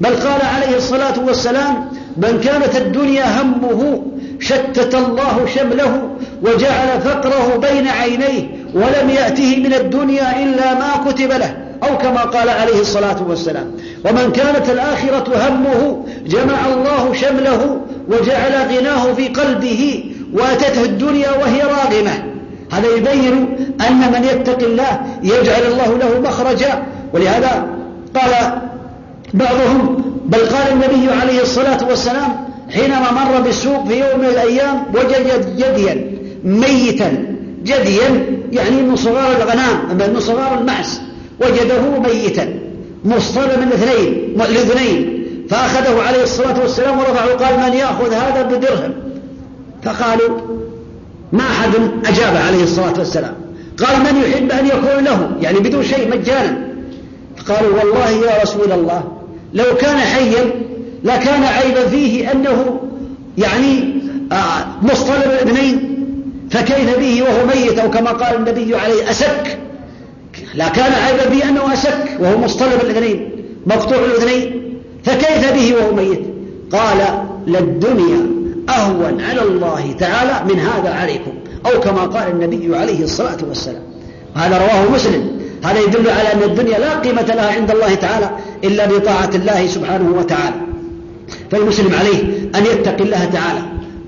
بل 0.00 0.16
قال 0.16 0.40
عليه 0.42 0.76
الصلاة 0.76 1.24
والسلام 1.26 1.88
من 2.16 2.40
كانت 2.44 2.76
الدنيا 2.76 3.42
همه 3.42 4.02
شتت 4.40 4.94
الله 4.94 5.46
شمله 5.54 6.10
وجعل 6.42 7.00
فقره 7.00 7.56
بين 7.56 7.88
عينيه 7.88 8.55
ولم 8.76 9.10
يأته 9.10 9.56
من 9.56 9.74
الدنيا 9.74 10.42
إلا 10.42 10.74
ما 10.74 10.90
كتب 11.06 11.30
له 11.32 11.56
أو 11.82 11.98
كما 11.98 12.20
قال 12.20 12.48
عليه 12.48 12.80
الصلاة 12.80 13.16
والسلام 13.28 13.66
ومن 14.04 14.32
كانت 14.32 14.70
الآخرة 14.70 15.48
همه 15.48 16.04
جمع 16.26 16.58
الله 16.74 17.12
شمله 17.14 17.80
وجعل 18.08 18.52
غناه 18.52 19.12
في 19.12 19.28
قلبه 19.28 20.04
وأتته 20.34 20.84
الدنيا 20.84 21.30
وهي 21.30 21.62
راغمة. 21.62 22.24
هذا 22.72 22.88
يبين 22.96 23.56
أن 23.88 24.12
من 24.12 24.24
يتق 24.24 24.62
الله 24.62 25.00
يجعل 25.22 25.62
الله 25.72 25.98
له 25.98 26.20
مخرجا. 26.20 26.82
ولهذا 27.12 27.66
قال 28.14 28.32
بعضهم 29.34 30.04
بل 30.26 30.38
قال 30.38 30.72
النبي 30.72 31.12
عليه 31.22 31.42
الصلاة 31.42 31.88
والسلام 31.88 32.46
حينما 32.70 33.10
مر 33.12 33.40
بالسوق 33.40 33.88
في 33.88 34.00
يوم 34.00 34.20
من 34.20 34.26
الأيام 34.26 34.82
وجد 34.94 35.56
جديا 35.56 36.10
ميتا 36.44 37.35
جديا 37.66 38.26
يعني 38.52 38.82
من 38.82 38.96
صغار 38.96 39.36
الغنام 39.36 40.12
من 40.14 40.20
صغار 40.20 40.58
المعز. 40.58 41.00
وجده 41.40 41.80
ميتا 42.00 42.54
مصطلما 43.04 43.64
الاثنين 43.64 44.40
الاثنين 44.40 45.26
فأخذه 45.50 46.02
عليه 46.02 46.22
الصلاة 46.22 46.60
والسلام 46.60 46.98
ورفعه 46.98 47.26
قال 47.26 47.70
من 47.70 47.76
يأخذ 47.76 48.12
هذا 48.12 48.42
بدرهم؟ 48.42 48.92
فقالوا 49.82 50.38
ما 51.32 51.42
أحد 51.42 51.70
أجاب 52.04 52.36
عليه 52.36 52.62
الصلاة 52.62 52.98
والسلام. 52.98 53.34
قال 53.78 54.00
من 54.00 54.22
يحب 54.22 54.52
أن 54.52 54.66
يكون 54.66 55.04
له؟ 55.04 55.30
يعني 55.40 55.58
بدون 55.58 55.82
شيء 55.82 56.10
مجانا. 56.10 56.66
قالوا 57.48 57.78
والله 57.78 58.10
يا 58.10 58.42
رسول 58.42 58.72
الله 58.72 59.02
لو 59.54 59.64
كان 59.80 59.96
حيا 59.96 60.50
لكان 61.04 61.42
عيبا 61.42 61.86
فيه 61.88 62.32
أنه 62.32 62.80
يعني 63.38 63.94
آه، 64.32 64.66
مصطلب 64.82 65.22
الابنين 65.24 65.95
فكيف 66.50 66.98
به 66.98 67.22
وهو 67.22 67.46
ميت 67.46 67.78
أو 67.78 67.90
كما 67.90 68.10
قال 68.10 68.36
النبي 68.36 68.76
عليه 68.76 69.10
أسك 69.10 69.58
لا 70.54 70.68
كان 70.68 70.92
عيبا 70.92 71.28
به 71.28 71.48
أنه 71.48 71.72
أسك 71.72 72.16
وهو 72.20 72.38
مصطلب 72.38 72.80
الأذنين 72.82 73.30
مقطوع 73.66 73.98
الأذنين 73.98 74.62
فكيف 75.04 75.52
به 75.52 75.74
وهو 75.76 75.94
ميت؟ 75.94 76.20
قال 76.72 76.98
للدنيا 77.46 78.26
أهون 78.68 79.20
على 79.20 79.42
الله 79.42 79.92
تعالى 79.98 80.54
من 80.54 80.60
هذا 80.60 80.94
عليكم. 80.94 81.32
أو 81.66 81.80
كما 81.80 82.02
قال 82.02 82.30
النبي 82.30 82.76
عليه 82.76 83.04
الصلاة 83.04 83.36
والسلام. 83.48 83.82
هذا 84.34 84.58
رواه 84.58 84.90
مسلم. 84.94 85.40
هذا 85.64 85.80
يدل 85.80 86.10
على 86.10 86.32
أن 86.32 86.42
الدنيا 86.42 86.78
لا 86.78 86.94
قيمة 86.94 87.22
لها 87.22 87.52
عند 87.52 87.70
الله 87.70 87.94
تعالى 87.94 88.30
إلا 88.64 88.86
بطاعة 88.86 89.30
الله 89.34 89.66
سبحانه 89.66 90.18
وتعالى. 90.18 90.56
فالمسلم 91.50 91.94
عليه 91.94 92.22
أن 92.54 92.66
يتقي 92.66 93.04
الله 93.04 93.24
تعالى. 93.24 93.60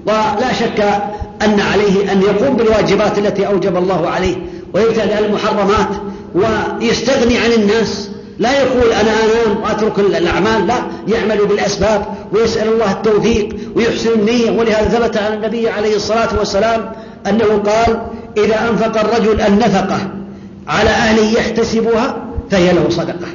ولا 0.06 0.52
شك 0.52 1.02
أن 1.42 1.60
عليه 1.60 2.12
أن 2.12 2.22
يقوم 2.22 2.56
بالواجبات 2.56 3.18
التي 3.18 3.46
أوجب 3.46 3.76
الله 3.76 4.08
عليه 4.08 4.36
ويبتعد 4.74 5.10
عن 5.10 5.24
المحرمات 5.24 5.88
ويستغني 6.34 7.38
عن 7.38 7.52
الناس. 7.52 8.10
لا 8.38 8.62
يقول 8.62 8.92
أنا 8.92 9.10
أنام 9.10 9.62
وأترك 9.62 9.98
الأعمال 9.98 10.66
لا 10.66 10.74
يعمل 11.08 11.46
بالأسباب 11.46 12.06
ويسأل 12.32 12.68
الله 12.68 12.92
التوفيق 12.92 13.56
ويحسن 13.76 14.10
النية. 14.10 14.50
ولهذا 14.50 14.88
ثبت 14.88 15.16
عن 15.16 15.32
النبي 15.32 15.68
عليه 15.68 15.96
الصلاة 15.96 16.38
والسلام 16.38 16.92
أنه 17.26 17.62
قال 17.66 18.02
إذا 18.36 18.70
أنفق 18.70 19.00
الرجل 19.00 19.40
النفقة 19.40 19.98
على 20.68 20.90
أهله 20.90 21.32
يحتسبها 21.32 22.16
فهي 22.50 22.72
له 22.72 22.86
صدقة 22.88 23.26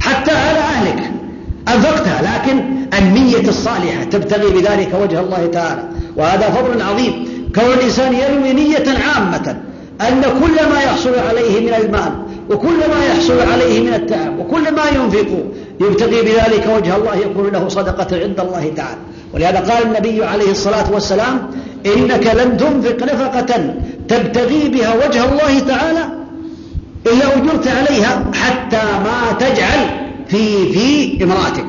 حتى 0.00 0.32
على 0.32 0.58
أهلك 0.58 1.10
أنفقتها. 1.68 2.22
لكن 2.22 2.60
النية 2.98 3.48
الصالحة 3.48 4.04
تبتغي 4.04 4.50
بذلك 4.50 4.88
وجه 5.02 5.20
الله 5.20 5.46
تعالى 5.52 5.82
وهذا 6.16 6.50
فضل 6.50 6.82
عظيم. 6.82 7.39
كون 7.54 7.72
الإنسان 7.72 8.14
ينوي 8.14 8.52
نية 8.52 8.84
عامة 8.88 9.56
أن 10.00 10.22
كل 10.22 10.68
ما 10.72 10.80
يحصل 10.80 11.18
عليه 11.18 11.60
من 11.60 11.74
المال 11.74 12.12
وكل 12.50 12.78
ما 12.78 13.04
يحصل 13.06 13.40
عليه 13.40 13.80
من 13.80 13.94
التعب 13.94 14.38
وكل 14.38 14.74
ما 14.74 14.82
ينفق 14.94 15.44
يبتغي 15.80 16.22
بذلك 16.22 16.66
وجه 16.76 16.96
الله 16.96 17.14
يكون 17.14 17.50
له 17.52 17.68
صدقة 17.68 18.22
عند 18.22 18.40
الله 18.40 18.72
تعالى. 18.76 18.98
ولهذا 19.34 19.58
قال 19.58 19.82
النبي 19.86 20.24
عليه 20.24 20.50
الصلاة 20.50 20.92
والسلام 20.92 21.50
إنك 21.86 22.26
لن 22.26 22.56
تنفق 22.56 23.02
نفقة 23.02 23.74
تبتغي 24.08 24.68
بها 24.68 24.94
وجه 24.94 25.24
الله 25.24 25.58
تعالى 25.58 26.04
إلا 27.06 27.36
أجرت 27.36 27.68
عليها 27.68 28.24
حتى 28.34 28.82
ما 29.04 29.32
تجعل 29.38 29.80
في 30.28 30.72
في 30.72 31.24
امرأتك. 31.24 31.66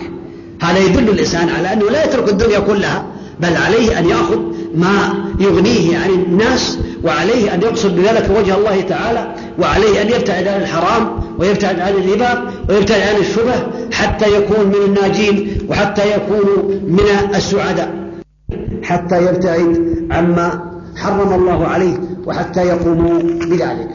هذا 0.61 0.79
يدل 0.79 1.09
الإنسان 1.09 1.49
على 1.49 1.73
أنه 1.73 1.89
لا 1.89 2.05
يترك 2.05 2.29
الدنيا 2.29 2.59
كلها 2.59 3.05
بل 3.41 3.55
عليه 3.57 3.99
أن 3.99 4.09
يأخذ 4.09 4.39
ما 4.75 5.13
يغنيه 5.39 5.97
عن 5.97 6.09
الناس 6.09 6.79
وعليه 7.03 7.53
أن 7.53 7.61
يقصد 7.61 7.95
بذلك 7.95 8.29
وجه 8.37 8.57
الله 8.57 8.81
تعالى 8.81 9.35
وعليه 9.59 10.01
أن 10.01 10.07
يبتعد 10.07 10.47
عن 10.47 10.61
الحرام 10.61 11.19
ويبتعد 11.39 11.79
عن 11.79 11.93
الربا 11.93 12.51
ويبتعد 12.69 13.01
عن 13.01 13.21
الشبه 13.21 13.53
حتى 13.91 14.35
يكون 14.35 14.65
من 14.67 14.75
الناجين 14.85 15.57
وحتى 15.69 16.01
يكون 16.15 16.79
من 16.87 17.35
السعداء 17.35 18.11
حتى 18.83 19.25
يبتعد 19.25 19.95
عما 20.11 20.71
حرم 20.97 21.33
الله 21.33 21.67
عليه 21.67 21.97
وحتى 22.25 22.61
يقوموا 22.61 23.19
بذلك. 23.21 23.89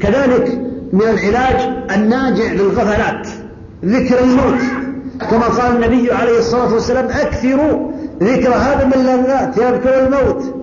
كذلك 0.00 0.58
من 0.92 1.02
العلاج 1.02 1.86
الناجع 1.94 2.52
للغفلات 2.52 3.28
ذكر 3.84 4.24
الموت. 4.24 4.60
كما 5.30 5.48
قال 5.48 5.76
النبي 5.76 6.12
عليه 6.12 6.38
الصلاة 6.38 6.74
والسلام 6.74 7.04
أكثروا 7.04 7.89
ذكر 8.22 8.48
هذا 8.48 8.84
من 8.84 8.92
اللذات 8.92 9.56
يذكر 9.56 10.06
الموت 10.06 10.54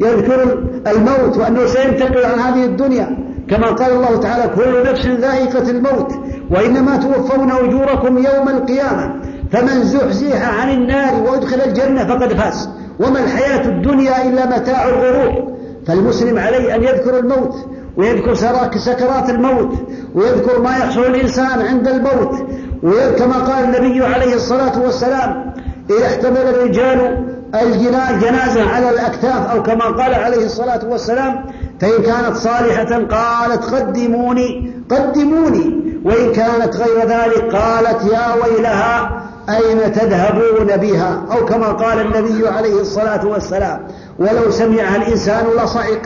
يذكر 0.00 0.42
الموت 0.86 1.36
وأنه 1.36 1.66
سينتقل 1.66 2.24
عن 2.24 2.38
هذه 2.38 2.64
الدنيا. 2.64 3.18
كما 3.50 3.66
قال 3.66 3.92
الله 3.92 4.16
تعالى 4.16 4.54
كل 4.54 4.90
نفس 4.90 5.06
ذائقة 5.06 5.70
الموت 5.70 6.12
وإنما 6.50 6.96
توفون 6.96 7.50
أجوركم 7.50 8.18
يوم 8.18 8.48
القيامة 8.48 9.14
فمن 9.52 9.84
زحزح 9.84 10.60
عن 10.60 10.70
النار 10.70 11.22
وأدخل 11.22 11.60
الجنة 11.60 12.04
فقد 12.04 12.32
فاز. 12.32 12.68
وما 13.00 13.24
الحياة 13.24 13.68
الدنيا 13.68 14.28
إلا 14.28 14.46
متاع 14.46 14.88
الغرور. 14.88 15.54
فالمسلم 15.86 16.38
عليه 16.38 16.74
أن 16.74 16.82
يذكر 16.82 17.18
الموت 17.18 17.54
ويذكر 17.96 18.34
سكرات 18.78 19.30
الموت 19.30 19.74
ويذكر 20.14 20.62
ما 20.62 20.70
يحصل 20.70 21.00
الإنسان 21.00 21.62
عند 21.62 21.88
الموت 21.88 22.34
وكما 22.82 23.36
قال 23.36 23.64
النبي 23.64 24.04
عليه 24.04 24.34
الصلاة 24.34 24.82
والسلام 24.82 25.54
إذا 25.90 26.06
احتمل 26.06 26.36
الرجال 26.36 27.24
الجنازة 27.62 28.70
على 28.70 28.90
الأكتاف 28.90 29.50
أو 29.50 29.62
كما 29.62 29.84
قال 29.84 30.14
عليه 30.14 30.46
الصلاة 30.46 30.80
والسلام 30.88 31.44
فإن 31.80 32.02
كانت 32.02 32.36
صالحة 32.36 33.04
قالت 33.04 33.64
قدموني 33.64 34.74
قدموني. 34.90 35.84
وإن 36.04 36.32
كانت 36.32 36.76
غير 36.76 36.98
ذلك 36.98 37.54
قالت 37.54 38.12
يا 38.12 38.34
ويلها 38.44 39.22
أين 39.48 39.92
تذهبون 39.92 40.76
بها؟ 40.76 41.22
أو 41.32 41.44
كما 41.44 41.66
قال 41.66 42.00
النبي 42.00 42.48
عليه 42.48 42.80
الصلاة 42.80 43.26
والسلام 43.26 43.86
ولو 44.18 44.50
سمعها 44.50 44.96
الإنسان 44.96 45.44
لصعق. 45.56 46.02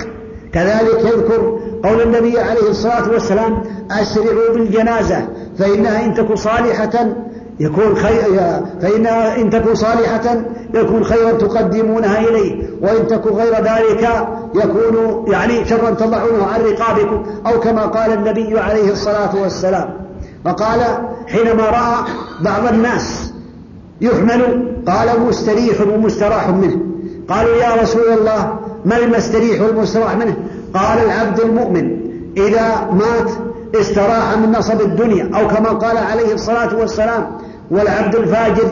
كذلك 0.52 1.04
يذكر 1.04 1.58
قول 1.84 2.02
النبي 2.02 2.40
عليه 2.40 2.70
الصلاة 2.70 3.10
والسلام 3.10 3.62
أسرعوا 3.90 4.54
بالجنازة 4.54 5.28
فإنها 5.58 6.04
إن 6.04 6.14
تكن 6.14 6.36
صالحة 6.36 7.08
يكون 7.60 7.96
خير 7.96 8.40
فإنها 8.82 9.40
إن 9.40 9.50
تكن 9.50 9.74
صالحة 9.74 10.42
يكون 10.74 11.04
خيرا 11.04 11.32
تقدمونها 11.32 12.20
إليه 12.20 12.70
وإن 12.82 13.06
تكن 13.06 13.30
غير 13.30 13.54
ذلك 13.54 14.28
يكون 14.54 15.24
يعني 15.32 15.64
شرا 15.64 15.90
تضعونه 15.90 16.46
عن 16.46 16.60
رقابكم 16.60 17.22
أو 17.46 17.60
كما 17.60 17.82
قال 17.82 18.12
النبي 18.12 18.58
عليه 18.58 18.92
الصلاة 18.92 19.42
والسلام. 19.42 19.90
وقال 20.46 20.80
حينما 21.26 21.62
رأى 21.62 22.04
بعض 22.40 22.72
الناس 22.72 23.32
يحمل 24.00 24.72
قال 24.88 25.20
مستريح 25.28 25.80
ومستراح 25.80 26.48
منه. 26.48 26.80
قالوا 27.28 27.56
يا 27.56 27.82
رسول 27.82 28.12
الله 28.20 28.58
ما 28.84 28.98
المستريح 28.98 29.62
والمستراح 29.62 30.16
منه؟ 30.16 30.36
قال 30.74 31.04
العبد 31.04 31.40
المؤمن 31.40 31.98
إذا 32.36 32.90
مات 32.92 33.30
استراح 33.74 34.38
من 34.38 34.52
نصب 34.52 34.80
الدنيا 34.80 35.30
أو 35.34 35.48
كما 35.48 35.68
قال 35.68 35.96
عليه 35.96 36.34
الصلاة 36.34 36.76
والسلام 36.76 37.26
والعبد 37.70 38.14
الفاجر 38.14 38.68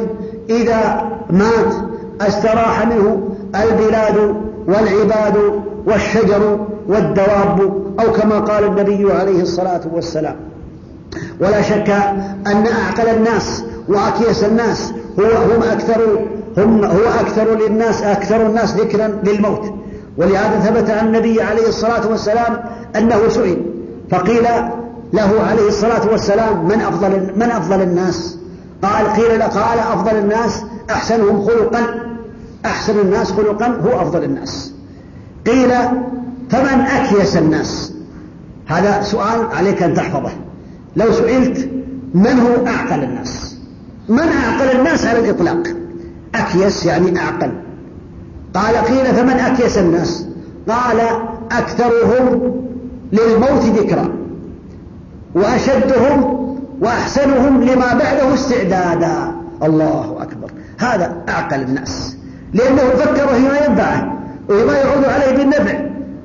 إذا 0.51 1.11
مات 1.31 1.75
استراح 2.21 2.87
منه 2.87 3.29
البلاد 3.55 4.35
والعباد 4.69 5.63
والشجر 5.87 6.67
والدواب 6.89 7.61
أو 8.01 8.13
كما 8.13 8.39
قال 8.39 8.65
النبي 8.65 9.13
عليه 9.13 9.43
الصلاة 9.43 9.81
والسلام. 9.93 10.37
ولا 11.41 11.63
شك 11.63 11.91
أن 12.47 12.67
أعقل 12.67 13.09
الناس 13.09 13.65
وأكيس 13.89 14.45
الناس 14.45 14.93
هو 15.21 15.25
هم 15.25 15.63
أكثر 15.63 16.27
هم 16.59 16.85
هو 16.85 17.09
أكثر 17.21 17.55
للناس 17.55 18.03
أكثر 18.03 18.47
الناس 18.47 18.77
ذكرا 18.77 19.09
للموت. 19.25 19.73
ولهذا 20.19 20.61
ثبت 20.61 20.91
عن 20.91 21.07
النبي 21.07 21.43
عليه 21.43 21.69
الصلاة 21.69 22.09
والسلام 22.11 22.59
أنه 22.97 23.29
سئل 23.29 23.57
فقيل 24.11 24.45
له 25.13 25.31
عليه 25.51 25.69
الصلاة 25.69 26.11
والسلام 26.11 26.65
من 26.65 26.81
أفضل 26.81 27.33
من 27.37 27.51
أفضل 27.51 27.83
الناس؟ 27.83 28.39
قال 28.83 29.07
قيل 29.07 29.43
قال 29.43 29.79
أفضل 29.79 30.17
الناس 30.19 30.63
أحسنهم 30.91 31.47
خلقا. 31.47 31.81
أحسن 32.65 32.99
الناس 32.99 33.33
خلقا 33.33 33.67
هو 33.67 34.01
أفضل 34.03 34.25
الناس. 34.25 34.73
قيل 35.47 35.71
فمن 36.51 36.81
أكيس 36.81 37.37
الناس؟ 37.37 37.93
هذا 38.67 39.03
سؤال 39.03 39.47
عليك 39.53 39.83
أن 39.83 39.95
تحفظه. 39.95 40.31
لو 40.97 41.13
سئلت 41.13 41.69
من 42.15 42.41
هو 42.41 42.67
أعقل 42.67 43.05
الناس؟ 43.05 43.57
من 44.09 44.29
أعقل 44.29 44.79
الناس 44.79 45.07
على 45.07 45.19
الإطلاق؟ 45.19 45.63
أكيس 46.35 46.87
يعني 46.87 47.19
أعقل. 47.21 47.53
قال 48.55 48.77
قيل 48.77 49.07
فمن 49.07 49.31
أكيس 49.31 49.79
الناس؟ 49.79 50.27
قال 50.69 51.01
أكثرهم 51.53 52.55
للموت 53.13 53.63
ذكرا 53.65 54.09
وأشدهم 55.35 56.36
وأحسنهم 56.81 57.63
لما 57.63 57.95
بعده 57.95 58.35
استعدادا. 58.35 59.33
الله 59.63 60.17
أكبر. 60.21 60.51
هذا 60.79 61.17
أعقل 61.29 61.61
الناس. 61.61 62.17
لأنه 62.55 62.83
فكر 62.83 63.29
فيما 63.29 63.59
ينفعه. 63.69 64.13
وما 64.49 64.79
يعود 64.79 65.05
عليه 65.05 65.37
بالنفع. 65.37 65.79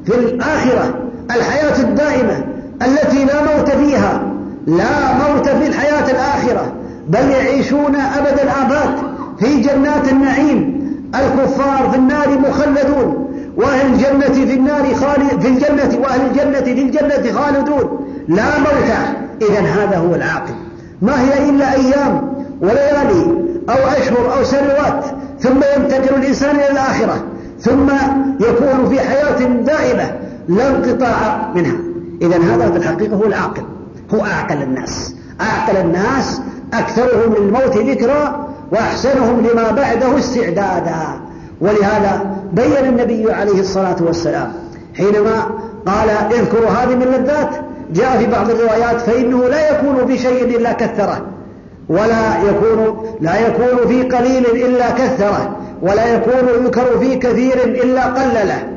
في 0.05 0.15
الآخرة 0.15 0.93
الحياة 1.35 1.81
الدائمة 1.81 2.45
التي 2.81 3.25
لا 3.25 3.41
موت 3.41 3.69
فيها. 3.69 4.23
لا 4.67 5.13
موت 5.13 5.49
في 5.49 5.67
الحياة 5.67 6.11
الآخرة. 6.11 6.73
بل 7.07 7.31
يعيشون 7.31 7.95
أبد 7.95 8.39
الآباد 8.39 8.89
في 9.39 9.61
جنات 9.61 10.11
النعيم. 10.11 10.81
الكفار 11.15 11.89
في 11.91 11.97
النار 11.97 12.39
مخلدون. 12.39 13.27
وأهل 13.57 13.93
الجنة 13.93 14.45
في 14.45 14.53
النار 14.53 14.95
خالد 14.95 15.41
في 15.41 15.47
الجنة 15.47 15.99
وأهل 16.03 16.21
الجنة 16.21 16.61
في 16.61 16.81
الجنة 16.81 17.31
خالدون. 17.41 18.07
لا 18.35 18.59
موت. 18.59 18.91
إذا 19.41 19.59
هذا 19.59 19.97
هو 19.97 20.15
العاقل. 20.15 20.53
ما 21.01 21.21
هي 21.21 21.49
إلا 21.49 21.73
أيام 21.73 22.33
وليالي 22.61 23.23
أو 23.69 23.75
أشهر 23.75 24.37
أو 24.37 24.43
سنوات 24.43 25.05
ثم 25.39 25.59
ينتقل 25.75 26.15
الإنسان 26.15 26.55
إلى 26.55 26.71
الآخرة 26.71 27.23
ثم 27.59 27.89
يكون 28.39 28.89
في 28.89 28.99
حياة 28.99 29.39
دائمة 29.43 30.11
لا 30.47 30.67
انقطاع 30.69 31.51
منها. 31.55 31.77
إذا 32.21 32.37
هذا 32.37 32.71
في 32.71 32.77
الحقيقة 32.77 33.15
هو 33.15 33.23
العاقل 33.23 33.63
هو 34.13 34.25
أعقل 34.25 34.61
الناس. 34.61 35.15
أعقل 35.41 35.77
الناس 35.77 36.41
أكثرهم 36.73 37.33
للموت 37.33 37.77
ذكرى 37.77 38.47
وأحسنهم 38.71 39.39
لما 39.39 39.71
بعده 39.71 40.17
استعدادا. 40.17 40.95
ولهذا 41.61 42.35
بين 42.53 42.85
النبي 42.89 43.31
عليه 43.31 43.59
الصلاة 43.59 43.95
والسلام 44.01 44.53
حينما 44.97 45.47
قال 45.85 46.09
اذكروا 46.09 46.69
هذه 46.69 46.95
من 46.95 47.01
اللذات 47.01 47.70
جاء 47.93 48.17
في 48.17 48.25
بعض 48.25 48.49
الروايات 48.49 49.01
فإنه 49.01 49.47
لا 49.47 49.71
يكون 49.71 50.07
في 50.07 50.17
شيء 50.17 50.57
إلا 50.57 50.73
كثرة 50.73 51.25
ولا 51.89 52.43
يكون 52.49 53.05
لا 53.21 53.47
يكون 53.47 53.87
في 53.87 54.03
قليل 54.03 54.45
إلا 54.45 54.91
كثرة 54.91 55.57
ولا 55.81 56.15
يكون 56.15 56.49
يذكر 56.49 56.99
في 56.99 57.15
كثير 57.15 57.63
إلا 57.63 58.05
قلله. 58.05 58.67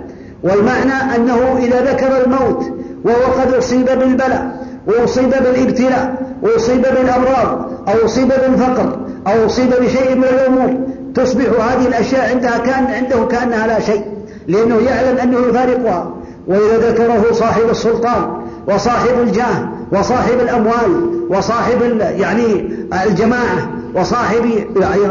والمعنى 0.42 1.16
أنه 1.16 1.58
إذا 1.58 1.92
ذكر 1.92 2.24
الموت 2.24 2.64
وهو 3.04 3.32
قد 3.40 3.54
أصيب 3.54 3.84
بالبلاء 3.84 4.66
وأصيب 4.86 5.30
بالابتلاء 5.30 6.14
وأصيب 6.42 6.82
بالأمراض 6.82 7.70
أو 7.88 8.04
أصيب 8.04 8.28
بالفقر 8.28 8.98
أو 9.26 9.46
أصيب 9.46 9.70
بشيء 9.80 10.14
من 10.14 10.24
الأمور 10.24 10.74
تصبح 11.14 11.44
هذه 11.44 11.86
الأشياء 11.86 12.30
عندها 12.30 12.58
كان 12.58 12.84
عنده 12.84 13.24
كأنها 13.26 13.66
لا 13.66 13.80
شيء 13.80 14.04
لأنه 14.48 14.80
يعلم 14.80 15.18
أنه 15.18 15.38
يفارقها. 15.48 16.14
وإذا 16.46 16.90
ذكره 16.90 17.32
صاحب 17.32 17.70
السلطان 17.70 18.43
وصاحب 18.66 19.20
الجاه 19.22 19.68
وصاحب 19.92 20.40
الأموال 20.40 21.10
وصاحب 21.28 22.00
يعني 22.00 22.68
الجماعة 23.06 23.70
وصاحب 23.94 24.44
يعني 24.80 25.04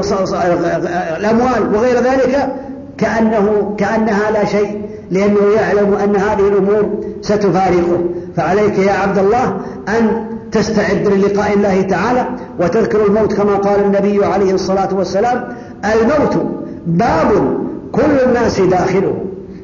الأموال 1.18 1.76
وغير 1.76 1.96
ذلك 1.96 2.54
كأنه 2.98 3.76
كأنها 3.78 4.32
لا 4.32 4.46
شيء 4.46 4.82
لأنه 5.12 5.40
يعلم 5.56 5.94
أن 5.94 6.16
هذه 6.16 6.48
الأمور 6.48 7.04
ستفارقه. 7.22 8.00
فعليك 8.36 8.78
يا 8.80 8.92
عبد 8.92 9.18
الله 9.18 9.58
أن 9.88 10.26
تستعد 10.52 11.08
للقاء 11.08 11.54
الله 11.54 11.82
تعالى 11.82 12.26
وتذكر 12.60 13.06
الموت 13.06 13.34
كما 13.34 13.56
قال 13.56 13.84
النبي 13.86 14.26
عليه 14.26 14.54
الصلاة 14.54 14.90
والسلام 14.94 15.56
الموت 15.96 16.46
باب 16.88 17.58
كل 17.92 18.20
الناس 18.26 18.62
داخله. 18.62 19.14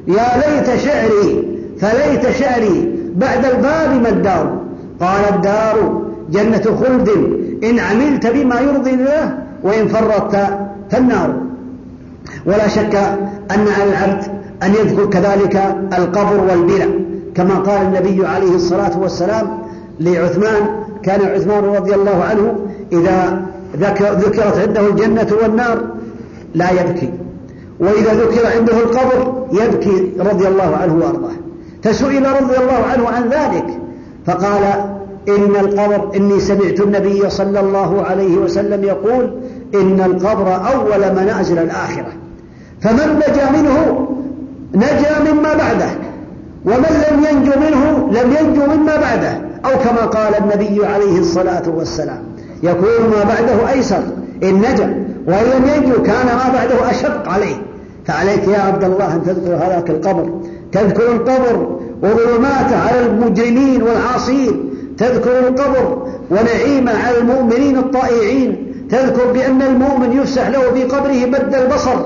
يا 0.08 0.26
ليت 0.36 0.80
شعري 0.80 1.48
فليت 1.80 2.30
شعري 2.30 2.99
بعد 3.16 3.44
الباب 3.44 4.02
ما 4.02 4.08
الدار؟ 4.08 4.60
قال 5.00 5.34
الدار 5.34 6.02
جنة 6.30 6.76
خلد. 6.80 7.08
إن 7.64 7.78
عملت 7.78 8.26
بما 8.26 8.60
يرضي 8.60 8.90
الله 8.90 9.38
وإن 9.62 9.88
فرطت 9.88 10.36
فالنار. 10.90 11.34
ولا 12.46 12.68
شك 12.68 12.94
أن 13.50 13.68
على 13.68 13.90
العبد 13.90 14.24
أن 14.62 14.70
يذكر 14.74 15.06
كذلك 15.06 15.76
القبر 15.98 16.40
والبناء 16.48 16.88
كما 17.34 17.54
قال 17.54 17.82
النبي 17.82 18.26
عليه 18.26 18.54
الصلاة 18.54 19.00
والسلام 19.00 19.58
لعثمان 20.00 20.66
كان 21.02 21.20
عثمان 21.20 21.64
رضي 21.64 21.94
الله 21.94 22.24
عنه 22.24 22.54
إذا 22.92 23.42
ذكرت 24.02 24.58
عنده 24.58 24.86
الجنة 24.88 25.26
والنار 25.42 25.84
لا 26.54 26.70
يبكي. 26.70 27.10
وإذا 27.80 28.14
ذكر 28.14 28.46
عنده 28.58 28.78
القبر 28.78 29.46
يبكي 29.52 30.12
رضي 30.18 30.48
الله 30.48 30.76
عنه 30.76 30.94
وأرضاه. 30.94 31.49
فسئل 31.82 32.26
رضي 32.26 32.56
الله 32.56 32.84
عنه 32.92 33.08
عن 33.08 33.28
ذلك 33.28 33.66
فقال 34.26 34.62
إن 35.28 35.56
القبر 35.60 36.16
إني 36.16 36.40
سمعت 36.40 36.80
النبي 36.80 37.30
صلى 37.30 37.60
الله 37.60 38.02
عليه 38.02 38.36
وسلم 38.36 38.84
يقول 38.84 39.34
إن 39.74 40.00
القبر 40.00 40.56
أول 40.72 41.14
منازل 41.22 41.58
الآخرة. 41.58 42.12
فمن 42.80 43.20
نجا 43.28 43.50
منه 43.50 44.06
نجا 44.74 45.32
مما 45.32 45.54
بعده 45.54 45.90
ومن 46.64 47.04
لم 47.10 47.24
ينجو 47.30 47.52
منه 47.60 48.10
لم 48.20 48.36
ينجو 48.40 48.66
مما 48.66 48.96
بعده 48.96 49.32
أو 49.64 49.78
كما 49.78 50.00
قال 50.00 50.34
النبي 50.34 50.86
عليه 50.86 51.18
الصلاة 51.18 51.62
والسلام 51.76 52.22
يكون 52.62 53.10
ما 53.10 53.24
بعده 53.24 53.72
أيسر 53.72 54.02
إن 54.42 54.54
نجا 54.54 55.04
وإن 55.26 55.44
لم 55.44 55.68
ينجو 55.74 56.02
كان 56.02 56.26
ما 56.26 56.52
بعده 56.54 56.90
أشق 56.90 57.28
عليه. 57.28 57.56
فعليك 58.06 58.48
يا 58.48 58.58
عبد 58.58 58.84
الله 58.84 59.14
أن 59.14 59.22
تذكر 59.22 59.54
هذاك 59.54 59.90
القبر. 59.90 60.40
تذكر 60.72 61.12
القبر 61.12 61.78
وظلماته 62.02 62.88
على 62.88 63.06
المجرمين 63.06 63.82
والعاصين. 63.82 64.70
تذكر 64.98 65.38
القبر 65.38 66.06
ونعيمه 66.30 67.06
على 67.06 67.18
المؤمنين 67.18 67.78
الطائعين. 67.78 68.66
تذكر 68.90 69.32
بأن 69.32 69.62
المؤمن 69.62 70.12
يفسح 70.12 70.48
له 70.48 70.60
في 70.74 70.82
قبره 70.82 71.26
مد 71.26 71.54
البصر 71.54 71.96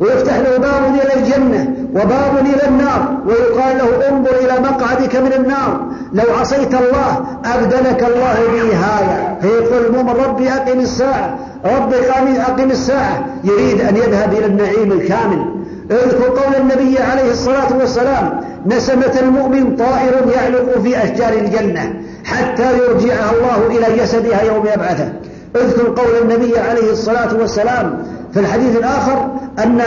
ويفتح 0.00 0.36
له 0.38 0.56
باب 0.56 0.94
إلى 0.94 1.14
الجنة 1.20 1.74
وباب 1.94 2.38
إلى 2.40 2.68
النار 2.68 3.16
ويقال 3.26 3.78
له 3.78 4.08
انظر 4.08 4.30
إلى 4.30 4.60
مقعدك 4.60 5.16
من 5.16 5.32
النار. 5.32 5.86
لو 6.12 6.34
عصيت 6.40 6.74
الله 6.74 7.24
أبدلك 7.44 8.02
الله 8.02 8.34
به 8.52 8.76
هذا. 8.76 9.38
فيقول 9.40 9.86
المؤمن 9.86 10.14
ربي 10.28 10.48
أقم 10.48 10.80
الساعة. 10.80 11.38
ربي 11.64 12.40
أقم 12.40 12.70
الساعة. 12.70 13.26
يريد 13.44 13.80
أن 13.80 13.96
يذهب 13.96 14.32
إلى 14.32 14.46
النعيم 14.46 14.92
الكامل. 14.92 15.61
اذكر 15.96 16.24
قول 16.24 16.54
النبي 16.60 16.98
عليه 16.98 17.30
الصلاة 17.30 17.76
والسلام 17.78 18.40
نسمة 18.66 19.20
المؤمن 19.22 19.76
طائر 19.76 20.14
يعلق 20.34 20.78
في 20.82 21.04
أشجار 21.04 21.32
الجنة 21.32 21.94
حتى 22.24 22.78
يرجعها 22.78 23.32
الله 23.32 23.66
إلى 23.66 24.02
جسدها 24.02 24.42
يوم 24.42 24.66
يبعثه. 24.74 25.12
اذكر 25.56 25.82
قول 25.82 26.22
النبي 26.22 26.58
عليه 26.58 26.92
الصلاة 26.92 27.36
والسلام 27.40 28.02
في 28.32 28.40
الحديث 28.40 28.76
الآخر 28.76 29.30
أن 29.58 29.80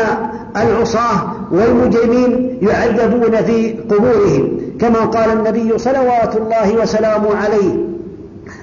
العصاة 0.57 1.33
والمجرمين 1.51 2.59
يعذبون 2.61 3.35
في 3.45 3.75
قبورهم 3.89 4.59
كما 4.81 4.99
قال 4.99 5.29
النبي 5.29 5.77
صلوات 5.77 6.35
الله 6.35 6.81
وسلامه 6.81 7.35
عليه. 7.35 7.94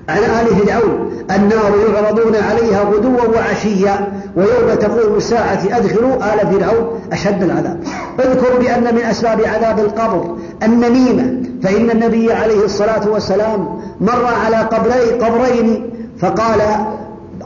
على 0.09 0.27
آل 0.27 0.47
فرعون 0.57 1.13
النار 1.31 1.73
يعرضون 1.89 2.37
عليها 2.37 2.83
غدوا 2.83 3.37
وعشيا 3.37 4.13
ويوم 4.37 4.75
تقوم 4.81 5.17
الساعة 5.17 5.61
أدخلوا 5.71 6.15
آل 6.15 6.39
فرعون 6.53 7.01
أشد 7.13 7.43
العذاب. 7.43 7.81
اذكر 8.21 8.59
بأن 8.59 8.95
من 8.95 9.03
أسباب 9.03 9.41
عذاب 9.41 9.79
القبر 9.79 10.37
النميمة 10.63 11.43
فإن 11.63 11.91
النبي 11.91 12.33
عليه 12.33 12.65
الصلاة 12.65 13.09
والسلام 13.09 13.81
مر 14.01 14.27
على 14.47 14.57
قبري 14.57 15.11
قبرين 15.21 15.91
فقال 16.19 16.61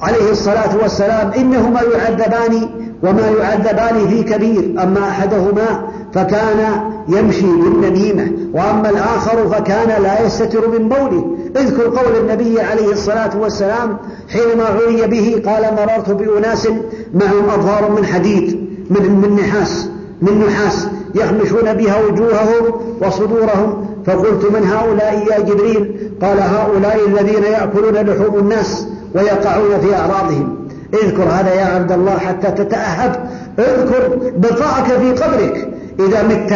عليه 0.03 0.31
الصلاة 0.31 0.77
والسلام 0.83 1.31
إنهما 1.33 1.81
يعذبان 1.83 2.69
وما 3.03 3.29
يعذبان 3.41 4.09
في 4.09 4.23
كبير 4.23 4.83
أما 4.83 5.09
أحدهما 5.09 5.89
فكان 6.15 6.81
يمشي 7.09 7.47
بالنميمة 7.47 8.33
وأما 8.55 8.91
الآخر 8.91 9.49
فكان 9.49 10.03
لا 10.03 10.27
يستتر 10.27 10.69
من 10.69 10.89
بوله 10.89 11.37
اذكر 11.57 11.83
قول 11.83 12.17
النبي 12.21 12.61
عليه 12.61 12.93
الصلاة 12.93 13.41
والسلام 13.41 13.97
حينما 14.29 14.65
عري 14.65 15.07
به 15.07 15.43
قال 15.47 15.63
مررت 15.75 16.11
بأناس 16.11 16.69
معهم 17.15 17.49
أظهار 17.49 17.91
من 17.91 18.05
حديد 18.05 18.67
من, 18.91 19.11
من 19.11 19.37
نحاس 19.37 19.89
من 20.23 20.45
نحاس 20.47 20.89
يخمشون 21.15 21.75
بها 21.75 22.05
وجوههم 22.05 22.81
وصدورهم. 23.03 23.87
فقلت 24.07 24.45
من 24.55 24.67
هؤلاء 24.67 25.27
يا 25.31 25.41
جبريل؟ 25.41 26.11
قال 26.23 26.41
هؤلاء 26.41 27.01
الذين 27.09 27.45
يأكلون 27.45 27.95
لحوم 27.95 28.39
الناس 28.39 28.87
ويقعون 29.15 29.81
في 29.81 29.95
أعراضهم. 29.95 30.69
اذكر 30.95 31.23
هذا 31.23 31.55
يا 31.55 31.65
عبد 31.65 31.93
الله 31.93 32.19
حتى 32.19 32.51
تتأهب. 32.51 33.31
اذكر 33.59 34.19
بقاءك 34.37 34.85
في 34.85 35.13
قبرك. 35.13 35.69
إذا 36.01 36.23
مت 36.23 36.53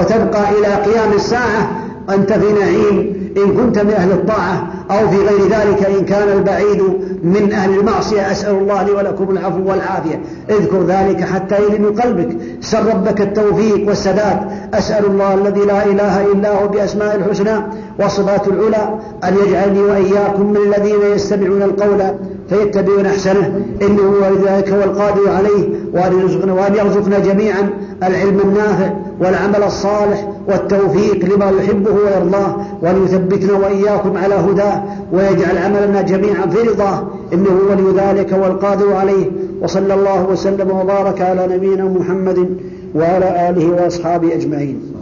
وتبقى 0.00 0.50
إلى 0.50 0.66
قيام 0.66 1.12
الساعة 1.14 1.70
أنت 2.10 2.32
في 2.32 2.52
نعيم. 2.52 3.26
إن 3.36 3.56
كنت 3.56 3.78
من 3.78 3.90
أهل 3.90 4.12
الطاعة 4.12 4.66
أو 4.90 5.08
في 5.08 5.16
غير 5.16 5.42
ذلك 5.42 5.86
إن 5.98 6.04
كان 6.04 6.28
البعيد 6.28 6.82
من 7.22 7.52
أهل 7.52 7.78
المعصية 7.78 8.30
أسأل 8.30 8.54
الله 8.54 8.82
لي 8.82 8.90
ولكم 8.92 9.30
العفو 9.30 9.70
والعافية. 9.70 10.20
اذكر 10.50 10.82
ذلك 10.82 11.20
حتى 11.20 11.56
يلم 11.64 12.00
قلبك. 12.00 12.36
سل 12.60 12.86
ربك 12.86 13.20
التوفيق 13.20 13.88
والسداد. 13.88 14.38
أسأل 14.74 15.06
الله 15.06 15.34
الذي 15.34 15.60
لا 15.60 15.86
إله 15.86 16.32
إلا 16.32 16.62
هو 16.62 16.68
بأسماء 16.68 17.16
الحسنى 17.16 17.56
وصفات 18.00 18.48
العلى 18.48 18.98
أن 19.24 19.34
يجعلني 19.46 19.80
وإياكم 19.80 20.50
من 20.50 20.56
الذين 20.56 21.12
يستمعون 21.14 21.62
القول 21.62 22.02
فيتبعون 22.50 23.06
أحسنه. 23.06 23.64
إنه 23.82 24.02
ولي 24.02 24.50
ذلك 24.50 24.68
هو 24.70 24.82
القادر 24.82 25.30
عليه 25.30 25.68
وأن 25.92 26.20
يرزقنا, 26.20 26.52
وأن 26.52 26.74
يرزقنا 26.74 27.18
جميعا 27.18 27.70
العلم 28.02 28.40
النافع 28.44 28.90
والعمل 29.20 29.62
الصالح 29.62 30.28
والتوفيق 30.48 31.34
لما 31.34 31.50
يحبه 31.50 31.90
ويرضاه. 31.90 32.56
وأن 32.82 33.04
يثبتنا 33.04 33.58
وإياكم 33.58 34.16
على 34.16 34.34
هداه 34.34 34.82
ويجعل 35.12 35.58
عملنا 35.58 36.02
جميعا 36.02 36.46
في 36.46 36.68
رضاه. 36.68 37.08
إنه 37.32 37.60
ولي 37.70 38.00
ذلك 38.00 38.32
والقادر 38.42 38.92
عليه. 38.92 39.26
وصلى 39.62 39.94
الله 39.94 40.26
وسلم 40.30 40.70
وبارك 40.70 41.20
على 41.20 41.56
نبينا 41.56 41.84
محمد 41.84 42.48
وعلى 42.94 43.50
آله 43.50 43.82
وأصحابه 43.82 44.34
أجمعين. 44.34 44.95